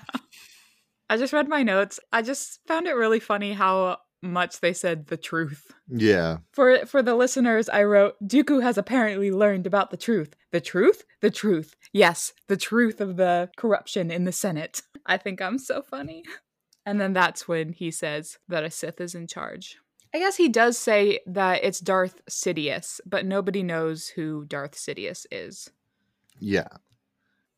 I 1.12 1.18
just 1.18 1.32
read 1.34 1.48
my 1.48 1.62
notes. 1.62 2.00
I 2.12 2.24
just 2.24 2.60
found 2.68 2.88
it 2.88 2.94
really 2.94 3.20
funny 3.20 3.54
how 3.54 3.98
much 4.24 4.60
they 4.62 4.74
said 4.74 5.08
the 5.08 5.18
truth. 5.18 5.72
Yeah, 5.88 6.38
For 6.54 6.86
for 6.88 7.02
the 7.04 7.14
listeners, 7.16 7.70
I 7.70 7.84
wrote 7.84 8.16
Dooku 8.24 8.62
has 8.64 8.78
apparently 8.80 9.32
learned 9.32 9.68
about 9.68 9.92
the 9.92 9.98
truth. 9.98 10.36
The 10.52 10.60
truth? 10.62 11.04
The 11.22 11.30
truth. 11.32 11.76
Yes, 11.94 12.34
the 12.48 12.58
truth 12.58 13.00
of 13.00 13.18
the 13.18 13.50
corruption 13.58 14.10
in 14.12 14.26
the 14.26 14.32
Senate. 14.32 14.82
I 15.06 15.18
think 15.18 15.40
I'm 15.42 15.60
so 15.60 15.82
funny. 15.84 16.24
And 16.86 17.00
then 17.00 17.14
that's 17.14 17.48
when 17.48 17.74
he 17.74 17.92
says 17.92 18.38
that 18.48 18.64
a 18.64 18.72
Sith 18.72 19.00
is 19.00 19.14
in 19.14 19.28
charge. 19.28 19.78
I 20.14 20.20
guess 20.20 20.38
he 20.38 20.50
does 20.50 20.78
say 20.78 21.20
that 21.28 21.64
it's 21.64 21.80
Darth 21.80 22.22
Sidious, 22.30 23.00
but 23.06 23.26
nobody 23.26 23.62
knows 23.64 24.08
who 24.08 24.46
Darth 24.46 24.74
Sidious 24.76 25.26
is. 25.32 25.70
yeah, 26.40 26.68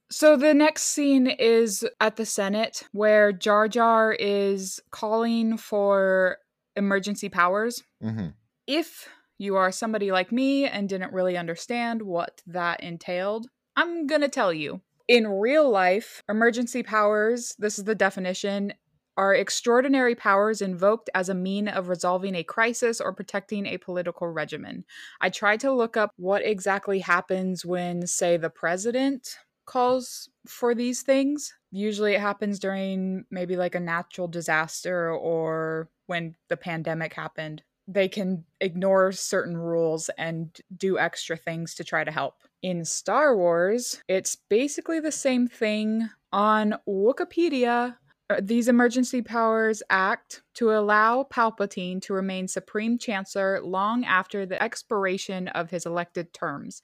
So 0.10 0.36
the 0.36 0.54
next 0.54 0.84
scene 0.84 1.28
is 1.28 1.86
at 2.02 2.18
the 2.18 2.26
Senate 2.26 2.84
where 2.92 3.32
Jar 3.32 3.68
Jar 3.70 4.12
is 4.12 4.82
calling 4.92 5.58
for 5.58 6.38
emergency 6.76 7.30
powers. 7.30 7.84
hmm 8.02 8.30
If 8.68 9.08
you 9.38 9.56
are 9.56 9.72
somebody 9.72 10.12
like 10.12 10.32
me 10.32 10.66
and 10.66 10.88
didn't 10.90 11.14
really 11.14 11.38
understand 11.38 12.02
what 12.02 12.42
that 12.46 12.82
entailed, 12.82 13.48
I'm 13.76 14.08
going 14.08 14.22
to 14.22 14.28
tell 14.30 14.54
you. 14.54 14.82
In 15.08 15.28
real 15.28 15.70
life, 15.70 16.22
emergency 16.30 16.84
powers, 16.84 17.56
this 17.58 17.80
is 17.80 17.86
the 17.86 17.96
definition, 17.96 18.74
are 19.18 19.36
extraordinary 19.36 20.16
powers 20.16 20.62
invoked 20.62 21.10
as 21.14 21.30
a 21.30 21.34
mean 21.34 21.68
of 21.68 21.90
resolving 21.90 22.36
a 22.36 22.44
crisis 22.44 23.02
or 23.02 23.14
protecting 23.14 23.66
a 23.66 23.78
political 23.78 24.28
regimen. 24.28 24.86
I 25.20 25.30
tried 25.30 25.60
to 25.62 25.72
look 25.72 25.98
up 25.98 26.12
what 26.18 26.46
exactly 26.46 27.00
happens 27.00 27.66
when, 27.66 28.08
say, 28.08 28.38
the 28.38 28.50
president 28.50 29.38
calls 29.66 30.30
for 30.48 30.74
these 30.74 31.02
things. 31.02 31.54
Usually 31.72 32.14
it 32.14 32.22
happens 32.22 32.60
during 32.60 33.26
maybe 33.32 33.56
like 33.56 33.76
a 33.76 33.80
natural 33.80 34.28
disaster 34.28 35.12
or 35.12 35.90
when 36.08 36.36
the 36.50 36.58
pandemic 36.58 37.14
happened. 37.14 37.64
They 37.88 38.08
can 38.08 38.46
ignore 38.60 39.12
certain 39.12 39.58
rules 39.58 40.10
and 40.18 40.58
do 40.76 40.98
extra 40.98 41.36
things 41.36 41.76
to 41.76 41.84
try 41.84 42.04
to 42.04 42.12
help. 42.12 42.36
In 42.62 42.86
Star 42.86 43.36
Wars, 43.36 44.02
it's 44.08 44.36
basically 44.36 45.00
the 45.00 45.12
same 45.12 45.48
thing. 45.48 46.10
On 46.34 46.76
Wikipedia, 46.88 47.98
these 48.40 48.68
emergency 48.68 49.22
powers 49.22 49.82
act 49.90 50.44
to 50.56 50.72
allow 50.72 51.24
Palpatine 51.24 52.02
to 52.04 52.14
remain 52.14 52.48
Supreme 52.48 52.98
Chancellor 52.98 53.60
long 53.62 54.06
after 54.06 54.46
the 54.46 54.62
expiration 54.62 55.48
of 55.50 55.70
his 55.70 55.86
elected 55.86 56.34
terms. 56.34 56.82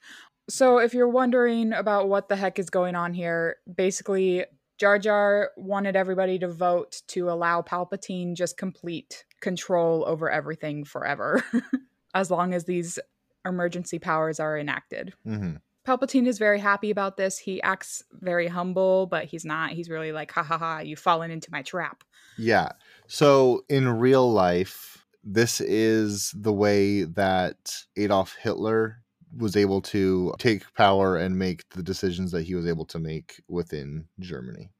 So, 0.49 0.77
if 0.79 0.93
you're 0.93 1.09
wondering 1.09 1.73
about 1.73 2.07
what 2.09 2.29
the 2.29 2.35
heck 2.35 2.57
is 2.57 2.69
going 2.69 2.95
on 2.95 3.13
here, 3.13 3.57
basically, 3.73 4.45
Jar 4.77 4.97
Jar 4.97 5.51
wanted 5.57 5.95
everybody 5.95 6.39
to 6.39 6.47
vote 6.47 7.01
to 7.09 7.29
allow 7.29 7.61
Palpatine 7.61 8.33
just 8.35 8.57
complete 8.57 9.25
control 9.41 10.05
over 10.07 10.31
everything 10.31 10.85
forever, 10.85 11.43
as 12.13 12.31
long 12.31 12.53
as 12.53 12.65
these 12.65 12.97
emergency 13.45 13.99
powers 13.99 14.39
are 14.39 14.57
enacted. 14.57 15.13
hmm 15.23 15.55
Palpatine 15.87 16.27
is 16.27 16.37
very 16.37 16.59
happy 16.59 16.91
about 16.91 17.15
this. 17.15 17.37
He 17.37 17.61
acts 17.61 18.03
very 18.11 18.47
humble, 18.47 19.05
but 19.05 19.23
he's 19.25 19.45
not. 19.45 19.71
He's 19.71 19.89
really 19.89 20.11
like, 20.11 20.31
ha 20.31 20.43
ha 20.43 20.57
ha, 20.57 20.79
you've 20.79 20.99
fallen 20.99 21.31
into 21.31 21.49
my 21.49 21.61
trap. 21.61 22.03
Yeah. 22.37 22.69
So 23.07 23.63
in 23.69 23.87
real 23.87 24.29
life, 24.29 25.05
this 25.23 25.61
is 25.61 26.33
the 26.35 26.51
way 26.51 27.03
that 27.03 27.83
Adolf 27.95 28.35
Hitler 28.35 28.97
was 29.35 29.55
able 29.55 29.81
to 29.81 30.33
take 30.39 30.73
power 30.73 31.15
and 31.15 31.39
make 31.39 31.69
the 31.69 31.83
decisions 31.83 32.31
that 32.31 32.43
he 32.43 32.55
was 32.55 32.67
able 32.67 32.85
to 32.85 32.99
make 32.99 33.41
within 33.47 34.07
Germany. 34.19 34.71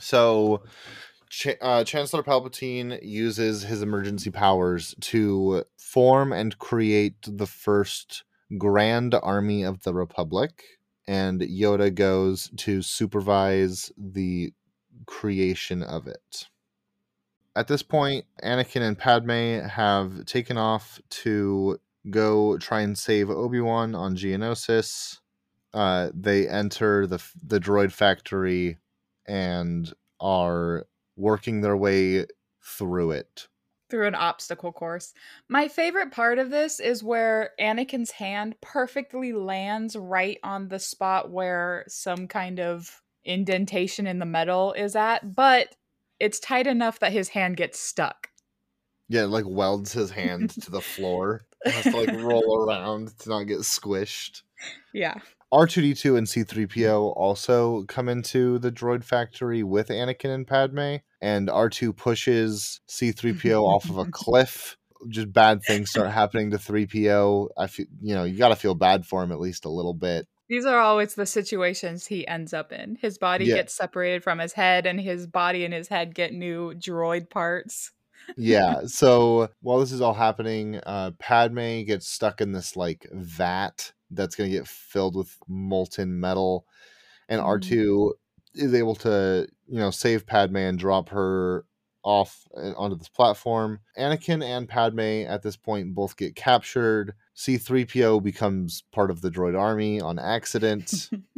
So 0.00 0.64
Ch- 1.30 1.56
uh, 1.60 1.84
Chancellor 1.84 2.22
Palpatine 2.24 2.98
uses 3.02 3.62
his 3.62 3.80
emergency 3.80 4.30
powers 4.30 4.94
to 5.00 5.64
form 5.78 6.32
and 6.32 6.58
create 6.58 7.14
the 7.22 7.46
first 7.46 8.24
Grand 8.58 9.14
Army 9.14 9.62
of 9.62 9.82
the 9.82 9.94
Republic, 9.94 10.62
and 11.06 11.40
Yoda 11.40 11.94
goes 11.94 12.50
to 12.58 12.82
supervise 12.82 13.90
the 13.96 14.52
creation 15.06 15.82
of 15.82 16.06
it. 16.06 16.48
At 17.54 17.68
this 17.68 17.82
point, 17.82 18.24
Anakin 18.42 18.82
and 18.82 18.98
Padme 18.98 19.66
have 19.68 20.24
taken 20.24 20.56
off 20.56 21.00
to 21.10 21.78
go 22.10 22.56
try 22.58 22.80
and 22.80 22.96
save 22.96 23.30
Obi 23.30 23.60
Wan 23.60 23.94
on 23.94 24.16
Geonosis. 24.16 25.20
Uh, 25.74 26.10
they 26.14 26.48
enter 26.48 27.06
the 27.06 27.22
the 27.42 27.60
droid 27.60 27.92
factory, 27.92 28.78
and 29.26 29.92
are 30.20 30.86
working 31.16 31.60
their 31.60 31.76
way 31.76 32.26
through 32.62 33.12
it. 33.12 33.48
Through 33.92 34.06
an 34.06 34.14
obstacle 34.14 34.72
course. 34.72 35.12
My 35.50 35.68
favorite 35.68 36.12
part 36.12 36.38
of 36.38 36.48
this 36.48 36.80
is 36.80 37.04
where 37.04 37.50
Anakin's 37.60 38.12
hand 38.12 38.54
perfectly 38.62 39.34
lands 39.34 39.94
right 39.96 40.38
on 40.42 40.68
the 40.68 40.78
spot 40.78 41.30
where 41.30 41.84
some 41.88 42.26
kind 42.26 42.58
of 42.58 43.02
indentation 43.22 44.06
in 44.06 44.18
the 44.18 44.24
metal 44.24 44.72
is 44.72 44.96
at, 44.96 45.34
but 45.34 45.76
it's 46.18 46.40
tight 46.40 46.66
enough 46.66 47.00
that 47.00 47.12
his 47.12 47.28
hand 47.28 47.58
gets 47.58 47.78
stuck. 47.78 48.28
Yeah, 49.10 49.24
it, 49.24 49.26
like 49.26 49.44
welds 49.46 49.92
his 49.92 50.10
hand 50.10 50.48
to 50.62 50.70
the 50.70 50.80
floor. 50.80 51.42
It 51.66 51.72
has 51.72 51.92
to 51.92 52.00
like 52.00 52.16
roll 52.22 52.64
around 52.66 53.18
to 53.18 53.28
not 53.28 53.42
get 53.44 53.58
squished. 53.58 54.40
Yeah. 54.94 55.16
R2D2 55.52 56.16
and 56.16 56.26
C3PO 56.26 57.14
also 57.16 57.84
come 57.84 58.08
into 58.08 58.58
the 58.58 58.72
droid 58.72 59.04
factory 59.04 59.62
with 59.62 59.88
Anakin 59.88 60.34
and 60.34 60.46
Padme, 60.46 60.96
and 61.20 61.48
R2 61.48 61.94
pushes 61.96 62.80
C3PO 62.88 63.62
off 63.74 63.88
of 63.90 63.98
a 63.98 64.06
cliff. 64.06 64.78
Just 65.08 65.32
bad 65.32 65.60
things 65.66 65.90
start 65.90 66.10
happening 66.10 66.50
to 66.52 66.56
3PO. 66.58 67.48
I 67.58 67.66
feel, 67.66 67.86
you 68.00 68.14
know, 68.14 68.24
you 68.24 68.38
got 68.38 68.48
to 68.48 68.56
feel 68.56 68.74
bad 68.74 69.04
for 69.04 69.22
him 69.22 69.32
at 69.32 69.40
least 69.40 69.64
a 69.64 69.68
little 69.70 69.94
bit. 69.94 70.26
These 70.48 70.64
are 70.64 70.78
always 70.78 71.14
the 71.14 71.26
situations 71.26 72.06
he 72.06 72.26
ends 72.26 72.52
up 72.54 72.72
in. 72.72 72.96
His 73.00 73.18
body 73.18 73.44
Yeah. 73.46 73.56
gets 73.56 73.74
separated 73.74 74.22
from 74.22 74.38
his 74.38 74.52
head, 74.52 74.86
and 74.86 75.00
his 75.00 75.26
body 75.26 75.64
and 75.64 75.74
his 75.74 75.88
head 75.88 76.14
get 76.14 76.32
new 76.32 76.72
droid 76.74 77.28
parts. 77.30 77.90
yeah. 78.36 78.82
So 78.86 79.48
while 79.60 79.80
this 79.80 79.92
is 79.92 80.00
all 80.00 80.14
happening, 80.14 80.80
uh, 80.86 81.10
Padme 81.18 81.82
gets 81.82 82.08
stuck 82.08 82.40
in 82.40 82.52
this 82.52 82.76
like 82.76 83.06
vat 83.12 83.92
that's 84.14 84.36
going 84.36 84.50
to 84.50 84.56
get 84.56 84.66
filled 84.68 85.16
with 85.16 85.36
molten 85.48 86.18
metal, 86.18 86.66
and 87.28 87.40
Mhm. 87.40 87.44
R2 87.44 88.12
is 88.54 88.74
able 88.74 88.94
to, 88.96 89.48
you 89.68 89.78
know, 89.78 89.90
save 89.90 90.26
Padme 90.26 90.56
and 90.56 90.78
drop 90.78 91.08
her 91.10 91.64
off 92.04 92.46
uh, 92.56 92.72
onto 92.76 92.96
this 92.96 93.08
platform. 93.08 93.80
Anakin 93.96 94.42
and 94.44 94.68
Padme 94.68 95.24
at 95.26 95.42
this 95.42 95.56
point 95.56 95.94
both 95.94 96.16
get 96.16 96.34
captured. 96.34 97.14
C3PO 97.36 98.22
becomes 98.22 98.82
part 98.92 99.10
of 99.10 99.20
the 99.20 99.30
droid 99.30 99.58
army 99.58 100.00
on 100.00 100.18
accident 100.18 101.08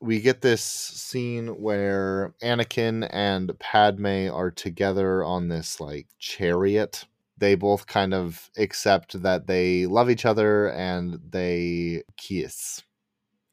we 0.00 0.20
get 0.20 0.40
this 0.40 0.62
scene 0.62 1.48
where 1.60 2.34
Anakin 2.42 3.06
and 3.12 3.56
Padme 3.58 4.30
are 4.30 4.50
together 4.50 5.22
on 5.22 5.48
this 5.48 5.80
like 5.80 6.06
chariot. 6.18 7.04
They 7.40 7.56
both 7.56 7.86
kind 7.86 8.14
of 8.14 8.50
accept 8.56 9.22
that 9.22 9.46
they 9.46 9.86
love 9.86 10.10
each 10.10 10.24
other 10.24 10.70
and 10.70 11.18
they 11.28 12.04
kiss. 12.16 12.82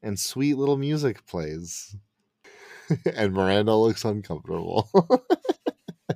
And 0.02 0.18
sweet 0.18 0.54
little 0.54 0.76
music 0.76 1.26
plays. 1.26 1.96
and 3.14 3.32
Miranda 3.32 3.74
looks 3.74 4.04
uncomfortable. 4.04 4.88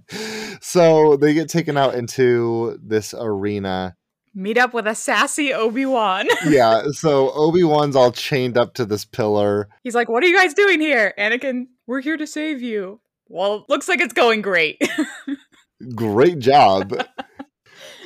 so 0.60 1.16
they 1.16 1.34
get 1.34 1.48
taken 1.48 1.76
out 1.76 1.94
into 1.94 2.78
this 2.80 3.14
arena 3.18 3.96
Meet 4.34 4.56
up 4.56 4.72
with 4.72 4.86
a 4.86 4.94
sassy 4.94 5.52
Obi 5.52 5.84
Wan. 5.84 6.26
yeah, 6.46 6.84
so 6.92 7.30
Obi 7.32 7.64
Wan's 7.64 7.94
all 7.94 8.12
chained 8.12 8.56
up 8.56 8.72
to 8.74 8.86
this 8.86 9.04
pillar. 9.04 9.68
He's 9.84 9.94
like, 9.94 10.08
What 10.08 10.24
are 10.24 10.26
you 10.26 10.36
guys 10.36 10.54
doing 10.54 10.80
here? 10.80 11.12
Anakin, 11.18 11.66
we're 11.86 12.00
here 12.00 12.16
to 12.16 12.26
save 12.26 12.62
you. 12.62 13.00
Well, 13.28 13.66
looks 13.68 13.88
like 13.88 14.00
it's 14.00 14.14
going 14.14 14.40
great. 14.40 14.82
Great 15.94 16.38
job. 16.38 16.94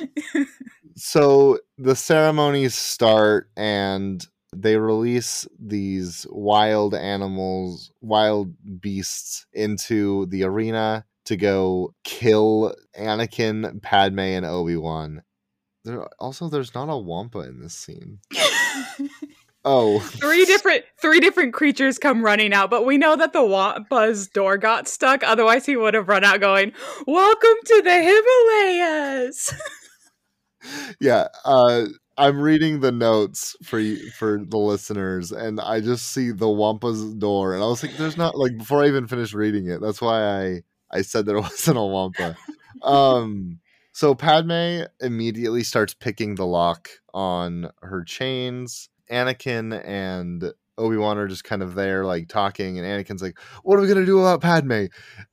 so 0.95 1.59
the 1.77 1.95
ceremonies 1.95 2.75
start 2.75 3.49
and 3.55 4.25
they 4.55 4.77
release 4.77 5.47
these 5.59 6.25
wild 6.29 6.95
animals, 6.95 7.91
wild 8.01 8.53
beasts 8.79 9.45
into 9.53 10.25
the 10.27 10.43
arena 10.43 11.05
to 11.25 11.35
go 11.35 11.93
kill 12.03 12.73
Anakin, 12.97 13.81
Padme, 13.81 14.19
and 14.19 14.45
Obi 14.45 14.77
Wan. 14.77 15.23
There 15.83 16.07
also 16.19 16.49
there's 16.49 16.73
not 16.73 16.89
a 16.89 16.97
Wampa 16.97 17.39
in 17.39 17.59
this 17.59 17.73
scene. 17.73 18.19
Oh, 19.69 19.99
three 19.99 20.45
different 20.45 20.85
three 21.01 21.19
different 21.19 21.53
creatures 21.53 21.99
come 21.99 22.23
running 22.23 22.53
out, 22.53 22.69
but 22.69 22.85
we 22.85 22.97
know 22.97 23.17
that 23.17 23.33
the 23.33 23.43
Wampa's 23.43 24.29
door 24.29 24.57
got 24.57 24.87
stuck. 24.87 25.23
Otherwise, 25.23 25.65
he 25.65 25.75
would 25.75 25.93
have 25.93 26.07
run 26.07 26.23
out 26.23 26.39
going, 26.39 26.71
"Welcome 27.05 27.57
to 27.65 27.81
the 27.81 27.91
Himalayas." 27.91 29.53
yeah. 30.99 31.27
Uh, 31.45 31.85
I'm 32.17 32.39
reading 32.39 32.79
the 32.79 32.91
notes 32.91 33.55
for 33.63 33.81
for 34.17 34.43
the 34.43 34.57
listeners, 34.57 35.31
and 35.31 35.59
I 35.59 35.81
just 35.81 36.07
see 36.11 36.31
the 36.31 36.49
Wampa's 36.49 37.13
door, 37.13 37.53
and 37.53 37.63
I 37.63 37.67
was 37.67 37.83
like, 37.83 37.95
"There's 37.95 38.17
not 38.17 38.35
like." 38.35 38.57
Before 38.57 38.83
I 38.83 38.87
even 38.87 39.07
finished 39.07 39.33
reading 39.33 39.67
it, 39.67 39.81
that's 39.81 40.01
why 40.01 40.23
I 40.23 40.61
I 40.91 41.01
said 41.03 41.25
there 41.25 41.39
wasn't 41.41 41.77
a 41.77 41.83
Wampa. 41.83 42.35
um, 42.81 43.59
so 43.91 44.15
Padme 44.15 44.83
immediately 44.99 45.63
starts 45.63 45.93
picking 45.93 46.35
the 46.35 46.45
lock 46.45 46.89
on 47.13 47.69
her 47.81 48.03
chains. 48.03 48.89
Anakin 49.11 49.83
and 49.85 50.53
Obi 50.77 50.97
Wan 50.97 51.17
are 51.17 51.27
just 51.27 51.43
kind 51.43 51.61
of 51.61 51.75
there, 51.75 52.03
like 52.03 52.27
talking, 52.27 52.79
and 52.79 52.87
Anakin's 52.87 53.21
like, 53.21 53.37
"What 53.63 53.77
are 53.77 53.81
we 53.81 53.87
gonna 53.87 54.05
do 54.05 54.19
about 54.19 54.41
Padme?" 54.41 54.85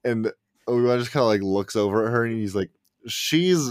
And 0.04 0.30
Obi 0.66 0.84
Wan 0.84 0.98
just 0.98 1.12
kind 1.12 1.22
of 1.22 1.28
like 1.28 1.42
looks 1.42 1.76
over 1.76 2.04
at 2.06 2.12
her, 2.12 2.24
and 2.24 2.38
he's 2.38 2.54
like, 2.54 2.70
"She's 3.08 3.70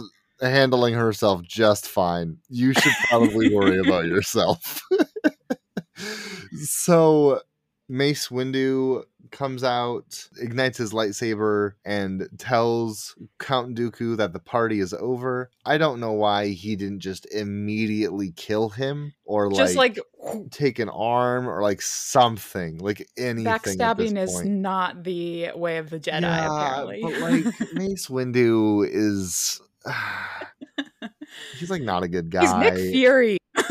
handling 0.50 0.94
herself 0.94 1.41
just 1.44 1.88
fine. 1.88 2.38
You 2.50 2.74
should 2.74 2.94
probably 3.10 3.54
worry 3.54 3.80
about 3.80 4.06
yourself." 4.06 4.82
so 6.64 7.41
Mace 7.89 8.30
Windu 8.30 9.04
comes 9.34 9.64
out, 9.64 10.28
ignites 10.39 10.78
his 10.78 10.94
lightsaber, 10.94 11.74
and 11.84 12.30
tells 12.38 13.16
Count 13.39 13.76
Dooku 13.76 14.16
that 14.18 14.32
the 14.32 14.39
party 14.39 14.80
is 14.80 14.94
over. 14.94 15.50
I 15.66 15.78
don't 15.78 16.00
know 16.00 16.14
why 16.14 16.50
he 16.50 16.76
didn't 16.76 17.00
just 17.00 17.26
immediately 17.34 18.32
kill 18.36 18.70
him 18.70 19.14
or 19.26 19.52
Just 19.52 19.76
like, 19.76 20.00
like 20.24 20.52
take 20.52 20.80
an 20.80 20.89
arm 20.89 21.50
or 21.50 21.62
like 21.62 21.82
something, 21.82 22.78
like 22.78 23.10
anything. 23.18 23.52
backstabbing 23.52 24.18
is 24.18 24.44
not 24.46 25.04
the 25.04 25.50
way 25.56 25.78
of 25.78 25.89
the 25.89 26.00
Jedi. 26.00 26.46
apparently, 26.46 27.02
But 27.02 27.20
like 27.20 27.74
Mace 27.74 28.08
Windu 28.08 28.88
is. 28.89 29.60
he's 31.60 31.70
like 31.70 31.82
not 31.82 32.04
a 32.04 32.08
good 32.08 32.30
guy. 32.30 32.42
he's 32.42 32.74
Nick 32.74 32.92
Fury. 32.92 33.38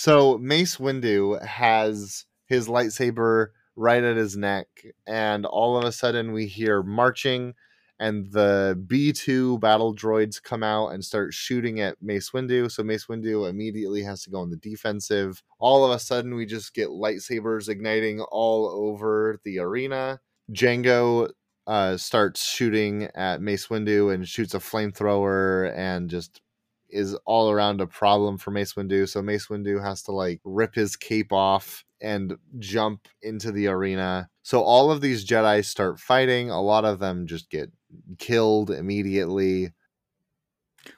So 0.00 0.38
Mace 0.38 0.78
Windu 0.78 1.44
has 1.44 2.24
his 2.46 2.68
lightsaber 2.68 3.48
right 3.76 4.02
at 4.02 4.16
his 4.16 4.34
neck, 4.34 4.66
and 5.06 5.44
all 5.44 5.76
of 5.76 5.84
a 5.84 5.92
sudden 5.92 6.32
we 6.32 6.46
hear 6.46 6.82
marching, 6.82 7.52
and 7.98 8.32
the 8.32 8.82
B2 8.86 9.60
battle 9.60 9.94
droids 9.94 10.42
come 10.42 10.62
out 10.62 10.88
and 10.88 11.04
start 11.04 11.34
shooting 11.34 11.80
at 11.80 12.00
Mace 12.00 12.30
Windu. 12.30 12.70
So 12.70 12.82
Mace 12.82 13.08
Windu 13.08 13.46
immediately 13.46 14.02
has 14.04 14.22
to 14.22 14.30
go 14.30 14.40
on 14.40 14.48
the 14.48 14.56
defensive. 14.56 15.42
All 15.58 15.84
of 15.84 15.90
a 15.90 15.98
sudden 15.98 16.34
we 16.34 16.46
just 16.46 16.72
get 16.72 16.88
lightsabers 16.88 17.68
igniting 17.68 18.22
all 18.22 18.70
over 18.70 19.38
the 19.44 19.58
arena. 19.58 20.18
Jango 20.50 21.28
uh, 21.70 21.96
starts 21.96 22.44
shooting 22.44 23.08
at 23.14 23.40
Mace 23.40 23.68
Windu 23.68 24.12
and 24.12 24.26
shoots 24.26 24.54
a 24.54 24.58
flamethrower 24.58 25.72
and 25.76 26.10
just 26.10 26.42
is 26.88 27.14
all 27.24 27.48
around 27.48 27.80
a 27.80 27.86
problem 27.86 28.38
for 28.38 28.50
Mace 28.50 28.74
Windu. 28.74 29.08
So 29.08 29.22
Mace 29.22 29.46
Windu 29.46 29.80
has 29.80 30.02
to 30.02 30.12
like 30.12 30.40
rip 30.44 30.74
his 30.74 30.96
cape 30.96 31.32
off 31.32 31.84
and 32.00 32.36
jump 32.58 33.06
into 33.22 33.52
the 33.52 33.68
arena. 33.68 34.28
So 34.42 34.62
all 34.62 34.90
of 34.90 35.00
these 35.00 35.24
Jedi 35.24 35.64
start 35.64 36.00
fighting. 36.00 36.50
A 36.50 36.60
lot 36.60 36.84
of 36.84 36.98
them 36.98 37.28
just 37.28 37.48
get 37.50 37.70
killed 38.18 38.72
immediately. 38.72 39.72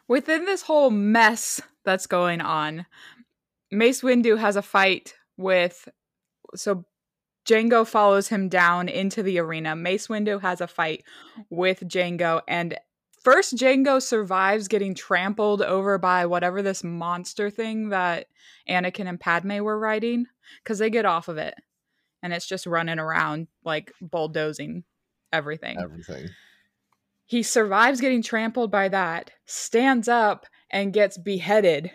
Within 0.09 0.47
this 0.47 0.63
whole 0.63 0.89
mess 0.89 1.61
that's 1.85 2.07
going 2.07 2.41
on, 2.41 2.87
Mace 3.71 4.01
Windu 4.01 4.39
has 4.39 4.57
a 4.57 4.63
fight 4.63 5.17
with 5.37 5.87
so 6.55 6.87
Jango 7.47 7.87
follows 7.87 8.29
him 8.29 8.49
down 8.49 8.89
into 8.89 9.23
the 9.23 9.39
arena. 9.39 9.75
Mace 9.75 10.07
Windu 10.09 10.41
has 10.41 10.61
a 10.61 10.67
fight 10.69 11.03
with 11.51 11.81
Jango 11.89 12.43
and 12.47 12.79
first 13.23 13.57
Jango 13.57 14.01
survives 14.01 14.69
getting 14.69 14.95
trampled 14.95 15.63
over 15.63 15.99
by 15.99 16.27
whatever 16.27 16.63
this 16.63 16.83
monster 16.85 17.51
thing 17.51 17.89
that 17.91 18.27
Anakin 18.69 19.09
and 19.09 19.19
Padme 19.21 19.59
were 19.59 19.79
riding 19.79 20.27
cuz 20.65 20.79
they 20.79 20.91
get 20.91 21.05
off 21.05 21.29
of 21.29 21.37
it 21.39 21.55
and 22.23 22.33
it's 22.33 22.47
just 22.47 22.67
running 22.67 22.99
around 22.99 23.49
like 23.65 23.93
bulldozing 24.01 24.85
everything 25.33 25.79
Everything. 25.81 26.29
he 27.27 27.43
survives 27.43 28.01
getting 28.01 28.23
trampled 28.23 28.71
by 28.71 28.89
that, 28.89 29.31
stands 29.47 30.07
up 30.09 30.47
and 30.71 30.93
gets 30.93 31.17
beheaded 31.19 31.91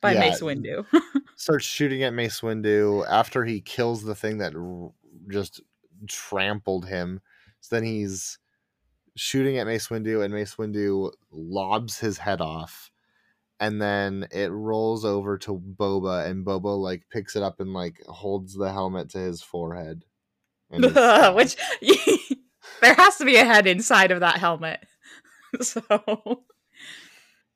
by 0.00 0.12
Yeah. 0.12 0.20
Mace 0.20 0.40
Windu. 0.40 0.86
Starts 1.40 1.64
shooting 1.64 2.02
at 2.02 2.12
Mace 2.12 2.42
Windu 2.42 3.02
after 3.08 3.46
he 3.46 3.62
kills 3.62 4.02
the 4.02 4.14
thing 4.14 4.36
that 4.38 4.54
r- 4.54 4.90
just 5.30 5.62
trampled 6.06 6.86
him. 6.86 7.22
So 7.62 7.76
then 7.76 7.82
he's 7.82 8.38
shooting 9.16 9.56
at 9.56 9.66
Mace 9.66 9.88
Windu, 9.88 10.22
and 10.22 10.34
Mace 10.34 10.56
Windu 10.56 11.10
lobs 11.32 11.98
his 11.98 12.18
head 12.18 12.42
off. 12.42 12.90
And 13.58 13.80
then 13.80 14.28
it 14.30 14.50
rolls 14.52 15.06
over 15.06 15.38
to 15.38 15.58
Boba, 15.58 16.26
and 16.26 16.44
Boba 16.44 16.78
like 16.78 17.04
picks 17.10 17.34
it 17.36 17.42
up 17.42 17.58
and 17.58 17.72
like 17.72 18.04
holds 18.06 18.54
the 18.54 18.70
helmet 18.70 19.08
to 19.12 19.18
his 19.18 19.40
forehead. 19.40 20.04
Which 20.68 21.56
there 22.82 22.94
has 22.94 23.16
to 23.16 23.24
be 23.24 23.36
a 23.36 23.46
head 23.46 23.66
inside 23.66 24.10
of 24.10 24.20
that 24.20 24.36
helmet. 24.36 24.84
so 25.62 25.80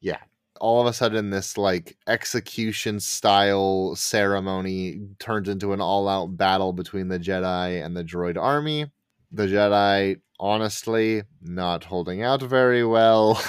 yeah. 0.00 0.20
All 0.60 0.80
of 0.80 0.86
a 0.86 0.92
sudden, 0.92 1.30
this 1.30 1.58
like 1.58 1.96
execution 2.06 3.00
style 3.00 3.96
ceremony 3.96 5.00
turns 5.18 5.48
into 5.48 5.72
an 5.72 5.80
all 5.80 6.08
out 6.08 6.36
battle 6.36 6.72
between 6.72 7.08
the 7.08 7.18
Jedi 7.18 7.84
and 7.84 7.96
the 7.96 8.04
droid 8.04 8.36
army. 8.36 8.90
The 9.32 9.46
Jedi, 9.46 10.20
honestly, 10.38 11.22
not 11.42 11.84
holding 11.84 12.22
out 12.22 12.42
very 12.42 12.84
well. 12.84 13.42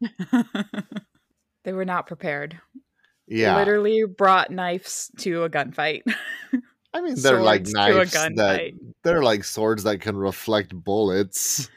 they 1.64 1.72
were 1.72 1.84
not 1.84 2.06
prepared. 2.06 2.60
Yeah. 3.28 3.56
Literally 3.56 4.04
brought 4.04 4.50
knives 4.50 5.10
to 5.18 5.44
a 5.44 5.50
gunfight. 5.50 6.02
I 6.92 7.00
mean, 7.00 7.14
they're 7.16 7.40
like 7.40 7.68
Swords 7.68 7.72
to 7.72 7.78
a 7.78 7.90
knives 7.92 8.12
that 8.12 8.60
gunfight. 8.60 8.74
they're 9.04 9.22
like 9.22 9.44
swords 9.44 9.84
that 9.84 10.00
can 10.00 10.16
reflect 10.16 10.74
bullets. 10.74 11.68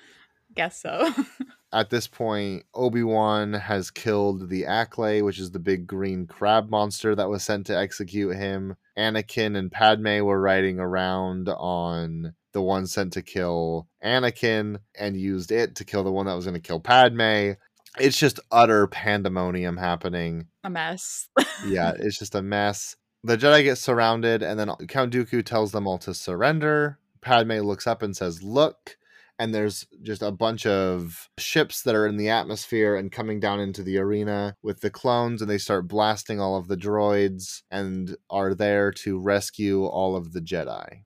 Guess 0.56 0.82
so. 0.82 1.14
At 1.74 1.90
this 1.90 2.08
point, 2.08 2.66
Obi 2.76 3.02
Wan 3.02 3.54
has 3.54 3.90
killed 3.90 4.50
the 4.50 4.64
Acklay, 4.64 5.26
which 5.26 5.40
is 5.40 5.50
the 5.50 5.60
big 5.60 5.88
green 5.88 6.28
crab 6.28 6.70
monster 6.70 7.16
that 7.16 7.30
was 7.30 7.44
sent 7.44 7.66
to 7.66 7.78
execute 7.78 8.36
him. 8.36 8.76
Anakin 8.96 9.58
and 9.58 9.72
Padme 9.72 10.22
were 10.22 10.40
riding 10.40 10.80
around 10.80 11.50
on 11.50 12.36
the 12.52 12.62
one 12.62 12.86
sent 12.86 13.14
to 13.14 13.24
kill 13.24 13.88
Anakin 14.06 14.78
and 15.00 15.18
used 15.18 15.52
it 15.52 15.76
to 15.78 15.84
kill 15.84 16.04
the 16.04 16.12
one 16.12 16.28
that 16.28 16.36
was 16.36 16.46
going 16.46 16.54
to 16.54 16.60
kill 16.60 16.80
Padme. 16.80 17.54
It's 18.00 18.20
just 18.20 18.40
utter 18.52 18.86
pandemonium 18.86 19.78
happening. 19.78 20.46
a 20.64 20.70
mess. 20.70 21.28
Yeah, 21.66 21.94
it's 22.00 22.20
just 22.20 22.36
a 22.36 22.44
mess. 22.44 22.96
The 23.24 23.36
Jedi 23.36 23.64
get 23.64 23.80
surrounded, 23.80 24.44
and 24.44 24.60
then 24.60 24.70
Count 24.88 25.12
Dooku 25.12 25.44
tells 25.44 25.72
them 25.72 25.88
all 25.88 25.98
to 26.00 26.14
surrender. 26.14 27.00
Padme 27.22 27.54
looks 27.54 27.88
up 27.88 28.04
and 28.04 28.16
says, 28.16 28.44
Look. 28.44 28.98
And 29.40 29.54
there's 29.54 29.86
just 30.04 30.22
a 30.22 30.32
bunch 30.32 30.66
of 30.66 31.28
ships 31.40 31.82
that 31.84 31.96
are 31.96 32.06
in 32.06 32.18
the 32.18 32.30
atmosphere 32.30 32.96
and 32.96 33.12
coming 33.12 33.40
down 33.40 33.60
into 33.60 33.82
the 33.82 33.98
arena 33.98 34.56
with 34.62 34.82
the 34.82 34.92
clones, 34.92 35.42
and 35.42 35.50
they 35.50 35.58
start 35.58 35.88
blasting 35.88 36.40
all 36.40 36.56
of 36.56 36.68
the 36.68 36.78
droids 36.78 37.64
and 37.72 38.16
are 38.30 38.54
there 38.54 38.92
to 38.92 39.20
rescue 39.20 39.86
all 39.86 40.16
of 40.16 40.34
the 40.34 40.40
Jedi. 40.40 41.04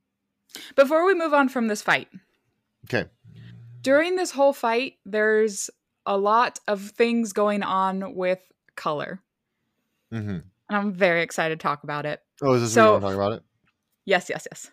Before 0.76 1.06
we 1.06 1.14
move 1.16 1.34
on 1.34 1.48
from 1.50 1.68
this 1.68 1.82
fight, 1.82 2.10
Okay. 2.86 3.06
during 3.82 4.16
this 4.18 4.32
whole 4.32 4.54
fight, 4.54 4.96
there's 5.06 5.70
a 6.06 6.18
lot 6.18 6.60
of 6.68 6.92
things 6.92 7.32
going 7.34 7.64
on 7.64 8.14
with 8.16 8.40
color. 8.76 9.22
Mm-hmm. 10.14 10.30
And 10.30 10.44
I'm 10.70 10.94
very 10.94 11.22
excited 11.22 11.60
to 11.60 11.64
talk 11.64 11.84
about 11.84 12.06
it. 12.06 12.22
Oh, 12.42 12.54
is 12.54 12.62
this 12.62 12.74
So- 12.74 12.82
what 12.82 12.88
you 12.88 12.92
want 12.92 13.02
to 13.04 13.08
talk 13.08 13.16
about 13.16 13.32
it? 13.38 13.44
Yes, 14.06 14.30
yes, 14.30 14.48
yes. 14.52 14.72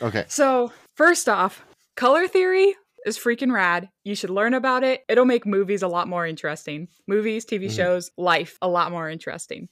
Okay. 0.00 0.24
So, 0.28 0.72
first 0.94 1.28
off, 1.28 1.64
color 1.94 2.26
theory 2.26 2.74
is 3.06 3.18
freaking 3.18 3.52
rad. 3.52 3.88
You 4.04 4.14
should 4.14 4.30
learn 4.30 4.54
about 4.54 4.84
it. 4.84 5.02
It'll 5.08 5.24
make 5.24 5.46
movies 5.46 5.82
a 5.82 5.88
lot 5.88 6.08
more 6.08 6.26
interesting. 6.26 6.88
Movies, 7.06 7.44
TV 7.44 7.66
Mhm. 7.66 7.76
shows, 7.76 8.10
life 8.16 8.58
a 8.62 8.68
lot 8.68 8.90
more 8.90 9.08
interesting. 9.08 9.68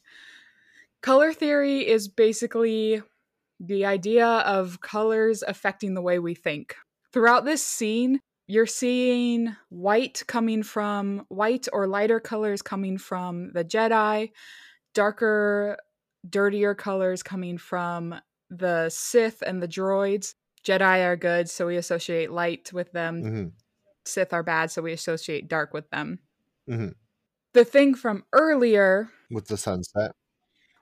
Color 1.02 1.32
theory 1.32 1.86
is 1.86 2.08
basically 2.08 3.02
the 3.58 3.84
idea 3.84 4.26
of 4.26 4.80
colors 4.80 5.42
affecting 5.46 5.94
the 5.94 6.02
way 6.02 6.18
we 6.18 6.34
think. 6.34 6.76
Throughout 7.12 7.44
this 7.44 7.64
scene, 7.64 8.20
you're 8.46 8.66
seeing 8.66 9.54
white 9.68 10.22
coming 10.26 10.62
from 10.62 11.24
white 11.28 11.68
or 11.72 11.86
lighter 11.86 12.20
colors 12.20 12.62
coming 12.62 12.98
from 12.98 13.52
the 13.52 13.64
Jedi, 13.64 14.30
darker, 14.94 15.78
dirtier 16.28 16.74
colors 16.74 17.22
coming 17.22 17.58
from 17.58 18.14
the 18.50 18.90
Sith 18.90 19.42
and 19.42 19.62
the 19.62 19.68
droids. 19.68 20.34
Jedi 20.64 21.04
are 21.04 21.16
good, 21.16 21.48
so 21.48 21.66
we 21.66 21.76
associate 21.76 22.30
light 22.30 22.72
with 22.72 22.92
them. 22.92 23.22
hmm 23.22 23.48
Sith 24.04 24.32
are 24.32 24.42
bad, 24.42 24.70
so 24.70 24.82
we 24.82 24.92
associate 24.92 25.46
dark 25.48 25.72
with 25.74 25.88
them. 25.90 26.20
Mhm. 26.68 26.94
The 27.52 27.64
thing 27.64 27.94
from 27.94 28.24
earlier 28.32 29.10
With 29.30 29.46
the 29.48 29.56
sunset. 29.56 30.12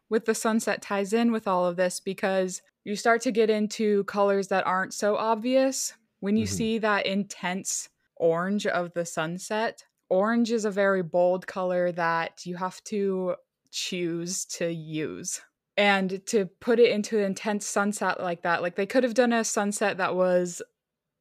with 0.08 0.24
the 0.24 0.34
sunset 0.34 0.80
ties 0.82 1.12
in 1.12 1.32
with 1.32 1.46
all 1.48 1.66
of 1.66 1.76
this 1.76 2.00
because 2.00 2.62
you 2.84 2.96
start 2.96 3.20
to 3.22 3.32
get 3.32 3.50
into 3.50 4.04
colors 4.04 4.48
that 4.48 4.66
aren't 4.66 4.94
so 4.94 5.16
obvious. 5.16 5.94
When 6.20 6.36
you 6.36 6.46
Mhm. 6.46 6.48
see 6.48 6.78
that 6.78 7.06
intense 7.06 7.88
orange 8.16 8.66
of 8.66 8.92
the 8.94 9.04
sunset, 9.04 9.84
orange 10.08 10.50
is 10.50 10.64
a 10.64 10.70
very 10.70 11.02
bold 11.02 11.46
color 11.46 11.92
that 11.92 12.46
you 12.46 12.56
have 12.56 12.82
to 12.84 13.36
choose 13.70 14.44
to 14.46 14.72
use. 14.72 15.40
And 15.78 16.20
to 16.26 16.46
put 16.46 16.80
it 16.80 16.90
into 16.90 17.18
an 17.18 17.24
intense 17.24 17.64
sunset 17.64 18.20
like 18.20 18.42
that, 18.42 18.62
like 18.62 18.74
they 18.74 18.84
could 18.84 19.04
have 19.04 19.14
done 19.14 19.32
a 19.32 19.44
sunset 19.44 19.96
that 19.98 20.16
was 20.16 20.60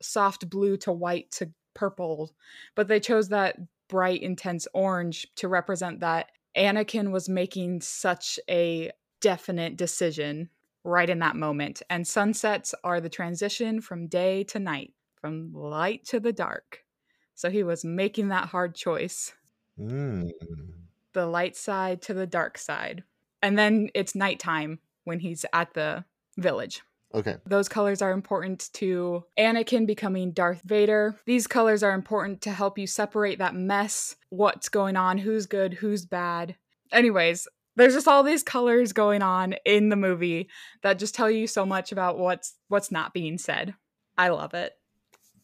soft 0.01 0.49
blue 0.49 0.77
to 0.77 0.91
white 0.91 1.29
to 1.33 1.51
purple, 1.75 2.33
but 2.73 2.87
they 2.87 2.99
chose 2.99 3.29
that 3.29 3.57
bright, 3.87 4.23
intense 4.23 4.67
orange 4.73 5.27
to 5.35 5.47
represent 5.47 5.99
that 5.99 6.31
Anakin 6.57 7.11
was 7.11 7.29
making 7.29 7.81
such 7.81 8.39
a 8.49 8.91
definite 9.21 9.77
decision 9.77 10.49
right 10.83 11.09
in 11.09 11.19
that 11.19 11.35
moment. 11.35 11.83
And 11.89 12.07
sunsets 12.07 12.73
are 12.83 12.99
the 12.99 13.09
transition 13.09 13.79
from 13.79 14.07
day 14.07 14.43
to 14.45 14.59
night, 14.59 14.95
from 15.21 15.53
light 15.53 16.03
to 16.05 16.19
the 16.19 16.33
dark. 16.33 16.83
So 17.35 17.51
he 17.51 17.61
was 17.61 17.85
making 17.85 18.29
that 18.29 18.49
hard 18.49 18.73
choice 18.73 19.33
Mm. 19.79 20.31
the 21.13 21.27
light 21.27 21.55
side 21.55 22.01
to 22.03 22.15
the 22.15 22.25
dark 22.25 22.57
side. 22.57 23.03
And 23.41 23.57
then 23.57 23.89
it's 23.93 24.15
nighttime 24.15 24.79
when 25.03 25.19
he's 25.19 25.45
at 25.53 25.73
the 25.73 26.05
village. 26.37 26.81
Okay. 27.13 27.37
Those 27.45 27.69
colors 27.69 28.01
are 28.01 28.11
important 28.11 28.69
to 28.73 29.23
Anakin 29.39 29.87
becoming 29.87 30.31
Darth 30.31 30.61
Vader. 30.65 31.17
These 31.25 31.47
colors 31.47 31.81
are 31.81 31.93
important 31.93 32.41
to 32.41 32.51
help 32.51 32.77
you 32.77 32.85
separate 32.85 33.39
that 33.39 33.55
mess, 33.55 34.15
what's 34.29 34.67
going 34.69 34.97
on, 34.97 35.17
who's 35.17 35.45
good, 35.45 35.75
who's 35.75 36.05
bad. 36.05 36.55
Anyways, 36.91 37.47
there's 37.77 37.93
just 37.93 38.07
all 38.07 38.23
these 38.23 38.43
colors 38.43 38.91
going 38.91 39.21
on 39.21 39.55
in 39.65 39.89
the 39.89 39.95
movie 39.95 40.49
that 40.83 40.99
just 40.99 41.15
tell 41.15 41.29
you 41.31 41.47
so 41.47 41.65
much 41.65 41.91
about 41.91 42.17
what's 42.17 42.55
what's 42.67 42.91
not 42.91 43.13
being 43.13 43.37
said. 43.37 43.73
I 44.17 44.29
love 44.29 44.53
it. 44.53 44.73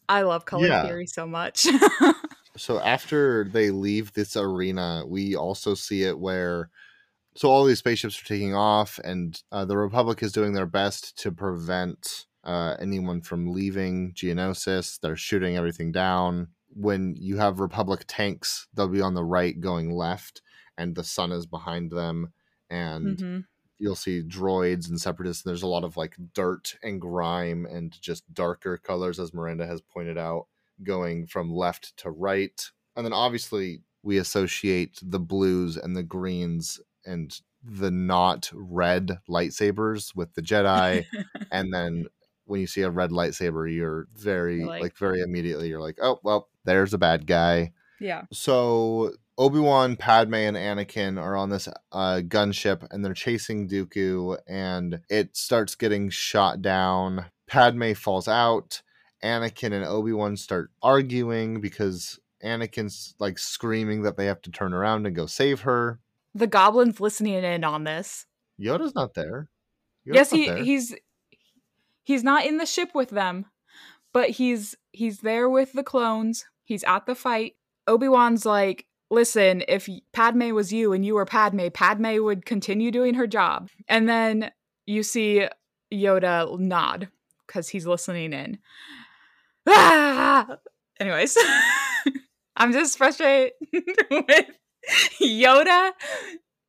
I 0.08 0.22
love 0.22 0.44
color 0.44 0.66
Yeah. 0.66 0.82
theory 0.82 1.06
so 1.06 1.26
much. 1.26 1.66
So 2.56 2.78
after 2.78 3.42
they 3.52 3.70
leave 3.72 4.12
this 4.12 4.36
arena, 4.36 5.02
we 5.08 5.34
also 5.34 5.74
see 5.74 6.04
it 6.04 6.16
where 6.16 6.70
so 7.36 7.50
all 7.50 7.64
these 7.64 7.78
spaceships 7.80 8.20
are 8.20 8.24
taking 8.26 8.54
off, 8.54 8.98
and 9.02 9.42
uh, 9.52 9.64
the 9.64 9.76
Republic 9.76 10.22
is 10.22 10.32
doing 10.32 10.52
their 10.52 10.66
best 10.66 11.18
to 11.18 11.32
prevent 11.32 12.26
uh, 12.44 12.76
anyone 12.78 13.20
from 13.22 13.52
leaving 13.52 14.12
Geonosis. 14.12 15.00
They're 15.00 15.16
shooting 15.16 15.56
everything 15.56 15.92
down. 15.92 16.48
When 16.68 17.14
you 17.16 17.38
have 17.38 17.60
Republic 17.60 18.04
tanks, 18.06 18.68
they'll 18.74 18.88
be 18.88 19.00
on 19.00 19.14
the 19.14 19.24
right 19.24 19.58
going 19.60 19.90
left, 19.90 20.42
and 20.76 20.94
the 20.94 21.04
sun 21.04 21.32
is 21.32 21.46
behind 21.46 21.90
them. 21.90 22.32
And 22.70 23.18
Mhm. 23.18 23.46
you'll 23.78 23.96
see 23.96 24.22
droids 24.22 24.88
and 24.88 25.00
separatists. 25.00 25.44
And 25.44 25.50
there's 25.50 25.62
a 25.62 25.66
lot 25.68 25.84
of 25.84 25.96
like 25.96 26.16
dirt 26.32 26.76
and 26.82 27.00
grime 27.00 27.66
and 27.66 28.00
just 28.00 28.32
darker 28.32 28.78
colors, 28.78 29.18
as 29.18 29.34
Miranda 29.34 29.66
has 29.66 29.80
pointed 29.80 30.18
out, 30.18 30.46
going 30.82 31.26
from 31.26 31.52
left 31.52 31.96
to 31.98 32.10
right. 32.10 32.70
And 32.96 33.04
then 33.04 33.12
obviously 33.12 33.82
we 34.02 34.18
associate 34.18 34.98
the 35.02 35.20
blues 35.20 35.76
and 35.76 35.96
the 35.96 36.02
greens 36.02 36.80
and 37.06 37.40
the 37.62 37.90
not 37.90 38.50
red 38.52 39.18
lightsabers 39.28 40.14
with 40.14 40.34
the 40.34 40.42
Jedi. 40.42 41.04
and 41.50 41.72
then 41.72 42.06
when 42.46 42.60
you 42.60 42.66
see 42.66 42.82
a 42.82 42.90
red 42.90 43.10
lightsaber, 43.10 43.72
you're 43.74 44.06
very 44.14 44.64
Like- 44.64 44.82
like 44.82 44.96
very 44.98 45.20
immediately 45.22 45.68
you're 45.68 45.80
like, 45.80 45.98
oh 46.02 46.20
well, 46.22 46.48
there's 46.64 46.94
a 46.94 46.98
bad 46.98 47.26
guy 47.26 47.72
yeah. 48.00 48.22
so 48.32 49.12
Obi-Wan, 49.36 49.96
Padme, 49.96 50.34
and 50.34 50.56
Anakin 50.56 51.20
are 51.20 51.36
on 51.36 51.50
this 51.50 51.68
uh, 51.92 52.20
gunship 52.26 52.86
and 52.90 53.04
they're 53.04 53.14
chasing 53.14 53.68
Dooku 53.68 54.38
and 54.46 55.00
it 55.08 55.36
starts 55.36 55.74
getting 55.74 56.08
shot 56.10 56.62
down. 56.62 57.26
Padme 57.48 57.92
falls 57.94 58.28
out. 58.28 58.82
Anakin 59.24 59.72
and 59.72 59.84
Obi-Wan 59.84 60.36
start 60.36 60.70
arguing 60.82 61.60
because 61.60 62.20
Anakin's 62.44 63.14
like 63.18 63.38
screaming 63.38 64.02
that 64.02 64.16
they 64.16 64.26
have 64.26 64.42
to 64.42 64.50
turn 64.50 64.72
around 64.74 65.06
and 65.06 65.16
go 65.16 65.26
save 65.26 65.62
her. 65.62 65.98
The 66.34 66.46
goblin's 66.46 67.00
listening 67.00 67.44
in 67.44 67.64
on 67.64 67.84
this. 67.84 68.26
Yoda's 68.60 68.94
not 68.94 69.14
there. 69.14 69.48
Yoda's 70.06 70.14
yes 70.16 70.30
he 70.30 70.46
there. 70.46 70.62
he's 70.62 70.94
he's 72.04 72.22
not 72.22 72.44
in 72.44 72.58
the 72.58 72.66
ship 72.66 72.90
with 72.94 73.10
them 73.10 73.46
but 74.12 74.30
he's 74.30 74.74
he's 74.92 75.20
there 75.20 75.48
with 75.48 75.72
the 75.72 75.82
clones 75.82 76.44
he's 76.64 76.84
at 76.84 77.06
the 77.06 77.14
fight 77.14 77.54
obi-wan's 77.86 78.46
like 78.46 78.86
listen 79.10 79.62
if 79.68 79.88
padme 80.12 80.50
was 80.50 80.72
you 80.72 80.92
and 80.92 81.04
you 81.04 81.14
were 81.14 81.24
padme 81.24 81.68
padme 81.72 82.22
would 82.22 82.46
continue 82.46 82.90
doing 82.90 83.14
her 83.14 83.26
job 83.26 83.68
and 83.88 84.08
then 84.08 84.50
you 84.86 85.02
see 85.02 85.46
yoda 85.92 86.58
nod 86.58 87.08
because 87.46 87.68
he's 87.68 87.86
listening 87.86 88.32
in 88.32 88.58
ah! 89.66 90.56
anyways 90.98 91.36
i'm 92.56 92.72
just 92.72 92.98
frustrated 92.98 93.52
with 94.10 94.46
yoda 95.20 95.92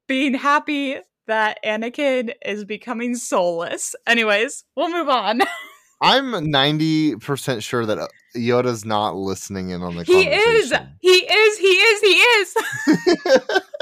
being 0.08 0.34
happy 0.34 0.98
that 1.28 1.60
Anakin 1.64 2.32
is 2.46 2.66
becoming 2.66 3.16
soulless. 3.16 3.96
Anyways, 4.08 4.64
we'll 4.76 4.92
move 4.92 5.10
on. 5.10 5.42
I'm 6.02 6.32
90% 6.34 7.64
sure 7.64 7.86
that 7.86 7.98
uh, 7.98 8.08
Yoda's 8.36 8.86
not 8.86 9.16
listening 9.16 9.70
in 9.70 9.82
on 9.82 9.96
the 9.96 10.04
he 10.04 10.28
is. 10.28 10.74
He 11.00 11.10
is. 11.10 11.58
He 11.58 11.68
is. 11.68 12.02
He 12.02 12.08
is. 12.08 13.62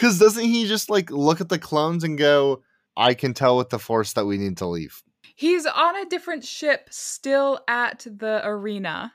Because 0.00 0.18
doesn't 0.18 0.44
he 0.44 0.66
just 0.66 0.88
like 0.88 1.10
look 1.10 1.42
at 1.42 1.50
the 1.50 1.58
clones 1.58 2.04
and 2.04 2.16
go, 2.16 2.62
I 2.96 3.12
can 3.12 3.34
tell 3.34 3.58
with 3.58 3.68
the 3.68 3.78
force 3.78 4.14
that 4.14 4.24
we 4.24 4.38
need 4.38 4.56
to 4.56 4.66
leave? 4.66 5.02
He's 5.36 5.66
on 5.66 5.94
a 5.94 6.08
different 6.08 6.42
ship 6.42 6.88
still 6.90 7.60
at 7.68 8.06
the 8.10 8.40
arena. 8.42 9.12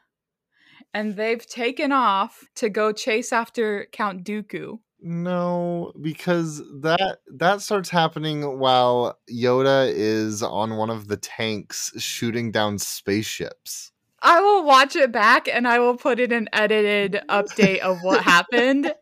And 0.96 1.18
they've 1.18 1.46
taken 1.46 1.91
off 1.91 2.46
to 2.56 2.70
go 2.70 2.93
chase 2.93 3.34
after 3.34 3.86
Count 3.91 4.24
Dooku. 4.24 4.80
No, 5.02 5.91
because 6.02 6.60
that 6.82 7.18
that 7.36 7.62
starts 7.62 7.89
happening 7.89 8.60
while 8.60 9.20
Yoda 9.30 9.91
is 9.93 10.41
on 10.41 10.78
one 10.78 10.89
of 10.89 11.10
the 11.10 11.18
tanks 11.18 11.91
shooting 11.98 12.50
down 12.50 12.80
spaceships. 12.80 13.91
I 14.22 14.39
will 14.39 14.64
watch 14.64 14.96
it 14.96 15.12
back 15.12 15.50
and 15.50 15.68
I 15.68 15.80
will 15.80 15.98
put 15.98 16.22
in 16.22 16.32
an 16.32 16.48
edited 16.54 17.22
update 17.28 17.80
of 17.80 17.98
what 18.02 18.24
happened. 18.24 18.93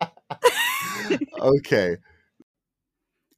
okay. 1.38 1.98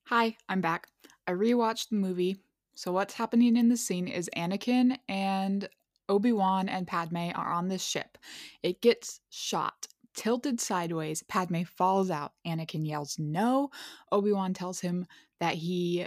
Hi, 0.04 0.36
I'm 0.48 0.60
back. 0.60 0.86
I 1.26 1.32
rewatched 1.32 1.88
the 1.88 1.96
movie. 1.96 2.38
So 2.76 2.92
what's 2.92 3.14
happening 3.14 3.56
in 3.56 3.70
the 3.70 3.76
scene 3.76 4.06
is 4.06 4.30
Anakin 4.36 4.98
and 5.08 5.68
Obi-Wan 6.08 6.68
and 6.68 6.86
Padme 6.86 7.30
are 7.34 7.52
on 7.52 7.68
this 7.68 7.84
ship. 7.84 8.18
It 8.62 8.80
gets 8.80 9.20
shot, 9.30 9.86
tilted 10.14 10.60
sideways. 10.60 11.22
Padme 11.22 11.62
falls 11.62 12.10
out. 12.10 12.32
Anakin 12.46 12.86
yells 12.86 13.16
no. 13.18 13.70
Obi-Wan 14.12 14.54
tells 14.54 14.80
him 14.80 15.06
that 15.40 15.54
he 15.54 16.06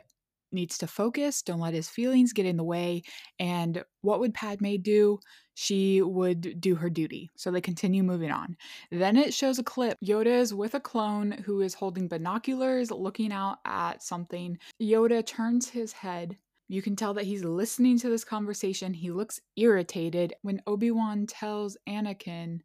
needs 0.51 0.77
to 0.77 0.87
focus, 0.87 1.41
don't 1.41 1.59
let 1.59 1.73
his 1.73 1.89
feelings 1.89 2.31
get 2.31 2.45
in 2.45 2.55
the 2.55 2.63
way. 2.63 3.03
And 3.37 3.83
what 4.01 4.21
would 4.21 4.33
Padme 4.33 4.75
do? 4.81 5.19
She 5.55 6.01
would 6.01 6.61
do 6.61 6.75
her 6.75 6.89
duty. 6.89 7.31
So 7.35 7.51
they 7.51 7.61
continue 7.61 8.03
moving 8.03 8.31
on. 8.31 8.55
Then 8.91 9.17
it 9.17 9.33
shows 9.33 9.59
a 9.59 9.63
clip. 9.63 9.97
Yoda 10.05 10.27
is 10.27 10.53
with 10.53 10.75
a 10.75 10.79
clone 10.79 11.31
who 11.31 11.61
is 11.61 11.73
holding 11.73 12.07
binoculars, 12.07 12.91
looking 12.91 13.33
out 13.33 13.57
at 13.65 14.01
something. 14.03 14.57
Yoda 14.81 15.25
turns 15.25 15.67
his 15.67 15.91
head. 15.91 16.37
You 16.67 16.81
can 16.81 16.95
tell 16.95 17.13
that 17.13 17.25
he's 17.25 17.43
listening 17.43 17.97
to 17.99 18.09
this 18.09 18.23
conversation. 18.23 18.93
He 18.93 19.11
looks 19.11 19.39
irritated 19.55 20.33
when 20.41 20.61
Obi 20.67 20.91
Wan 20.91 21.25
tells 21.25 21.77
Anakin 21.87 22.59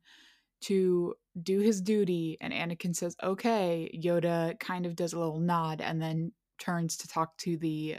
to 0.62 1.14
do 1.40 1.60
his 1.60 1.80
duty, 1.80 2.36
and 2.40 2.52
Anakin 2.52 2.94
says, 2.94 3.16
okay. 3.22 3.90
Yoda 4.02 4.58
kind 4.58 4.86
of 4.86 4.96
does 4.96 5.12
a 5.12 5.18
little 5.18 5.40
nod 5.40 5.80
and 5.80 6.00
then 6.00 6.32
turns 6.58 6.96
to 6.98 7.08
talk 7.08 7.36
to 7.38 7.56
the 7.56 7.96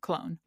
clone. 0.00 0.38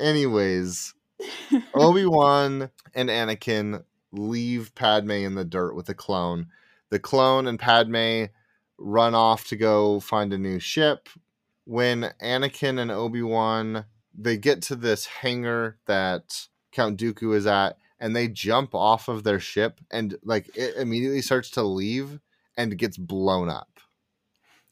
Anyways, 0.00 0.94
Obi 1.74 2.06
Wan 2.06 2.70
and 2.94 3.08
Anakin 3.08 3.84
leave 4.12 4.74
Padme 4.74 5.10
in 5.10 5.34
the 5.34 5.44
dirt 5.44 5.74
with 5.74 5.86
the 5.86 5.94
clone. 5.94 6.48
The 6.90 6.98
clone 6.98 7.46
and 7.46 7.58
Padme 7.58 8.24
run 8.78 9.14
off 9.14 9.46
to 9.48 9.56
go 9.56 10.00
find 10.00 10.32
a 10.32 10.38
new 10.38 10.58
ship. 10.58 11.08
When 11.64 12.12
Anakin 12.22 12.78
and 12.78 12.90
Obi 12.90 13.22
Wan 13.22 13.86
they 14.16 14.36
get 14.36 14.62
to 14.62 14.76
this 14.76 15.06
hangar 15.06 15.78
that 15.86 16.48
Count 16.72 16.98
Dooku 16.98 17.34
is 17.34 17.46
at, 17.46 17.78
and 17.98 18.14
they 18.14 18.28
jump 18.28 18.74
off 18.74 19.08
of 19.08 19.24
their 19.24 19.40
ship, 19.40 19.80
and 19.90 20.16
like 20.22 20.56
it 20.56 20.76
immediately 20.76 21.22
starts 21.22 21.50
to 21.52 21.62
leave 21.62 22.20
and 22.56 22.78
gets 22.78 22.96
blown 22.96 23.48
up. 23.48 23.68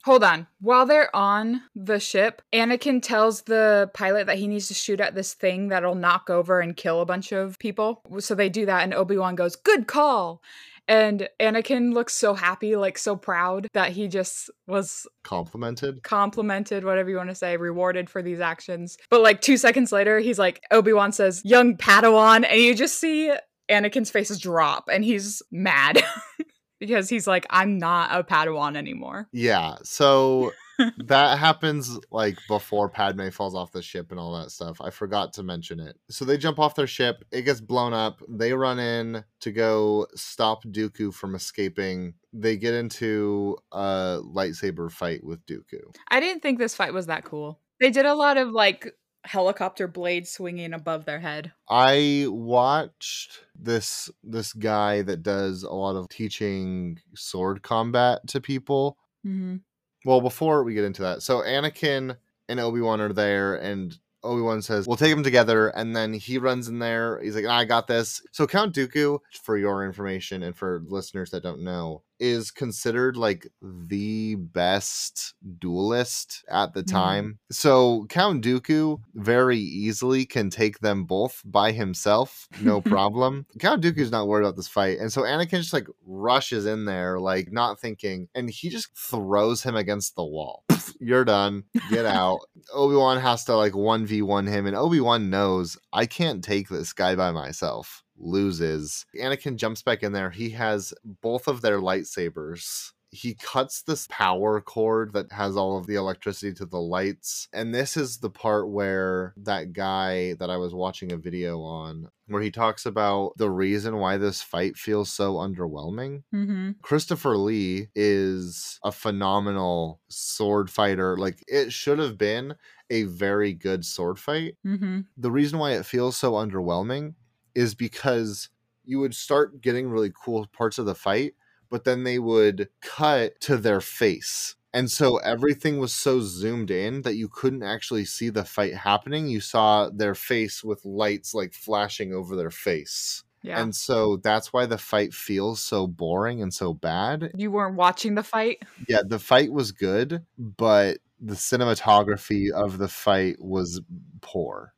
Hold 0.05 0.23
on. 0.23 0.47
While 0.61 0.85
they're 0.85 1.15
on 1.17 1.63
the 1.75 1.99
ship, 1.99 2.43
Anakin 2.53 3.03
tells 3.03 3.43
the 3.43 3.91
pilot 3.95 4.27
that 4.27 4.37
he 4.37 4.47
needs 4.47 4.69
to 4.69 4.75
shoot 4.75 5.01
at 5.01 5.15
this 5.15 5.33
thing 5.33 5.69
that'll 5.69 5.95
knock 5.95 6.29
over 6.29 6.61
and 6.61 6.77
kill 6.77 7.01
a 7.01 7.07
bunch 7.07 7.33
of 7.33 7.59
people. 7.59 8.03
So 8.19 8.35
they 8.35 8.51
do 8.51 8.67
that, 8.67 8.83
and 8.83 8.93
Obi 8.93 9.17
Wan 9.17 9.35
goes, 9.35 9.57
Good 9.57 9.87
call. 9.87 10.43
And 10.87 11.29
Anakin 11.41 11.95
looks 11.95 12.13
so 12.15 12.35
happy, 12.35 12.77
like 12.77 12.99
so 12.99 13.17
proud 13.17 13.69
that 13.73 13.93
he 13.93 14.07
just 14.07 14.51
was 14.67 15.07
Complimented. 15.23 16.03
complimented, 16.03 16.85
whatever 16.85 17.09
you 17.09 17.17
want 17.17 17.31
to 17.31 17.35
say, 17.35 17.57
rewarded 17.57 18.11
for 18.11 18.21
these 18.23 18.41
actions. 18.41 18.99
But 19.09 19.23
like 19.23 19.41
two 19.41 19.57
seconds 19.57 19.93
later, 19.93 20.19
he's 20.19 20.39
like, 20.39 20.63
Obi 20.71 20.93
Wan 20.93 21.13
says, 21.13 21.41
Young 21.45 21.77
Padawan. 21.77 22.47
And 22.49 22.61
you 22.61 22.75
just 22.75 23.01
see 23.01 23.35
Anakin's 23.71 24.11
face 24.11 24.37
drop 24.39 24.89
and 24.93 25.03
he's 25.05 25.41
mad 25.51 26.03
because 26.81 27.09
he's 27.09 27.27
like, 27.27 27.47
I'm 27.49 27.79
not 27.79 28.11
a 28.13 28.23
Padawan 28.23 28.77
anymore. 28.77 29.29
Yeah. 29.33 29.77
So 29.85 30.53
that 30.79 31.39
happens 31.39 31.99
like 32.11 32.39
before 32.49 32.89
Padme 32.89 33.29
falls 33.29 33.55
off 33.55 33.73
the 33.73 33.83
ship 33.83 34.11
and 34.11 34.21
all 34.21 34.39
that 34.39 34.51
stuff. 34.51 34.81
I 34.81 34.91
forgot 34.91 35.33
to 35.35 35.43
mention 35.43 35.81
it. 35.81 35.97
So 36.11 36.25
they 36.25 36.37
jump 36.37 36.59
off 36.59 36.75
their 36.75 36.87
ship, 36.87 37.25
it 37.31 37.43
gets 37.43 37.61
blown 37.61 37.93
up. 37.93 38.23
They 38.29 38.53
run 38.53 38.79
in 38.79 39.25
to 39.41 39.53
go 39.53 40.07
stop 40.15 40.65
Dooku 40.65 41.13
from 41.13 41.35
escaping. 41.35 42.15
They 42.33 42.57
get 42.57 42.75
into 42.75 43.57
a 43.73 44.21
lightsaber 44.25 44.91
fight 44.91 45.25
with 45.25 45.45
Dooku. 45.47 45.95
I 46.09 46.21
didn't 46.21 46.43
think 46.43 46.59
this 46.59 46.75
fight 46.75 46.93
was 46.93 47.07
that 47.07 47.25
cool. 47.25 47.61
They 47.81 47.91
did 47.91 48.07
a 48.07 48.15
lot 48.15 48.37
of 48.37 48.51
like 48.51 48.93
helicopter 49.25 49.89
blades 49.89 50.31
swinging 50.31 50.75
above 50.75 51.07
their 51.07 51.21
head. 51.21 51.53
I 51.69 52.27
watched 52.29 53.45
this 53.55 54.11
this 54.23 54.53
guy 54.53 55.03
that 55.03 55.23
does 55.23 55.63
a 55.63 55.73
lot 55.73 55.97
of 55.97 56.09
teaching 56.09 57.01
sword 57.15 57.63
combat 57.63 58.27
to 58.29 58.41
people 58.41 58.99
Mm-hmm. 59.27 59.57
Well, 60.05 60.21
before 60.21 60.65
we 60.65 60.75
get 60.75 60.85
into 60.85 61.03
that, 61.03 61.23
so 61.23 61.39
Anakin 61.39 62.17
and 62.49 62.61
Obi 62.61 62.81
Wan 62.81 63.01
are 63.01 63.13
there, 63.13 63.57
and 63.57 63.97
Obi 64.23 64.43
Wan 64.43 64.63
says, 64.63 64.87
"We'll 64.87 64.97
take 64.97 65.15
them 65.15 65.23
together." 65.23 65.69
And 65.69 65.95
then 65.97 66.13
he 66.13 66.39
runs 66.39 66.69
in 66.69 66.79
there. 66.79 67.21
He's 67.23 67.35
like, 67.35 67.47
"I 67.47 67.65
got 67.65 67.87
this." 67.87 68.23
So 68.33 68.47
Count 68.47 68.75
Dooku, 68.75 69.19
for 69.43 69.57
your 69.57 69.85
information 69.85 70.43
and 70.43 70.57
for 70.57 70.83
listeners 70.87 71.31
that 71.31 71.43
don't 71.43 71.63
know, 71.63 72.03
is 72.21 72.51
considered 72.51 73.17
like 73.17 73.49
the 73.63 74.37
best 74.37 75.35
duelist 75.59 76.45
at 76.49 76.75
the 76.75 76.83
Mhm. 76.83 76.91
time. 76.91 77.39
So 77.51 78.07
Count 78.09 78.45
Dooku 78.45 78.99
very 79.15 79.59
easily 79.59 80.25
can 80.27 80.51
take 80.51 80.79
them 80.81 81.05
both 81.05 81.43
by 81.45 81.73
himself, 81.73 82.47
no 82.61 82.81
problem. 82.81 83.47
Count 83.59 83.83
Dooku's 83.83 84.11
not 84.11 84.29
worried 84.29 84.45
about 84.45 84.57
this 84.57 84.69
fight, 84.69 84.99
and 84.99 85.13
so 85.13 85.23
Anakin 85.23 85.59
just 85.61 85.73
like 85.73 85.89
rushes 86.07 86.67
in 86.67 86.85
there, 86.85 87.19
like 87.19 87.51
not 87.51 87.81
thinking, 87.81 88.29
and 88.35 88.49
he 88.51 88.69
just 88.69 88.89
throws 88.97 89.63
him 89.63 89.75
against 89.77 90.15
the 90.17 90.25
wall. 90.25 90.65
You're 91.01 91.25
done. 91.25 91.65
Get 91.91 92.05
out. 92.07 92.41
Obi 92.73 92.95
Wan 92.95 93.19
has 93.19 93.45
to 93.47 93.57
like 93.57 93.75
one 93.75 94.07
v 94.07 94.23
one 94.23 94.47
him, 94.47 94.67
and 94.67 94.77
Obi 94.77 95.01
Wan 95.01 95.31
knows 95.31 95.77
I 95.93 96.07
can't 96.07 96.45
take 96.45 96.69
this 96.69 96.93
guy 96.93 97.17
by 97.17 97.31
myself. 97.33 98.04
Loses. 98.19 99.07
Anakin 99.19 99.57
jumps 99.57 99.83
back 99.83 100.03
in 100.03 100.13
there. 100.13 100.31
He 100.31 100.51
has 100.51 100.95
both 101.05 101.49
of 101.49 101.61
their 101.63 101.79
lightsabers. 101.79 102.93
He 103.11 103.35
cuts 103.35 103.83
this 103.83 104.09
power 104.11 104.61
cord 104.61 105.13
that 105.13 105.31
has 105.31 105.57
all 105.57 105.79
of 105.79 105.87
the 105.87 105.95
electricity 105.95 106.53
to 106.55 106.67
the 106.67 106.81
lights. 106.81 107.47
And 107.53 107.73
this 107.73 107.97
is 107.97 108.19
the 108.19 108.31
part 108.31 108.69
where 108.69 109.35
that 109.37 109.73
guy 109.73 110.35
that 110.35 110.51
I 110.51 110.57
was 110.57 110.75
watching 110.75 111.13
a 111.13 111.17
video 111.17 111.61
on, 111.61 112.09
where 112.27 112.43
he 112.43 112.51
talks 112.51 112.87
about 112.87 113.35
the 113.37 113.51
reason 113.51 113.99
why 113.99 114.17
this 114.17 114.43
fight 114.43 114.77
feels 114.77 115.11
so 115.11 115.35
underwhelming. 115.35 116.25
Mm-hmm. 116.35 116.73
Christopher 116.83 117.37
Lee 117.37 117.89
is 117.95 118.81
a 118.83 118.91
phenomenal 118.91 120.01
sword 120.09 120.69
fighter. 120.69 121.17
Like 121.17 121.39
it 121.47 121.73
should 121.73 122.01
have 122.01 122.19
been 122.19 122.57
a 122.91 123.05
very 123.05 123.53
good 123.53 123.85
sword 123.85 124.19
fight. 124.19 124.57
Mm-hmm. 124.67 125.03
The 125.17 125.31
reason 125.31 125.61
why 125.61 125.73
it 125.73 125.87
feels 125.87 126.17
so 126.17 126.33
underwhelming 126.33 127.15
is 127.55 127.75
because 127.75 128.49
you 128.85 129.01
would 129.01 129.15
start 129.15 129.61
getting 129.61 129.89
really 129.89 130.13
cool 130.15 130.47
parts 130.53 130.79
of 130.79 130.87
the 130.87 130.95
fight, 130.95 131.35
but 131.71 131.85
then 131.85 132.05
they 132.05 132.19
would 132.19 132.69
cut 132.81 133.41
to 133.41 133.57
their 133.57 133.81
face. 133.81 134.57
And 134.73 134.91
so 134.91 135.19
everything 135.19 135.79
was 135.79 135.95
so 135.95 136.21
zoomed 136.21 136.71
in 136.71 137.03
that 137.03 137.15
you 137.15 137.29
couldn't 137.29 137.63
actually 137.63 138.05
see 138.05 138.29
the 138.29 138.45
fight 138.45 138.75
happening. 138.75 139.29
You 139.29 139.41
saw 139.41 139.89
their 139.89 140.17
face 140.17 140.65
with 140.65 140.85
lights 140.85 141.33
like 141.33 141.55
flashing 141.55 142.13
over 142.13 142.35
their 142.35 142.51
face. 142.51 143.23
Yeah. 143.45 143.63
And 143.63 143.77
so 143.77 144.17
that's 144.17 144.53
why 144.53 144.67
the 144.67 144.79
fight 144.79 145.15
feels 145.15 145.61
so 145.61 145.87
boring 145.87 146.43
and 146.43 146.53
so 146.53 146.75
bad. 146.75 147.31
you 147.37 147.53
weren't 147.53 147.77
watching 147.77 148.15
the 148.17 148.23
fight? 148.23 148.63
Yeah, 148.89 149.03
the 149.07 149.19
fight 149.19 149.53
was 149.53 149.71
good, 149.71 150.25
but 150.39 150.99
the 151.21 151.35
cinematography 151.35 152.51
of 152.51 152.79
the 152.79 152.89
fight 152.89 153.37
was 153.39 153.81
poor. 154.23 154.73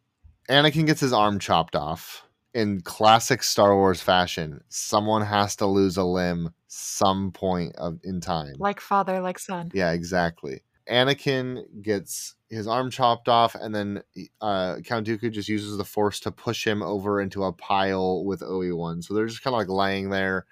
Anakin 0.50 0.86
gets 0.86 1.00
his 1.00 1.12
arm 1.12 1.38
chopped 1.38 1.74
off. 1.74 2.25
In 2.56 2.80
classic 2.80 3.42
Star 3.42 3.76
Wars 3.76 4.00
fashion, 4.00 4.62
someone 4.70 5.20
has 5.20 5.56
to 5.56 5.66
lose 5.66 5.98
a 5.98 6.04
limb 6.04 6.54
some 6.68 7.30
point 7.30 7.76
of 7.76 7.98
in 8.02 8.18
time. 8.22 8.54
Like 8.58 8.80
father, 8.80 9.20
like 9.20 9.38
son. 9.38 9.70
Yeah, 9.74 9.92
exactly. 9.92 10.62
Anakin 10.90 11.64
gets 11.82 12.34
his 12.48 12.66
arm 12.66 12.90
chopped 12.90 13.28
off, 13.28 13.54
and 13.56 13.74
then 13.74 14.02
uh, 14.40 14.76
Count 14.86 15.06
Dooku 15.06 15.30
just 15.30 15.50
uses 15.50 15.76
the 15.76 15.84
Force 15.84 16.18
to 16.20 16.30
push 16.30 16.66
him 16.66 16.82
over 16.82 17.20
into 17.20 17.44
a 17.44 17.52
pile 17.52 18.24
with 18.24 18.42
Obi 18.42 18.72
Wan. 18.72 19.02
So 19.02 19.12
they're 19.12 19.26
just 19.26 19.42
kind 19.42 19.52
of 19.52 19.58
like 19.58 19.68
laying 19.68 20.08
there. 20.08 20.46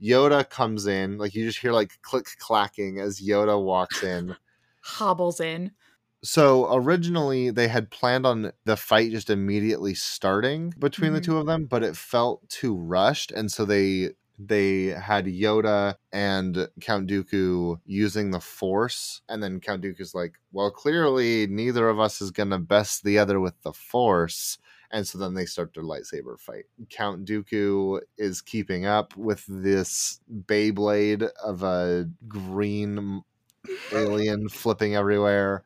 Yoda 0.00 0.48
comes 0.48 0.86
in, 0.86 1.18
like 1.18 1.34
you 1.34 1.44
just 1.44 1.58
hear 1.58 1.72
like 1.72 2.00
click 2.02 2.26
clacking 2.38 3.00
as 3.00 3.20
Yoda 3.20 3.60
walks 3.60 4.04
in. 4.04 4.36
Hobbles 4.82 5.40
in. 5.40 5.72
So 6.22 6.72
originally 6.74 7.50
they 7.50 7.68
had 7.68 7.90
planned 7.90 8.26
on 8.26 8.52
the 8.66 8.76
fight 8.76 9.10
just 9.10 9.30
immediately 9.30 9.94
starting 9.94 10.70
between 10.78 11.14
the 11.14 11.20
Mhm. 11.20 11.24
two 11.24 11.38
of 11.38 11.46
them, 11.46 11.64
but 11.66 11.82
it 11.82 11.96
felt 11.96 12.46
too 12.50 12.76
rushed, 12.76 13.30
and 13.32 13.50
so 13.50 13.64
they 13.64 14.14
they 14.42 14.84
had 14.86 15.26
Yoda 15.26 15.96
and 16.12 16.68
Count 16.80 17.08
Dooku 17.10 17.78
using 17.84 18.30
the 18.30 18.40
Force, 18.40 19.20
and 19.28 19.42
then 19.42 19.60
Count 19.60 19.82
Dooku's 19.82 20.14
like, 20.14 20.34
"Well, 20.52 20.70
clearly 20.70 21.46
neither 21.46 21.88
of 21.90 22.00
us 22.00 22.22
is 22.22 22.30
gonna 22.30 22.58
best 22.58 23.04
the 23.04 23.18
other 23.18 23.38
with 23.40 23.60
the 23.62 23.72
Force." 23.74 24.58
And 24.90 25.06
so 25.06 25.18
then 25.18 25.34
they 25.34 25.44
start 25.46 25.74
their 25.74 25.84
lightsaber 25.84 26.38
fight. 26.40 26.64
Count 26.90 27.26
Dooku 27.28 28.00
is 28.18 28.40
keeping 28.42 28.86
up 28.86 29.14
with 29.16 29.44
this 29.46 30.20
Beyblade 30.46 31.22
of 31.44 31.62
a 31.62 32.08
green 32.28 33.22
alien 33.92 34.48
flipping 34.48 34.94
everywhere. 34.96 35.64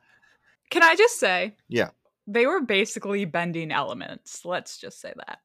Can 0.74 0.82
I 0.82 0.96
just 0.96 1.20
say? 1.20 1.54
Yeah. 1.68 1.90
They 2.26 2.46
were 2.46 2.60
basically 2.60 3.26
bending 3.26 3.70
elements. 3.70 4.44
Let's 4.44 4.76
just 4.76 5.00
say 5.00 5.12
that. 5.14 5.38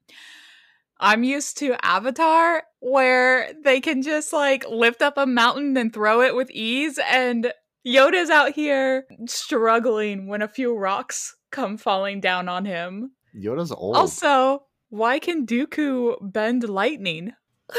I'm 0.99 1.23
used 1.23 1.59
to 1.59 1.77
Avatar 1.86 2.63
where 2.80 3.53
they 3.63 3.80
can 3.80 4.01
just 4.01 4.34
like 4.34 4.67
lift 4.67 5.03
up 5.03 5.19
a 5.19 5.27
mountain 5.27 5.77
and 5.77 5.93
throw 5.93 6.23
it 6.23 6.34
with 6.34 6.49
ease, 6.49 6.99
and 7.11 7.53
Yoda's 7.86 8.32
out 8.32 8.53
here 8.53 9.05
struggling 9.27 10.25
when 10.25 10.41
a 10.41 10.47
few 10.47 10.75
rocks 10.75 11.36
come 11.51 11.77
falling 11.77 12.21
down 12.21 12.49
on 12.49 12.65
him. 12.65 13.11
Yoda's 13.38 13.71
old. 13.71 13.97
Also, 13.97 14.63
why 14.89 15.19
can 15.19 15.45
Dooku 15.45 16.15
bend 16.23 16.67
lightning? 16.67 17.34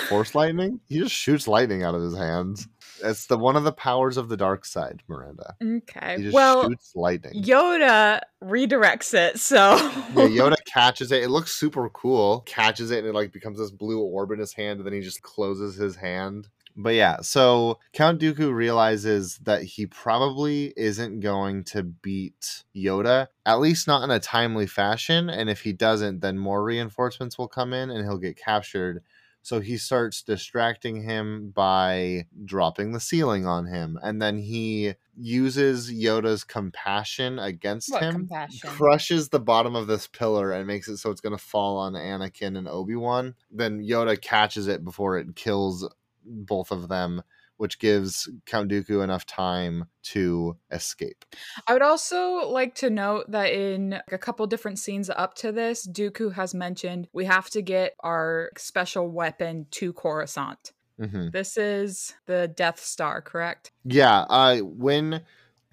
Force 0.09 0.36
lightning? 0.36 0.78
He 0.86 1.01
just 1.01 1.16
shoots 1.16 1.48
lightning 1.48 1.82
out 1.82 1.96
of 1.96 2.03
his 2.03 2.16
hands. 2.16 2.68
It's 3.03 3.26
the 3.26 3.38
one 3.38 3.57
of 3.57 3.64
the 3.64 3.72
powers 3.72 4.16
of 4.16 4.28
the 4.28 4.36
dark 4.36 4.64
side, 4.64 5.03
Miranda. 5.09 5.57
He 5.61 5.76
Okay. 5.76 6.22
just 6.22 6.34
Well, 6.34 6.68
shoots 6.68 6.92
lightning. 6.94 7.42
Yoda 7.42 8.20
redirects 8.42 9.14
it, 9.14 9.38
so 9.38 9.76
Yeah, 10.14 10.26
Yoda 10.26 10.57
catches 10.72 11.12
it. 11.12 11.22
It 11.22 11.30
looks 11.30 11.53
super 11.53 11.88
cool. 11.90 12.40
Catches 12.46 12.90
it 12.90 12.98
and 13.01 13.09
it 13.09 13.14
like 13.14 13.32
becomes 13.32 13.59
this 13.59 13.70
blue 13.70 14.01
orb 14.01 14.32
in 14.32 14.38
his 14.38 14.53
hand, 14.53 14.78
and 14.80 14.86
then 14.86 14.92
he 14.94 15.01
just 15.01 15.22
closes 15.22 15.76
his 15.76 15.96
hand. 15.96 16.48
But 16.76 16.94
yeah, 16.94 17.20
so 17.20 17.78
Count 17.92 18.20
Dooku 18.20 18.55
realizes 18.55 19.38
that 19.42 19.62
he 19.62 19.86
probably 19.86 20.72
isn't 20.76 21.20
going 21.20 21.64
to 21.64 21.82
beat 21.82 22.62
Yoda, 22.74 23.26
at 23.44 23.61
least 23.61 23.86
not 23.88 24.05
in 24.05 24.11
a 24.11 24.20
timely 24.20 24.66
fashion. 24.66 25.28
And 25.28 25.51
if 25.51 25.62
he 25.62 25.72
doesn't, 25.72 26.20
then 26.20 26.38
more 26.38 26.62
reinforcements 26.62 27.36
will 27.36 27.48
come 27.48 27.72
in 27.72 27.90
and 27.90 28.05
he'll 28.05 28.18
get 28.18 28.36
captured. 28.36 29.03
So 29.43 29.61
he 29.61 29.78
starts 29.78 30.22
distracting 30.22 31.03
him 31.03 31.51
by 31.55 32.26
dropping 32.45 32.93
the 32.93 33.01
ceiling 33.01 33.47
on 33.47 33.66
him. 33.66 33.99
And 34.03 34.20
then 34.20 34.38
he 34.38 34.95
uses 35.16 35.91
Yoda's 35.91 36.45
compassion 36.45 37.38
against 37.38 37.91
What 37.91 38.03
him 38.03 38.12
compassion? 38.14 38.70
crushes 38.70 39.30
the 39.30 39.41
bottom 39.41 39.74
of 39.74 39.86
this 39.86 40.07
pillar 40.07 40.53
and 40.53 40.66
makes 40.66 40.88
it 40.88 40.99
so 40.99 41.11
it's 41.11 41.20
going 41.22 41.36
to 41.36 41.43
fall 41.43 41.78
on 41.78 41.95
Anakin 41.95 42.57
and 42.59 42.68
Obi 42.68 42.97
Wan. 42.97 43.34
Then 43.51 43.80
Yoda 43.80 44.20
catches 44.20 44.68
it 44.68 44.84
before 44.84 45.18
it 45.18 45.34
kills 45.34 45.88
both 46.24 46.70
of 46.70 46.88
them, 46.88 47.22
which 47.61 47.79
gives 47.79 48.27
Count 48.47 48.71
Dooku 48.71 49.05
enough 49.05 49.27
time 49.27 49.85
to 50.03 50.57
escape. 50.71 51.27
I 51.67 51.75
would 51.75 51.83
also 51.83 52.49
like 52.49 52.75
to 52.77 52.89
note 52.89 53.31
that 53.31 53.53
in 53.53 54.01
a 54.11 54.17
couple 54.17 54.47
different 54.47 54.79
scenes 54.79 55.11
up 55.11 55.35
to 55.35 55.53
this, 55.53 55.87
Dooku 55.87 56.33
has 56.33 56.55
mentioned 56.55 57.09
we 57.13 57.27
have 57.27 57.51
to 57.51 57.61
get 57.61 57.97
our 58.01 58.51
special 58.57 59.11
weapon 59.11 59.67
to 59.73 59.93
Coruscant. 59.93 60.73
hmm 60.99 61.29
This 61.35 61.59
is 61.59 62.15
the 62.25 62.49
Death 62.49 62.81
Star, 62.81 63.21
correct? 63.21 63.73
Yeah, 63.85 64.21
uh, 64.31 64.61
when 64.61 65.21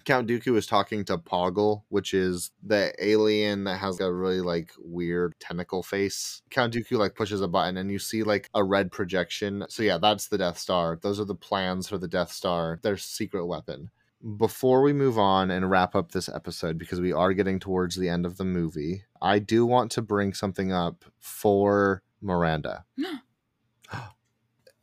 Count 0.04 0.28
Dooku 0.28 0.56
is 0.56 0.66
talking 0.66 1.04
to 1.04 1.18
Poggle, 1.18 1.82
which 1.88 2.14
is 2.14 2.50
the 2.62 2.92
alien 2.98 3.64
that 3.64 3.78
has 3.78 4.00
a 4.00 4.12
really 4.12 4.40
like 4.40 4.72
weird 4.78 5.34
tentacle 5.38 5.82
face. 5.82 6.42
Count 6.50 6.72
Dooku 6.72 6.98
like 6.98 7.14
pushes 7.14 7.40
a 7.40 7.48
button 7.48 7.76
and 7.76 7.90
you 7.90 7.98
see 7.98 8.22
like 8.22 8.48
a 8.54 8.64
red 8.64 8.90
projection. 8.90 9.64
So 9.68 9.82
yeah, 9.82 9.98
that's 9.98 10.28
the 10.28 10.38
Death 10.38 10.58
Star. 10.58 10.98
Those 11.00 11.20
are 11.20 11.24
the 11.24 11.34
plans 11.34 11.88
for 11.88 11.98
the 11.98 12.08
Death 12.08 12.32
Star. 12.32 12.78
Their 12.82 12.96
secret 12.96 13.46
weapon. 13.46 13.90
Before 14.36 14.82
we 14.82 14.92
move 14.92 15.18
on 15.18 15.50
and 15.50 15.70
wrap 15.70 15.94
up 15.94 16.10
this 16.10 16.28
episode, 16.28 16.76
because 16.76 17.00
we 17.00 17.12
are 17.12 17.32
getting 17.32 17.60
towards 17.60 17.94
the 17.94 18.08
end 18.08 18.26
of 18.26 18.36
the 18.36 18.44
movie, 18.44 19.04
I 19.22 19.38
do 19.38 19.64
want 19.64 19.92
to 19.92 20.02
bring 20.02 20.34
something 20.34 20.72
up 20.72 21.04
for 21.20 22.02
Miranda 22.20 22.84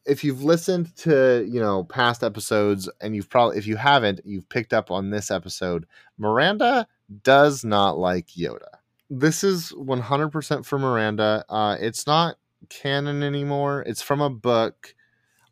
if 0.05 0.23
you've 0.23 0.43
listened 0.43 0.95
to 0.97 1.45
you 1.49 1.59
know 1.59 1.83
past 1.83 2.23
episodes 2.23 2.89
and 3.01 3.15
you've 3.15 3.29
probably 3.29 3.57
if 3.57 3.67
you 3.67 3.75
haven't 3.75 4.21
you've 4.23 4.47
picked 4.49 4.73
up 4.73 4.91
on 4.91 5.09
this 5.09 5.31
episode 5.31 5.85
miranda 6.17 6.87
does 7.23 7.63
not 7.63 7.97
like 7.97 8.27
yoda. 8.29 8.79
This 9.09 9.43
is 9.43 9.71
100% 9.73 10.65
for 10.65 10.79
miranda. 10.79 11.45
Uh, 11.47 11.77
it's 11.79 12.07
not 12.07 12.37
canon 12.69 13.21
anymore. 13.21 13.83
It's 13.85 14.01
from 14.01 14.21
a 14.21 14.29
book. 14.31 14.95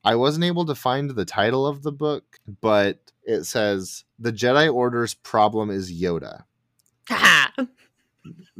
I 0.03 0.15
wasn't 0.15 0.45
able 0.45 0.65
to 0.65 0.75
find 0.75 1.11
the 1.11 1.25
title 1.25 1.67
of 1.67 1.83
the 1.83 1.91
book 1.91 2.39
but 2.61 2.99
it 3.23 3.43
says 3.45 4.03
the 4.19 4.33
jedi 4.33 4.73
order's 4.73 5.13
problem 5.13 5.69
is 5.69 5.91
yoda. 5.91 6.43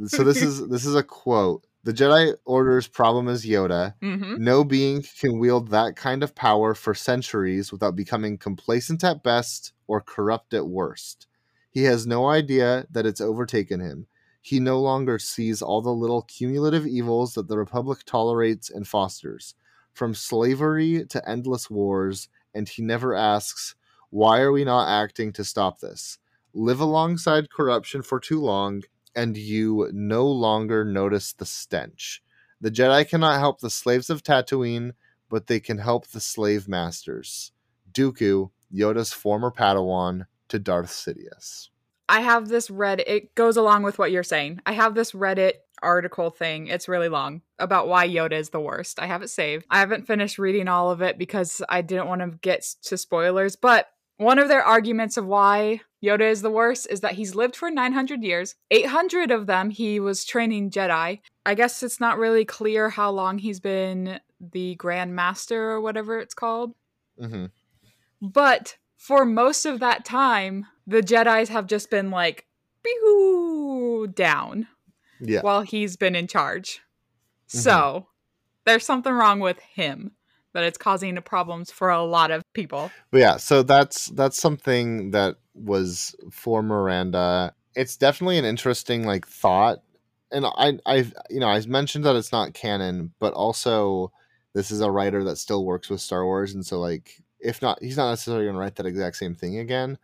So 0.06 0.24
this 0.24 0.42
is 0.42 0.68
this 0.68 0.84
is 0.84 0.94
a 0.94 1.02
quote 1.02 1.66
the 1.84 1.92
jedi 1.92 2.34
order's 2.44 2.88
problem 2.88 3.28
is 3.28 3.46
yoda 3.46 3.94
Mhm. 4.02 4.38
no 4.38 4.64
being 4.64 5.02
can 5.20 5.38
wield 5.38 5.68
that 5.68 5.96
kind 5.96 6.22
of 6.24 6.34
power 6.34 6.74
for 6.74 6.94
centuries 6.94 7.70
without 7.72 7.94
becoming 7.96 8.38
complacent 8.38 9.04
at 9.04 9.22
best 9.22 9.72
or 9.86 10.00
corrupt 10.00 10.54
at 10.54 10.66
worst. 10.66 11.26
He 11.70 11.84
has 11.84 12.06
no 12.06 12.28
idea 12.28 12.86
that 12.90 13.06
it's 13.06 13.20
overtaken 13.20 13.80
him. 13.80 14.06
He 14.42 14.60
no 14.60 14.80
longer 14.80 15.18
sees 15.18 15.62
all 15.62 15.82
the 15.82 15.92
little 15.94 16.22
cumulative 16.22 16.86
evils 16.86 17.34
that 17.34 17.48
the 17.48 17.58
Republic 17.58 18.00
tolerates 18.06 18.70
and 18.70 18.86
fosters, 18.88 19.54
from 19.92 20.14
slavery 20.14 21.04
to 21.06 21.28
endless 21.28 21.70
wars, 21.70 22.28
and 22.54 22.68
he 22.68 22.82
never 22.82 23.14
asks, 23.14 23.74
Why 24.10 24.40
are 24.40 24.52
we 24.52 24.64
not 24.64 24.88
acting 24.88 25.32
to 25.34 25.44
stop 25.44 25.80
this? 25.80 26.18
Live 26.52 26.80
alongside 26.80 27.50
corruption 27.50 28.02
for 28.02 28.20
too 28.20 28.40
long, 28.40 28.82
and 29.16 29.36
you 29.36 29.90
no 29.92 30.26
longer 30.26 30.84
notice 30.84 31.32
the 31.32 31.46
stench. 31.46 32.22
The 32.60 32.70
Jedi 32.70 33.08
cannot 33.08 33.38
help 33.38 33.60
the 33.60 33.70
slaves 33.70 34.10
of 34.10 34.22
Tatooine, 34.22 34.92
but 35.28 35.46
they 35.46 35.60
can 35.60 35.78
help 35.78 36.06
the 36.08 36.20
slave 36.20 36.68
masters. 36.68 37.52
Dooku, 37.92 38.50
Yoda's 38.72 39.12
former 39.12 39.50
Padawan, 39.50 40.26
to 40.48 40.58
Darth 40.58 40.90
Sidious. 40.90 41.68
I 42.08 42.20
have 42.20 42.48
this 42.48 42.68
Reddit. 42.68 43.04
It 43.06 43.34
goes 43.34 43.56
along 43.56 43.82
with 43.82 43.98
what 43.98 44.12
you're 44.12 44.22
saying. 44.22 44.60
I 44.66 44.72
have 44.72 44.94
this 44.94 45.12
Reddit 45.12 45.54
article 45.82 46.30
thing. 46.30 46.66
It's 46.66 46.88
really 46.88 47.08
long 47.08 47.42
about 47.58 47.88
why 47.88 48.08
Yoda 48.08 48.32
is 48.32 48.50
the 48.50 48.60
worst. 48.60 49.00
I 49.00 49.06
have 49.06 49.22
it 49.22 49.28
saved. 49.28 49.66
I 49.70 49.80
haven't 49.80 50.06
finished 50.06 50.38
reading 50.38 50.68
all 50.68 50.90
of 50.90 51.02
it 51.02 51.18
because 51.18 51.62
I 51.68 51.82
didn't 51.82 52.08
want 52.08 52.20
to 52.20 52.38
get 52.42 52.62
to 52.82 52.96
spoilers. 52.96 53.56
But 53.56 53.88
one 54.16 54.38
of 54.38 54.48
their 54.48 54.62
arguments 54.62 55.16
of 55.16 55.26
why 55.26 55.80
Yoda 56.04 56.30
is 56.30 56.42
the 56.42 56.50
worst 56.50 56.86
is 56.90 57.00
that 57.00 57.12
he's 57.12 57.34
lived 57.34 57.56
for 57.56 57.70
900 57.70 58.22
years. 58.22 58.54
800 58.70 59.30
of 59.30 59.46
them 59.46 59.70
he 59.70 59.98
was 59.98 60.24
training 60.24 60.70
Jedi. 60.70 61.20
I 61.46 61.54
guess 61.54 61.82
it's 61.82 62.00
not 62.00 62.18
really 62.18 62.44
clear 62.44 62.90
how 62.90 63.10
long 63.10 63.38
he's 63.38 63.60
been 63.60 64.20
the 64.40 64.74
Grand 64.74 65.14
Master 65.14 65.70
or 65.70 65.80
whatever 65.80 66.18
it's 66.18 66.34
called. 66.34 66.74
hmm 67.18 67.46
But 68.20 68.76
for 68.96 69.24
most 69.24 69.64
of 69.66 69.80
that 69.80 70.04
time, 70.04 70.66
the 70.86 71.00
Jedi's 71.00 71.48
have 71.48 71.66
just 71.66 71.90
been 71.90 72.10
like, 72.10 72.46
down 74.14 74.68
Yeah. 75.20 75.40
while 75.40 75.62
he's 75.62 75.96
been 75.96 76.14
in 76.14 76.26
charge. 76.26 76.80
So 77.46 78.08
there's 78.64 78.84
something 78.84 79.12
wrong 79.12 79.40
with 79.40 79.58
him 79.60 80.12
that 80.52 80.64
it's 80.64 80.78
causing 80.78 81.16
problems 81.22 81.70
for 81.70 81.90
a 81.90 82.02
lot 82.02 82.30
of 82.30 82.42
people. 82.52 82.90
But 83.10 83.20
yeah, 83.20 83.36
so 83.36 83.62
that's 83.62 84.06
that's 84.06 84.40
something 84.40 85.10
that 85.10 85.36
was 85.54 86.14
for 86.30 86.62
Miranda. 86.62 87.54
It's 87.74 87.96
definitely 87.96 88.38
an 88.38 88.44
interesting 88.44 89.04
like 89.04 89.26
thought. 89.26 89.82
And 90.30 90.46
I 90.46 90.78
I've 90.86 91.14
you 91.30 91.40
know, 91.40 91.48
I've 91.48 91.66
mentioned 91.66 92.04
that 92.04 92.16
it's 92.16 92.32
not 92.32 92.54
canon, 92.54 93.12
but 93.18 93.34
also 93.34 94.12
this 94.54 94.70
is 94.70 94.80
a 94.80 94.90
writer 94.90 95.24
that 95.24 95.36
still 95.36 95.64
works 95.64 95.90
with 95.90 96.00
Star 96.00 96.24
Wars 96.24 96.54
and 96.54 96.64
so 96.64 96.80
like 96.80 97.22
if 97.40 97.60
not 97.60 97.82
he's 97.82 97.96
not 97.96 98.10
necessarily 98.10 98.46
gonna 98.46 98.58
write 98.58 98.76
that 98.76 98.86
exact 98.86 99.16
same 99.16 99.34
thing 99.34 99.58
again, 99.58 99.98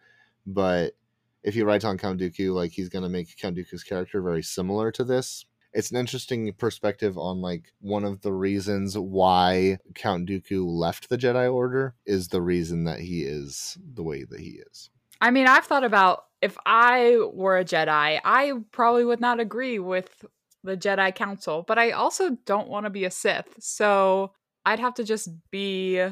but 0.46 0.94
if 1.42 1.54
he 1.54 1.62
writes 1.62 1.84
on 1.84 1.98
Count 1.98 2.20
Dooku, 2.20 2.54
like 2.54 2.72
he's 2.72 2.88
gonna 2.88 3.08
make 3.08 3.36
Count 3.38 3.56
Dooku's 3.56 3.84
character 3.84 4.20
very 4.20 4.42
similar 4.42 4.92
to 4.92 5.04
this. 5.04 5.46
It's 5.72 5.90
an 5.90 5.96
interesting 5.96 6.52
perspective 6.54 7.16
on 7.16 7.40
like 7.40 7.72
one 7.80 8.04
of 8.04 8.22
the 8.22 8.32
reasons 8.32 8.98
why 8.98 9.78
Count 9.94 10.28
Dooku 10.28 10.66
left 10.66 11.08
the 11.08 11.16
Jedi 11.16 11.52
Order 11.52 11.94
is 12.04 12.28
the 12.28 12.42
reason 12.42 12.84
that 12.84 13.00
he 13.00 13.22
is 13.22 13.78
the 13.94 14.02
way 14.02 14.24
that 14.24 14.40
he 14.40 14.60
is. 14.70 14.90
I 15.20 15.30
mean, 15.30 15.46
I've 15.46 15.64
thought 15.64 15.84
about 15.84 16.24
if 16.40 16.56
I 16.64 17.18
were 17.32 17.58
a 17.58 17.64
Jedi, 17.64 18.20
I 18.24 18.52
probably 18.72 19.04
would 19.04 19.20
not 19.20 19.40
agree 19.40 19.78
with 19.78 20.24
the 20.64 20.76
Jedi 20.76 21.14
Council, 21.14 21.64
but 21.66 21.78
I 21.78 21.90
also 21.90 22.36
don't 22.46 22.68
want 22.68 22.86
to 22.86 22.90
be 22.90 23.04
a 23.04 23.10
Sith. 23.10 23.54
So 23.58 24.32
I'd 24.64 24.80
have 24.80 24.94
to 24.94 25.04
just 25.04 25.28
be 25.50 26.02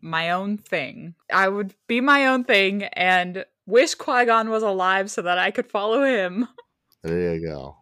my 0.00 0.30
own 0.30 0.58
thing. 0.58 1.14
I 1.32 1.48
would 1.48 1.74
be 1.86 2.00
my 2.00 2.26
own 2.26 2.44
thing 2.44 2.84
and 2.84 3.44
Wish 3.66 3.94
Qui 3.94 4.24
Gon 4.24 4.48
was 4.48 4.62
alive 4.62 5.10
so 5.10 5.22
that 5.22 5.38
I 5.38 5.50
could 5.50 5.66
follow 5.66 6.02
him. 6.02 6.48
There 7.04 7.36
you 7.36 7.46
go. 7.46 7.76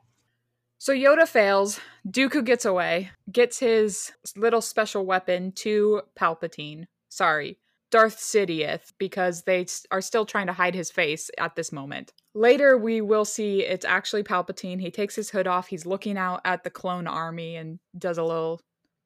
So 0.76 0.92
Yoda 0.92 1.26
fails. 1.26 1.80
Dooku 2.06 2.44
gets 2.44 2.66
away, 2.66 3.10
gets 3.32 3.58
his 3.58 4.12
little 4.36 4.60
special 4.60 5.06
weapon 5.06 5.52
to 5.52 6.02
Palpatine. 6.14 6.84
Sorry, 7.08 7.58
Darth 7.96 8.18
Sidious, 8.18 8.92
because 8.98 9.44
they 9.44 9.64
are 9.90 10.02
still 10.02 10.26
trying 10.26 10.48
to 10.48 10.52
hide 10.52 10.74
his 10.74 10.90
face 10.90 11.30
at 11.38 11.56
this 11.56 11.72
moment. 11.72 12.12
Later, 12.34 12.76
we 12.76 13.00
will 13.00 13.24
see 13.24 13.62
it's 13.62 13.86
actually 13.86 14.22
Palpatine. 14.22 14.78
He 14.82 14.90
takes 14.90 15.16
his 15.16 15.30
hood 15.30 15.46
off. 15.46 15.68
He's 15.68 15.86
looking 15.86 16.18
out 16.18 16.42
at 16.44 16.62
the 16.62 16.68
clone 16.68 17.06
army 17.06 17.56
and 17.56 17.78
does 17.96 18.18
a 18.18 18.22
little. 18.22 18.60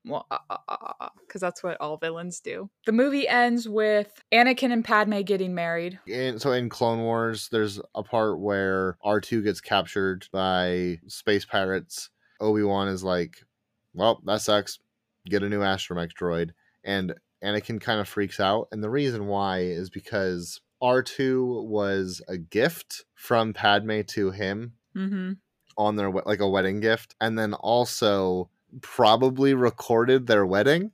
Well, 0.05 0.27
uh, 0.29 0.39
uh, 0.51 0.57
uh, 0.69 1.09
because 1.21 1.41
that's 1.41 1.63
what 1.63 1.81
all 1.81 1.99
villains 1.99 2.41
do. 2.41 2.69
The 2.85 2.91
movie 2.91 3.29
ends 3.29 3.69
with 3.69 4.11
Anakin 4.35 4.73
and 4.73 4.85
Padme 4.85 5.21
getting 5.21 5.55
married. 5.55 6.01
And 6.13 6.43
so 6.43 6.51
in 6.51 6.69
Clone 6.69 7.03
Wars, 7.03 7.49
there's 7.53 7.81
a 7.95 8.03
part 8.03 8.41
where 8.41 8.97
R2 9.07 9.45
gets 9.45 9.61
captured 9.61 10.27
by 10.33 10.99
space 11.07 11.45
pirates. 11.45 12.11
Obi 12.41 12.65
Wan 12.65 12.89
is 12.89 13.05
like, 13.05 13.37
well, 13.95 14.21
that 14.25 14.41
sucks. 14.41 14.81
Get 15.27 15.45
a 15.45 15.49
new 15.49 15.61
astromech 15.61 16.11
droid. 16.21 16.51
And 16.83 17.15
Anakin 17.45 17.81
kind 17.81 18.01
of 18.01 18.09
freaks 18.09 18.41
out. 18.41 18.69
And 18.73 18.83
the 18.83 18.91
reason 18.91 19.27
why 19.27 19.61
is 19.61 19.91
because 19.91 20.61
R2 20.83 21.65
was 21.67 22.23
a 22.29 22.37
gift 22.39 23.05
from 23.15 23.53
Padme 23.53 24.01
to 24.09 24.31
him 24.31 24.73
Mm-hmm. 24.97 25.33
on 25.79 25.95
their 25.97 26.11
like 26.11 26.41
a 26.41 26.49
wedding 26.49 26.81
gift 26.81 27.15
and 27.21 27.39
then 27.39 27.55
also 27.55 28.51
probably 28.83 29.55
recorded 29.55 30.27
their 30.27 30.45
wedding 30.45 30.91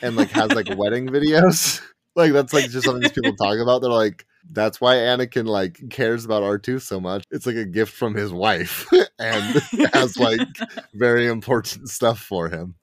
and 0.00 0.16
like 0.16 0.30
has 0.30 0.52
like 0.52 0.68
wedding 0.76 1.06
videos 1.08 1.82
like 2.16 2.32
that's 2.32 2.54
like 2.54 2.70
just 2.70 2.86
something 2.86 3.02
these 3.02 3.12
people 3.12 3.36
talk 3.36 3.58
about 3.58 3.82
they're 3.82 3.90
like 3.90 4.24
that's 4.52 4.80
why 4.80 4.94
Anakin 4.94 5.44
like 5.46 5.80
cares 5.90 6.24
about 6.24 6.42
R2 6.42 6.80
so 6.80 6.98
much 6.98 7.24
it's 7.30 7.44
like 7.46 7.56
a 7.56 7.64
gift 7.66 7.92
from 7.92 8.14
his 8.14 8.32
wife 8.32 8.86
and 9.18 9.60
has 9.92 10.16
like 10.16 10.40
very 10.94 11.26
important 11.26 11.90
stuff 11.90 12.18
for 12.18 12.48
him 12.48 12.74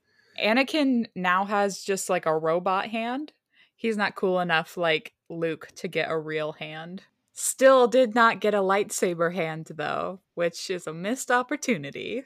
Anakin 0.44 1.06
now 1.16 1.46
has 1.46 1.82
just 1.84 2.10
like 2.10 2.26
a 2.26 2.38
robot 2.38 2.88
hand. 2.90 3.34
He's 3.76 3.98
not 3.98 4.16
cool 4.16 4.40
enough 4.40 4.78
like 4.78 5.14
Luke 5.30 5.70
to 5.76 5.88
get 5.88 6.12
a 6.12 6.18
real 6.18 6.52
hand. 6.54 7.04
Still 7.34 7.88
did 7.88 8.14
not 8.14 8.42
get 8.42 8.54
a 8.54 8.60
lightsaber 8.60 9.34
hand 9.34 9.72
though, 9.76 10.22
which 10.36 10.70
is 10.70 10.86
a 10.88 10.94
missed 10.94 11.32
opportunity. 11.32 12.24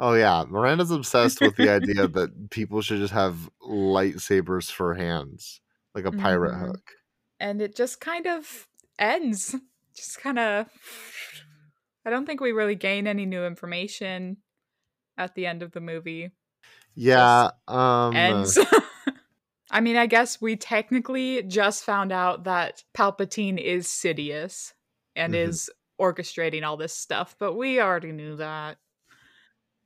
oh 0.00 0.14
yeah 0.14 0.44
Miranda's 0.48 0.90
obsessed 0.90 1.40
with 1.40 1.56
the 1.56 1.68
idea 1.68 2.08
that 2.08 2.50
people 2.50 2.82
should 2.82 2.98
just 2.98 3.12
have 3.12 3.50
lightsabers 3.62 4.70
for 4.70 4.94
hands 4.94 5.60
like 5.94 6.04
a 6.04 6.12
pirate 6.12 6.54
Mhm. 6.54 6.66
hook 6.66 6.92
And 7.40 7.60
it 7.60 7.74
just 7.74 8.00
kind 8.00 8.26
of 8.26 8.68
ends. 8.98 9.56
Just 9.94 10.18
kind 10.20 10.38
of 10.38 10.68
I 12.04 12.10
don't 12.10 12.26
think 12.26 12.40
we 12.40 12.52
really 12.52 12.74
gain 12.74 13.06
any 13.06 13.26
new 13.26 13.44
information 13.44 14.38
at 15.18 15.34
the 15.34 15.46
end 15.46 15.62
of 15.62 15.72
the 15.72 15.80
movie. 15.80 16.32
Yeah 16.94 17.50
um 17.68 18.16
ends. 18.16 18.58
I 19.70 19.80
mean, 19.80 19.96
I 19.96 20.04
guess 20.06 20.38
we 20.40 20.56
technically 20.56 21.42
just 21.44 21.82
found 21.84 22.12
out 22.12 22.44
that 22.44 22.84
Palpatine 22.94 23.58
is 23.58 23.86
Sidious 23.86 24.74
and 25.16 25.32
Mhm. 25.32 25.38
is 25.48 25.70
orchestrating 25.98 26.62
all 26.62 26.76
this 26.76 26.94
stuff, 26.94 27.36
but 27.38 27.54
we 27.54 27.80
already 27.80 28.12
knew 28.12 28.36
that. 28.36 28.78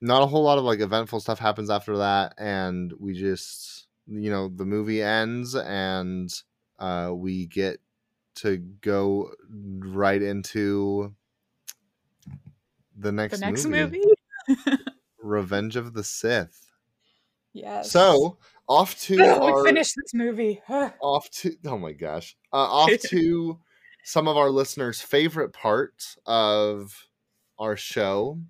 not 0.01 0.23
a 0.23 0.27
whole 0.27 0.43
lot 0.43 0.59
of 0.59 0.65
like 0.65 0.81
eventful 0.81 1.21
stuff 1.21 1.39
happens 1.39 1.71
after 1.71 1.97
that 1.99 2.35
and 2.37 2.93
we 3.01 3.15
just 3.15 3.87
you 4.07 4.29
know 4.31 4.49
the 4.49 4.65
movie 4.67 5.03
ends 5.03 5.55
and 5.55 6.31
uh 6.79 7.11
we 7.15 7.47
get 7.47 7.81
to 8.35 8.59
go 8.83 9.31
right 9.79 10.21
into 10.21 11.15
the 12.95 13.11
next, 13.11 13.41
the 13.41 13.47
next 13.47 13.65
movie, 13.65 14.03
movie? 14.49 14.77
revenge 15.23 15.77
of 15.77 15.95
the 15.95 16.05
sith 16.05 16.66
yes. 17.57 17.91
so 17.91 18.37
off 18.69 19.01
to 19.03 19.17
Ugh, 19.23 19.43
our 19.43 19.63
we 19.63 19.69
finished 19.69 19.95
this 19.97 20.13
movie. 20.15 20.61
Off 20.69 21.31
to 21.31 21.55
oh 21.67 21.79
my 21.79 21.93
gosh 21.93 22.37
uh, 22.53 22.57
off 22.57 22.91
to 23.11 23.59
some 24.05 24.29
of 24.29 24.37
our 24.37 24.51
listeners 24.51 25.01
favorite 25.01 25.53
parts 25.53 26.19
of 26.27 27.07
our 27.59 27.77
show 27.77 28.41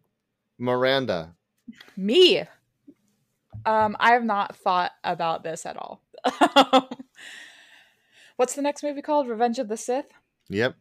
miranda 0.59 1.35
Me. 1.97 2.43
Um, 3.65 3.97
I 3.99 4.13
have 4.13 4.25
not 4.25 4.55
thought 4.57 4.93
about 5.03 5.43
this 5.43 5.67
at 5.67 5.77
all. 5.77 6.03
What's 8.37 8.55
the 8.55 8.63
next 8.63 8.83
movie 8.83 9.03
called? 9.03 9.29
Revenge 9.29 9.59
of 9.59 9.69
the 9.69 9.77
Sith? 9.77 10.07
yep 10.49 10.77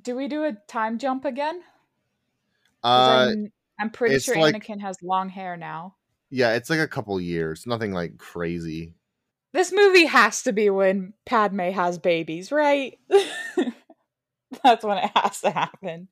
Do 0.00 0.14
we 0.16 0.28
do 0.28 0.44
a 0.44 0.52
time 0.68 0.98
jump 0.98 1.24
again? 1.24 1.62
uh 2.84 3.28
I'm, 3.30 3.52
I'm 3.80 3.90
pretty 3.90 4.18
sure 4.18 4.36
like- 4.36 4.54
Anakin 4.54 4.80
has 4.80 4.96
long 5.02 5.28
hair 5.28 5.56
now. 5.56 5.96
Yeah, 6.30 6.54
it's 6.54 6.70
like 6.70 6.78
a 6.78 6.88
couple 6.88 7.20
years. 7.20 7.66
Nothing 7.66 7.92
like 7.92 8.18
crazy. 8.18 8.94
This 9.52 9.72
movie 9.72 10.06
has 10.06 10.42
to 10.44 10.52
be 10.52 10.70
when 10.70 11.12
Padme 11.26 11.70
has 11.70 11.98
babies, 11.98 12.52
right? 12.52 12.98
That's 14.62 14.84
when 14.84 14.98
it 14.98 15.10
has 15.16 15.40
to 15.40 15.50
happen. 15.50 16.08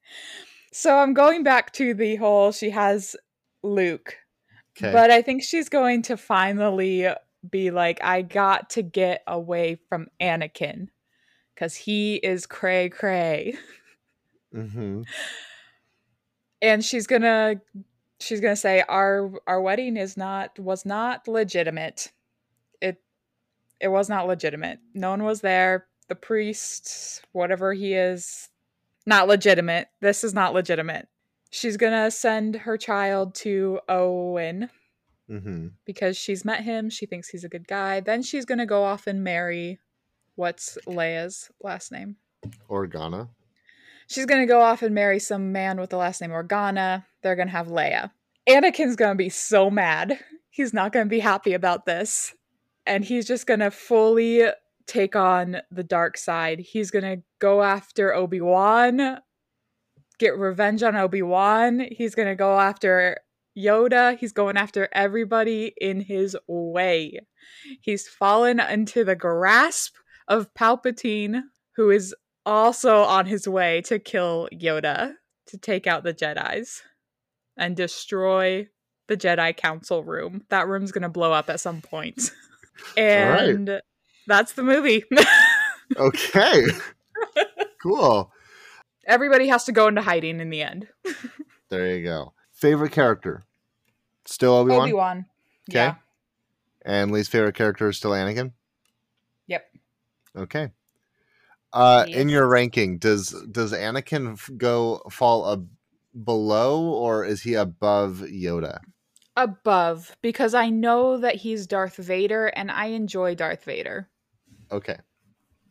So 0.72 0.98
I'm 0.98 1.14
going 1.14 1.44
back 1.44 1.72
to 1.74 1.94
the 1.94 2.16
whole 2.16 2.52
she 2.52 2.70
has 2.70 3.16
Luke, 3.62 4.16
Okay. 4.76 4.92
but 4.92 5.10
I 5.10 5.22
think 5.22 5.42
she's 5.42 5.68
going 5.68 6.02
to 6.02 6.16
finally 6.16 7.08
be 7.48 7.70
like, 7.70 8.02
I 8.02 8.22
got 8.22 8.70
to 8.70 8.82
get 8.82 9.22
away 9.26 9.78
from 9.88 10.08
Anakin 10.20 10.88
because 11.54 11.74
he 11.76 12.16
is 12.16 12.46
cray 12.46 12.88
cray. 12.88 13.56
hmm 14.52 15.02
and 16.60 16.84
she's 16.84 17.06
gonna 17.06 17.60
she's 18.20 18.40
gonna 18.40 18.56
say 18.56 18.82
our 18.88 19.30
our 19.46 19.60
wedding 19.60 19.96
is 19.96 20.16
not 20.16 20.58
was 20.58 20.84
not 20.84 21.28
legitimate. 21.28 22.12
It 22.80 23.00
it 23.80 23.88
was 23.88 24.08
not 24.08 24.26
legitimate. 24.26 24.80
No 24.94 25.10
one 25.10 25.24
was 25.24 25.40
there. 25.40 25.86
The 26.08 26.14
priest 26.14 27.24
whatever 27.32 27.72
he 27.72 27.94
is 27.94 28.48
not 29.06 29.28
legitimate. 29.28 29.88
This 30.00 30.24
is 30.24 30.34
not 30.34 30.54
legitimate. 30.54 31.08
She's 31.50 31.76
gonna 31.76 32.10
send 32.10 32.56
her 32.56 32.76
child 32.76 33.34
to 33.36 33.80
owen 33.88 34.70
hmm 35.28 35.68
because 35.84 36.16
she's 36.16 36.44
met 36.44 36.64
him. 36.64 36.90
She 36.90 37.06
thinks 37.06 37.28
he's 37.28 37.44
a 37.44 37.48
good 37.48 37.68
guy. 37.68 38.00
Then 38.00 38.22
she's 38.22 38.44
gonna 38.44 38.66
go 38.66 38.84
off 38.84 39.06
and 39.06 39.22
marry 39.22 39.78
what's 40.36 40.78
leia's 40.86 41.50
last 41.62 41.92
name? 41.92 42.16
Organa. 42.68 43.28
She's 44.06 44.26
gonna 44.26 44.46
go 44.46 44.60
off 44.60 44.82
and 44.82 44.94
marry 44.94 45.18
some 45.18 45.52
man 45.52 45.78
with 45.78 45.90
the 45.90 45.96
last 45.98 46.20
name 46.20 46.30
Organa. 46.30 47.04
They're 47.22 47.36
gonna 47.36 47.50
have 47.50 47.68
Leia. 47.68 48.10
Anakin's 48.48 48.96
gonna 48.96 49.14
be 49.14 49.28
so 49.28 49.70
mad. 49.70 50.18
He's 50.50 50.72
not 50.72 50.92
gonna 50.92 51.06
be 51.06 51.20
happy 51.20 51.52
about 51.52 51.86
this. 51.86 52.34
And 52.86 53.04
he's 53.04 53.26
just 53.26 53.46
gonna 53.46 53.70
fully 53.70 54.44
take 54.86 55.14
on 55.14 55.58
the 55.70 55.82
dark 55.82 56.16
side. 56.16 56.60
He's 56.60 56.90
gonna 56.90 57.18
go 57.38 57.62
after 57.62 58.14
Obi 58.14 58.40
Wan, 58.40 59.18
get 60.18 60.36
revenge 60.36 60.82
on 60.82 60.96
Obi 60.96 61.22
Wan. 61.22 61.86
He's 61.90 62.14
gonna 62.14 62.36
go 62.36 62.58
after 62.58 63.18
Yoda. 63.56 64.16
He's 64.18 64.32
going 64.32 64.56
after 64.56 64.88
everybody 64.92 65.74
in 65.76 66.00
his 66.00 66.36
way. 66.46 67.20
He's 67.80 68.08
fallen 68.08 68.60
into 68.60 69.04
the 69.04 69.16
grasp 69.16 69.94
of 70.28 70.52
Palpatine, 70.54 71.42
who 71.76 71.90
is 71.90 72.14
also 72.46 72.98
on 72.98 73.26
his 73.26 73.46
way 73.48 73.82
to 73.82 73.98
kill 73.98 74.48
Yoda 74.52 75.14
to 75.46 75.58
take 75.58 75.86
out 75.86 76.04
the 76.04 76.14
Jedi's 76.14 76.82
and 77.58 77.76
destroy 77.76 78.68
the 79.08 79.16
Jedi 79.16 79.56
Council 79.56 80.02
room. 80.04 80.44
That 80.48 80.68
room's 80.68 80.92
gonna 80.92 81.08
blow 81.08 81.32
up 81.32 81.50
at 81.50 81.60
some 81.60 81.82
point. 81.82 82.30
right. 82.96 83.50
and 83.50 83.82
that's 84.26 84.52
the 84.52 84.62
movie. 84.62 85.04
Okay. 85.96 86.66
cool. 87.82 88.30
Everybody 89.06 89.48
has 89.48 89.64
to 89.64 89.72
go 89.72 89.88
into 89.88 90.02
hiding 90.02 90.38
in 90.38 90.50
the 90.50 90.62
end. 90.62 90.86
There 91.70 91.96
you 91.96 92.04
go. 92.04 92.34
Favorite 92.52 92.92
character? 92.92 93.42
Still 94.26 94.52
Obi 94.52 94.72
Wan. 94.72 94.82
Obi 94.82 94.92
Wan. 94.92 95.18
Okay. 95.70 95.78
Yeah. 95.78 95.94
And 96.84 97.10
least 97.10 97.30
favorite 97.30 97.54
character 97.54 97.88
is 97.88 97.96
still 97.96 98.10
Anakin. 98.10 98.52
Yep. 99.46 99.64
Okay. 100.36 100.70
Uh, 101.72 102.04
in 102.08 102.28
your 102.28 102.46
ranking, 102.46 102.98
does 102.98 103.34
does 103.50 103.72
Anakin 103.72 104.32
f- 104.34 104.50
go 104.56 105.02
fall 105.10 105.44
a, 105.46 105.64
below 106.24 106.82
or 106.90 107.24
is 107.24 107.42
he 107.42 107.54
above 107.54 108.18
Yoda? 108.18 108.80
Above, 109.36 110.16
because 110.20 110.52
I 110.52 110.68
know 110.68 111.16
that 111.16 111.36
he's 111.36 111.66
Darth 111.66 111.96
Vader 111.96 112.48
and 112.48 112.70
I 112.70 112.86
enjoy 112.86 113.34
Darth 113.34 113.64
Vader. 113.64 114.10
Okay. 114.70 114.98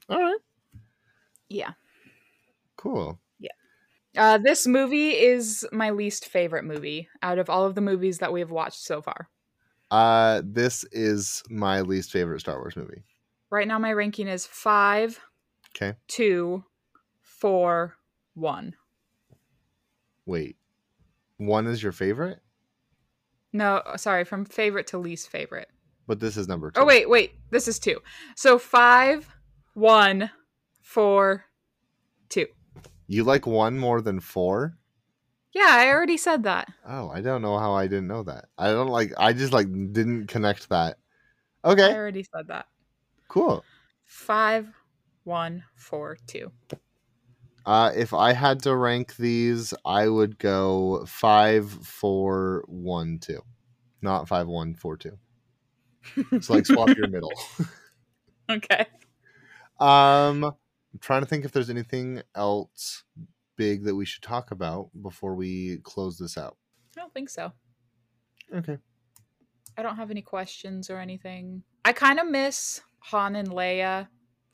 All 0.10 0.20
right. 0.20 0.40
Yeah. 1.50 1.74
Cool. 2.78 3.20
Yeah. 3.40 3.52
Uh, 4.18 4.38
this 4.38 4.68
movie 4.68 5.12
is 5.12 5.68
my 5.72 5.92
least 5.92 6.28
favorite 6.28 6.66
movie 6.66 7.10
out 7.22 7.40
of 7.40 7.50
all 7.50 7.66
of 7.66 7.76
the 7.76 7.82
movies 7.82 8.20
that 8.20 8.34
we 8.34 8.40
have 8.40 8.52
watched 8.52 8.82
so 8.82 9.02
far. 9.02 9.30
Uh, 9.90 10.42
this 10.44 10.84
is 10.92 11.44
my 11.50 11.82
least 11.82 12.12
favorite 12.12 12.40
Star 12.42 12.58
Wars 12.58 12.76
movie. 12.76 13.04
Right 13.50 13.68
now, 13.68 13.80
my 13.80 13.94
ranking 13.94 14.28
is 14.28 14.46
five, 14.46 15.20
Okay. 15.76 15.98
two, 16.08 16.66
four, 17.22 17.98
one. 18.34 18.76
Wait. 20.28 20.58
One 21.38 21.66
is 21.66 21.82
your 21.82 21.92
favorite? 21.94 22.40
No, 23.54 23.82
sorry, 23.96 24.26
from 24.26 24.46
favorite 24.46 24.86
to 24.88 24.98
least 25.00 25.30
favorite. 25.30 25.70
But 26.06 26.20
this 26.20 26.38
is 26.38 26.48
number 26.48 26.70
two. 26.70 26.82
Oh 26.82 26.86
wait, 26.86 27.10
wait. 27.10 27.34
This 27.50 27.68
is 27.68 27.80
two. 27.80 28.02
So 28.36 28.60
five, 28.60 29.28
one, 29.74 30.30
four, 30.82 31.46
two. 32.30 32.46
You 33.08 33.24
like 33.24 33.48
one 33.48 33.80
more 33.80 34.02
than 34.02 34.20
four? 34.20 34.78
Yeah, 35.54 35.70
I 35.70 35.88
already 35.88 36.18
said 36.18 36.44
that. 36.44 36.68
Oh, 36.88 37.10
I 37.10 37.22
don't 37.22 37.42
know 37.42 37.58
how 37.58 37.74
I 37.74 37.88
didn't 37.88 38.08
know 38.08 38.24
that. 38.24 38.46
I 38.58 38.72
don't 38.72 38.90
like 38.90 39.14
I 39.18 39.34
just 39.34 39.54
like 39.54 39.68
didn't 39.94 40.28
connect 40.28 40.70
that. 40.70 40.98
Okay. 41.64 41.92
I 41.92 41.96
already 41.96 42.24
said 42.24 42.48
that. 42.50 42.68
cool. 43.28 43.64
Five, 44.06 44.68
one, 45.24 45.64
four, 45.76 46.18
two. 46.28 46.52
Uh 47.68 47.92
if 47.94 48.14
I 48.14 48.32
had 48.32 48.64
to 48.64 48.74
rank 48.74 49.18
these, 49.18 49.74
I 49.86 50.08
would 50.08 50.40
go 50.40 51.06
five, 51.06 51.70
four, 51.70 52.64
one, 52.68 53.20
two. 53.20 53.42
Not 54.02 54.30
five, 54.30 54.48
one, 54.48 54.74
four, 54.74 54.96
two. 54.96 55.20
It's 56.32 56.50
like 56.50 56.66
swap 56.66 56.90
your 56.96 57.08
middle. 57.08 57.34
Okay. 58.50 58.86
Um 59.78 60.46
I'm 60.46 61.00
trying 61.02 61.20
to 61.20 61.28
think 61.28 61.44
if 61.44 61.52
there's 61.52 61.70
anything 61.70 62.22
else 62.34 63.04
big 63.58 63.84
that 63.84 63.96
we 63.96 64.06
should 64.06 64.24
talk 64.24 64.52
about 64.52 64.90
before 65.02 65.36
we 65.36 65.80
close 65.84 66.18
this 66.18 66.38
out. 66.38 66.56
I 66.96 67.02
don't 67.02 67.14
think 67.14 67.30
so. 67.30 67.52
Okay. 68.56 68.78
I 69.78 69.84
don't 69.84 69.98
have 69.98 70.12
any 70.12 70.22
questions 70.22 70.90
or 70.90 70.98
anything. 70.98 71.62
I 71.84 71.92
kind 71.92 72.20
of 72.22 72.28
miss 72.28 72.80
Han 73.00 73.36
and 73.36 73.50
Leia 73.50 74.08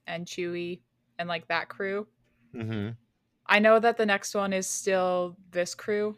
and 0.07 0.26
Chewie 0.26 0.82
and 1.20 1.30
like 1.30 1.47
that 1.49 1.70
crew. 1.70 2.07
Mm-hmm. 2.55 2.89
I 3.46 3.60
know 3.60 3.80
that 3.80 3.98
the 3.98 4.06
next 4.06 4.34
one 4.36 4.54
is 4.54 4.68
still 4.68 5.36
this 5.52 5.76
crew, 5.76 6.18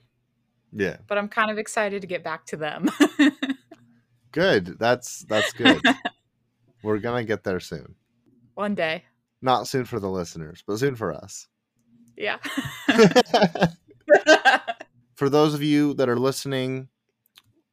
Yeah. 0.72 0.98
but 1.08 1.18
I'm 1.18 1.28
kind 1.28 1.50
of 1.52 1.58
excited 1.58 2.02
to 2.02 2.08
get 2.08 2.24
back 2.24 2.46
to 2.48 2.58
them. 2.58 2.90
Good. 4.32 4.78
That's 4.80 5.20
that's 5.30 5.54
good. 5.54 5.82
We're 6.84 7.00
gonna 7.00 7.24
get 7.24 7.44
there 7.46 7.60
soon. 7.62 7.96
one 8.56 8.76
day. 8.76 9.06
Not 9.42 9.68
soon 9.68 9.86
for 9.86 10.00
the 10.00 10.10
listeners, 10.10 10.62
but 10.68 10.78
soon 10.78 10.96
for 10.96 11.14
us. 11.14 11.48
Yeah. 12.18 12.38
for 15.16 15.30
those 15.30 15.54
of 15.54 15.64
you 15.64 15.94
that 15.96 16.10
are 16.10 16.20
listening, 16.20 16.90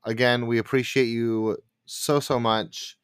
again, 0.04 0.46
we 0.46 0.58
appreciate 0.58 1.06
you 1.06 1.58
so 1.86 2.20
so 2.20 2.38
much. 2.38 2.96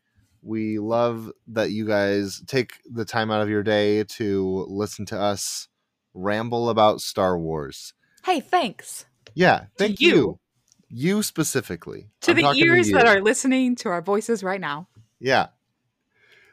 We 0.42 0.78
love 0.78 1.32
that 1.49 1.72
you 1.72 1.84
guys 1.86 2.40
take 2.46 2.74
the 2.90 3.05
time 3.05 3.30
out 3.30 3.42
of 3.42 3.49
your 3.49 3.62
day 3.64 4.05
to 4.05 4.66
listen 4.68 5.05
to 5.07 5.18
us 5.20 5.66
ramble 6.18 6.68
about 6.70 7.00
Star 7.00 7.38
Wars. 7.38 7.94
hey, 8.24 8.40
thanks 8.40 9.06
Yeah, 9.34 9.66
thank 9.78 10.00
you. 10.00 10.14
you. 10.14 10.38
You 10.90 11.22
specifically. 11.22 12.08
to 12.22 12.30
I'm 12.32 12.36
the 12.38 12.52
ears 12.64 12.88
you. 12.88 12.94
that 12.96 13.06
are 13.06 13.20
listening 13.20 13.76
to 13.76 13.88
our 13.90 14.00
voices 14.02 14.42
right 14.42 14.60
now. 14.60 14.88
Yeah, 15.20 15.48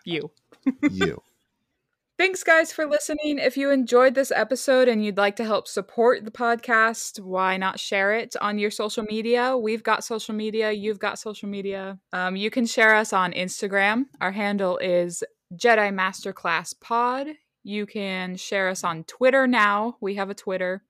You. 0.03 0.31
you. 0.91 1.21
Thanks, 2.17 2.43
guys, 2.43 2.71
for 2.71 2.85
listening. 2.85 3.39
If 3.39 3.57
you 3.57 3.71
enjoyed 3.71 4.15
this 4.15 4.31
episode 4.31 4.87
and 4.87 5.03
you'd 5.03 5.17
like 5.17 5.35
to 5.35 5.43
help 5.43 5.67
support 5.67 6.23
the 6.23 6.31
podcast, 6.31 7.19
why 7.19 7.57
not 7.57 7.77
share 7.77 8.13
it 8.13 8.35
on 8.41 8.57
your 8.57 8.71
social 8.71 9.03
media? 9.03 9.57
We've 9.57 9.83
got 9.83 10.03
social 10.05 10.33
media. 10.33 10.71
You've 10.71 10.99
got 10.99 11.19
social 11.19 11.49
media. 11.49 11.99
Um, 12.13 12.37
you 12.37 12.49
can 12.49 12.65
share 12.65 12.95
us 12.95 13.11
on 13.11 13.33
Instagram. 13.33 14.05
Our 14.21 14.31
handle 14.31 14.77
is 14.77 15.23
Jedi 15.55 15.93
Masterclass 15.93 16.73
Pod. 16.79 17.27
You 17.65 17.85
can 17.85 18.35
share 18.37 18.69
us 18.69 18.83
on 18.83 19.03
Twitter 19.03 19.47
now. 19.47 19.97
We 19.99 20.15
have 20.15 20.29
a 20.29 20.35
Twitter, 20.35 20.83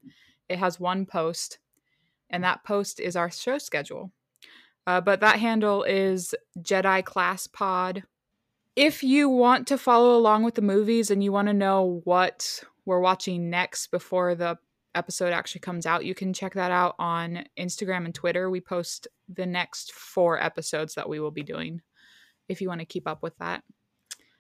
it 0.50 0.60
has 0.60 0.80
one 0.80 1.06
post, 1.06 1.58
and 2.30 2.44
that 2.44 2.64
post 2.64 3.00
is 3.00 3.16
our 3.16 3.32
show 3.32 3.58
schedule. 3.58 4.12
Uh, 4.86 5.02
but 5.02 5.22
that 5.22 5.40
handle 5.40 5.84
is 5.84 6.36
Jedi 6.62 7.04
Class 7.04 7.48
Pod 7.48 8.04
if 8.76 9.04
you 9.04 9.30
want 9.30 9.68
to 9.68 9.78
follow 9.78 10.16
along 10.16 10.44
with 10.44 10.56
the 10.56 10.62
movies 10.62 11.10
and 11.10 11.24
you 11.24 11.32
want 11.32 11.48
to 11.48 11.54
know 11.54 12.02
what 12.04 12.62
we're 12.86 13.00
watching 13.00 13.50
next 13.50 13.88
before 13.88 14.36
the 14.36 14.58
episode 14.94 15.34
actually 15.34 15.62
comes 15.62 15.86
out, 15.86 16.06
you 16.06 16.16
can 16.16 16.34
check 16.34 16.54
that 16.54 16.72
out 16.72 16.96
on 17.00 17.46
Instagram 17.58 18.06
and 18.06 18.14
Twitter. 18.14 18.50
We 18.50 18.62
post 18.62 19.08
the 19.34 19.46
next 19.46 19.94
four 19.94 20.42
episodes 20.42 20.96
that 20.96 21.08
we 21.08 21.20
will 21.20 21.32
be 21.32 21.44
doing 21.44 21.82
if 22.48 22.62
you 22.62 22.68
want 22.68 22.82
to 22.82 22.86
keep 22.86 23.08
up 23.08 23.24
with 23.24 23.38
that. 23.38 23.64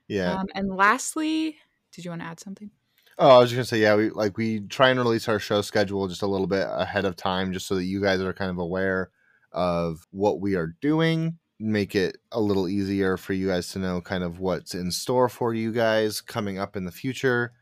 Yeah. 0.08 0.34
Um, 0.34 0.46
and 0.54 0.70
lastly, 0.70 1.58
did 1.96 2.06
you 2.06 2.12
want 2.12 2.22
to 2.22 2.28
add 2.28 2.40
something? 2.40 2.72
Oh, 3.18 3.38
I 3.38 3.40
was 3.40 3.50
just 3.50 3.58
gonna 3.58 3.66
say, 3.66 3.80
yeah, 3.80 3.96
we 3.96 4.10
like 4.10 4.38
we 4.38 4.60
try 4.60 4.90
and 4.90 5.00
release 5.00 5.30
our 5.30 5.40
show 5.40 5.62
schedule 5.62 6.08
just 6.10 6.22
a 6.22 6.28
little 6.28 6.48
bit 6.48 6.68
ahead 6.70 7.06
of 7.06 7.16
time, 7.16 7.54
just 7.54 7.66
so 7.66 7.76
that 7.76 7.86
you 7.86 8.02
guys 8.02 8.20
are 8.20 8.34
kind 8.34 8.52
of 8.52 8.58
aware 8.58 9.10
of 9.54 10.06
what 10.12 10.42
we 10.42 10.56
are 10.56 10.76
doing. 10.82 11.38
Make 11.58 11.96
it 11.96 12.18
a 12.34 12.42
little 12.42 12.68
easier 12.68 13.16
for 13.16 13.32
you 13.32 13.48
guys 13.48 13.70
to 13.70 13.80
know 13.80 14.02
kind 14.02 14.24
of 14.24 14.40
what's 14.40 14.76
in 14.76 14.92
store 14.92 15.30
for 15.30 15.54
you 15.54 15.72
guys 15.72 16.20
coming 16.20 16.60
up 16.60 16.76
in 16.76 16.84
the 16.84 16.92
future. 16.92 17.54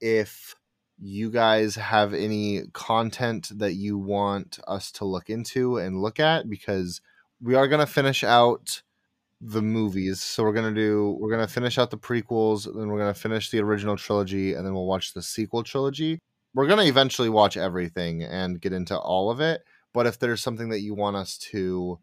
If 0.00 0.54
you 0.98 1.30
guys 1.30 1.74
have 1.74 2.14
any 2.14 2.62
content 2.72 3.50
that 3.58 3.74
you 3.74 3.98
want 3.98 4.58
us 4.66 4.90
to 4.92 5.04
look 5.04 5.28
into 5.28 5.76
and 5.76 6.00
look 6.00 6.18
at, 6.18 6.48
because 6.48 7.02
we 7.42 7.54
are 7.54 7.68
gonna 7.68 7.86
finish 7.86 8.24
out 8.24 8.80
the 9.40 9.62
movies. 9.62 10.20
So 10.20 10.42
we're 10.42 10.52
gonna 10.52 10.74
do 10.74 11.16
we're 11.20 11.30
gonna 11.30 11.48
finish 11.48 11.78
out 11.78 11.90
the 11.90 11.98
prequels, 11.98 12.64
then 12.64 12.88
we're 12.88 12.98
gonna 12.98 13.14
finish 13.14 13.50
the 13.50 13.60
original 13.60 13.96
trilogy, 13.96 14.54
and 14.54 14.66
then 14.66 14.74
we'll 14.74 14.86
watch 14.86 15.14
the 15.14 15.22
sequel 15.22 15.62
trilogy. 15.62 16.18
We're 16.54 16.66
gonna 16.66 16.84
eventually 16.84 17.28
watch 17.28 17.56
everything 17.56 18.22
and 18.22 18.60
get 18.60 18.72
into 18.72 18.98
all 18.98 19.30
of 19.30 19.40
it. 19.40 19.62
But 19.92 20.06
if 20.06 20.18
there's 20.18 20.42
something 20.42 20.68
that 20.70 20.80
you 20.80 20.94
want 20.94 21.16
us 21.16 21.38
to 21.38 21.98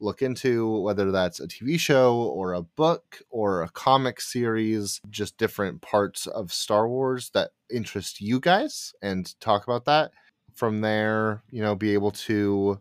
look 0.00 0.22
into, 0.22 0.80
whether 0.80 1.10
that's 1.10 1.40
a 1.40 1.48
TV 1.48 1.78
show 1.78 2.16
or 2.16 2.54
a 2.54 2.62
book 2.62 3.20
or 3.30 3.62
a 3.62 3.68
comic 3.70 4.20
series, 4.20 5.00
just 5.10 5.36
different 5.38 5.82
parts 5.82 6.26
of 6.26 6.52
Star 6.52 6.88
Wars 6.88 7.30
that 7.30 7.50
interest 7.70 8.20
you 8.20 8.40
guys 8.40 8.94
and 9.02 9.38
talk 9.40 9.64
about 9.64 9.84
that. 9.86 10.12
From 10.54 10.80
there, 10.80 11.42
you 11.50 11.62
know, 11.62 11.74
be 11.74 11.94
able 11.94 12.10
to 12.12 12.80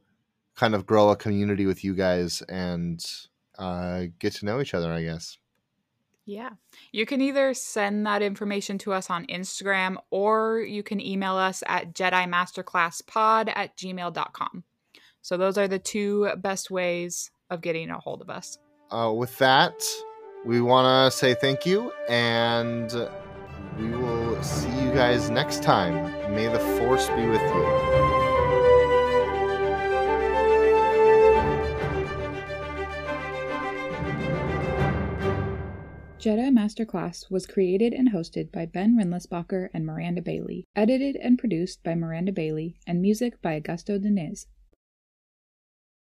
kind 0.55 0.73
of 0.73 0.85
grow 0.85 1.09
a 1.09 1.15
community 1.15 1.65
with 1.65 1.83
you 1.83 1.93
guys 1.93 2.41
and 2.49 3.05
uh, 3.57 4.05
get 4.19 4.33
to 4.35 4.45
know 4.45 4.61
each 4.61 4.73
other, 4.73 4.91
I 4.91 5.03
guess. 5.03 5.37
Yeah. 6.25 6.51
You 6.91 7.05
can 7.05 7.21
either 7.21 7.53
send 7.53 8.05
that 8.05 8.21
information 8.21 8.77
to 8.79 8.91
us 8.93 9.09
on 9.09 9.25
Instagram 9.27 9.95
or 10.11 10.59
you 10.59 10.83
can 10.83 10.99
email 10.99 11.35
us 11.35 11.63
at 11.67 11.93
Jedi 11.93 12.27
Masterclass 12.29 13.05
Pod 13.07 13.49
at 13.55 13.77
gmail.com. 13.77 14.63
So 15.21 15.37
those 15.37 15.57
are 15.57 15.69
the 15.69 15.79
two 15.79 16.29
best 16.37 16.69
ways 16.69 17.31
of 17.49 17.61
getting 17.61 17.89
a 17.89 17.97
hold 17.97 18.21
of 18.21 18.29
us. 18.29 18.57
Uh, 18.91 19.11
with 19.15 19.37
that, 19.37 19.81
we 20.45 20.61
want 20.61 21.11
to 21.11 21.17
say 21.17 21.33
thank 21.33 21.65
you 21.65 21.93
and 22.09 22.91
we 23.79 23.89
will 23.89 24.41
see 24.43 24.69
you 24.81 24.91
guys 24.91 25.29
next 25.29 25.63
time. 25.63 26.33
May 26.33 26.47
the 26.47 26.59
Force 26.59 27.07
be 27.09 27.25
with 27.25 27.41
you. 27.41 27.96
Jedi 36.19 36.49
Masterclass 36.51 37.29
was 37.29 37.45
created 37.45 37.93
and 37.93 38.11
hosted 38.11 38.51
by 38.51 38.65
Ben 38.65 38.97
Rindlisbacher 38.97 39.69
and 39.71 39.85
Miranda 39.85 40.23
Bailey, 40.23 40.65
edited 40.75 41.15
and 41.15 41.37
produced 41.37 41.83
by 41.83 41.93
Miranda 41.93 42.31
Bailey, 42.31 42.79
and 42.87 43.03
music 43.03 43.39
by 43.43 43.59
Augusto 43.61 44.01
Deniz. 44.01 44.47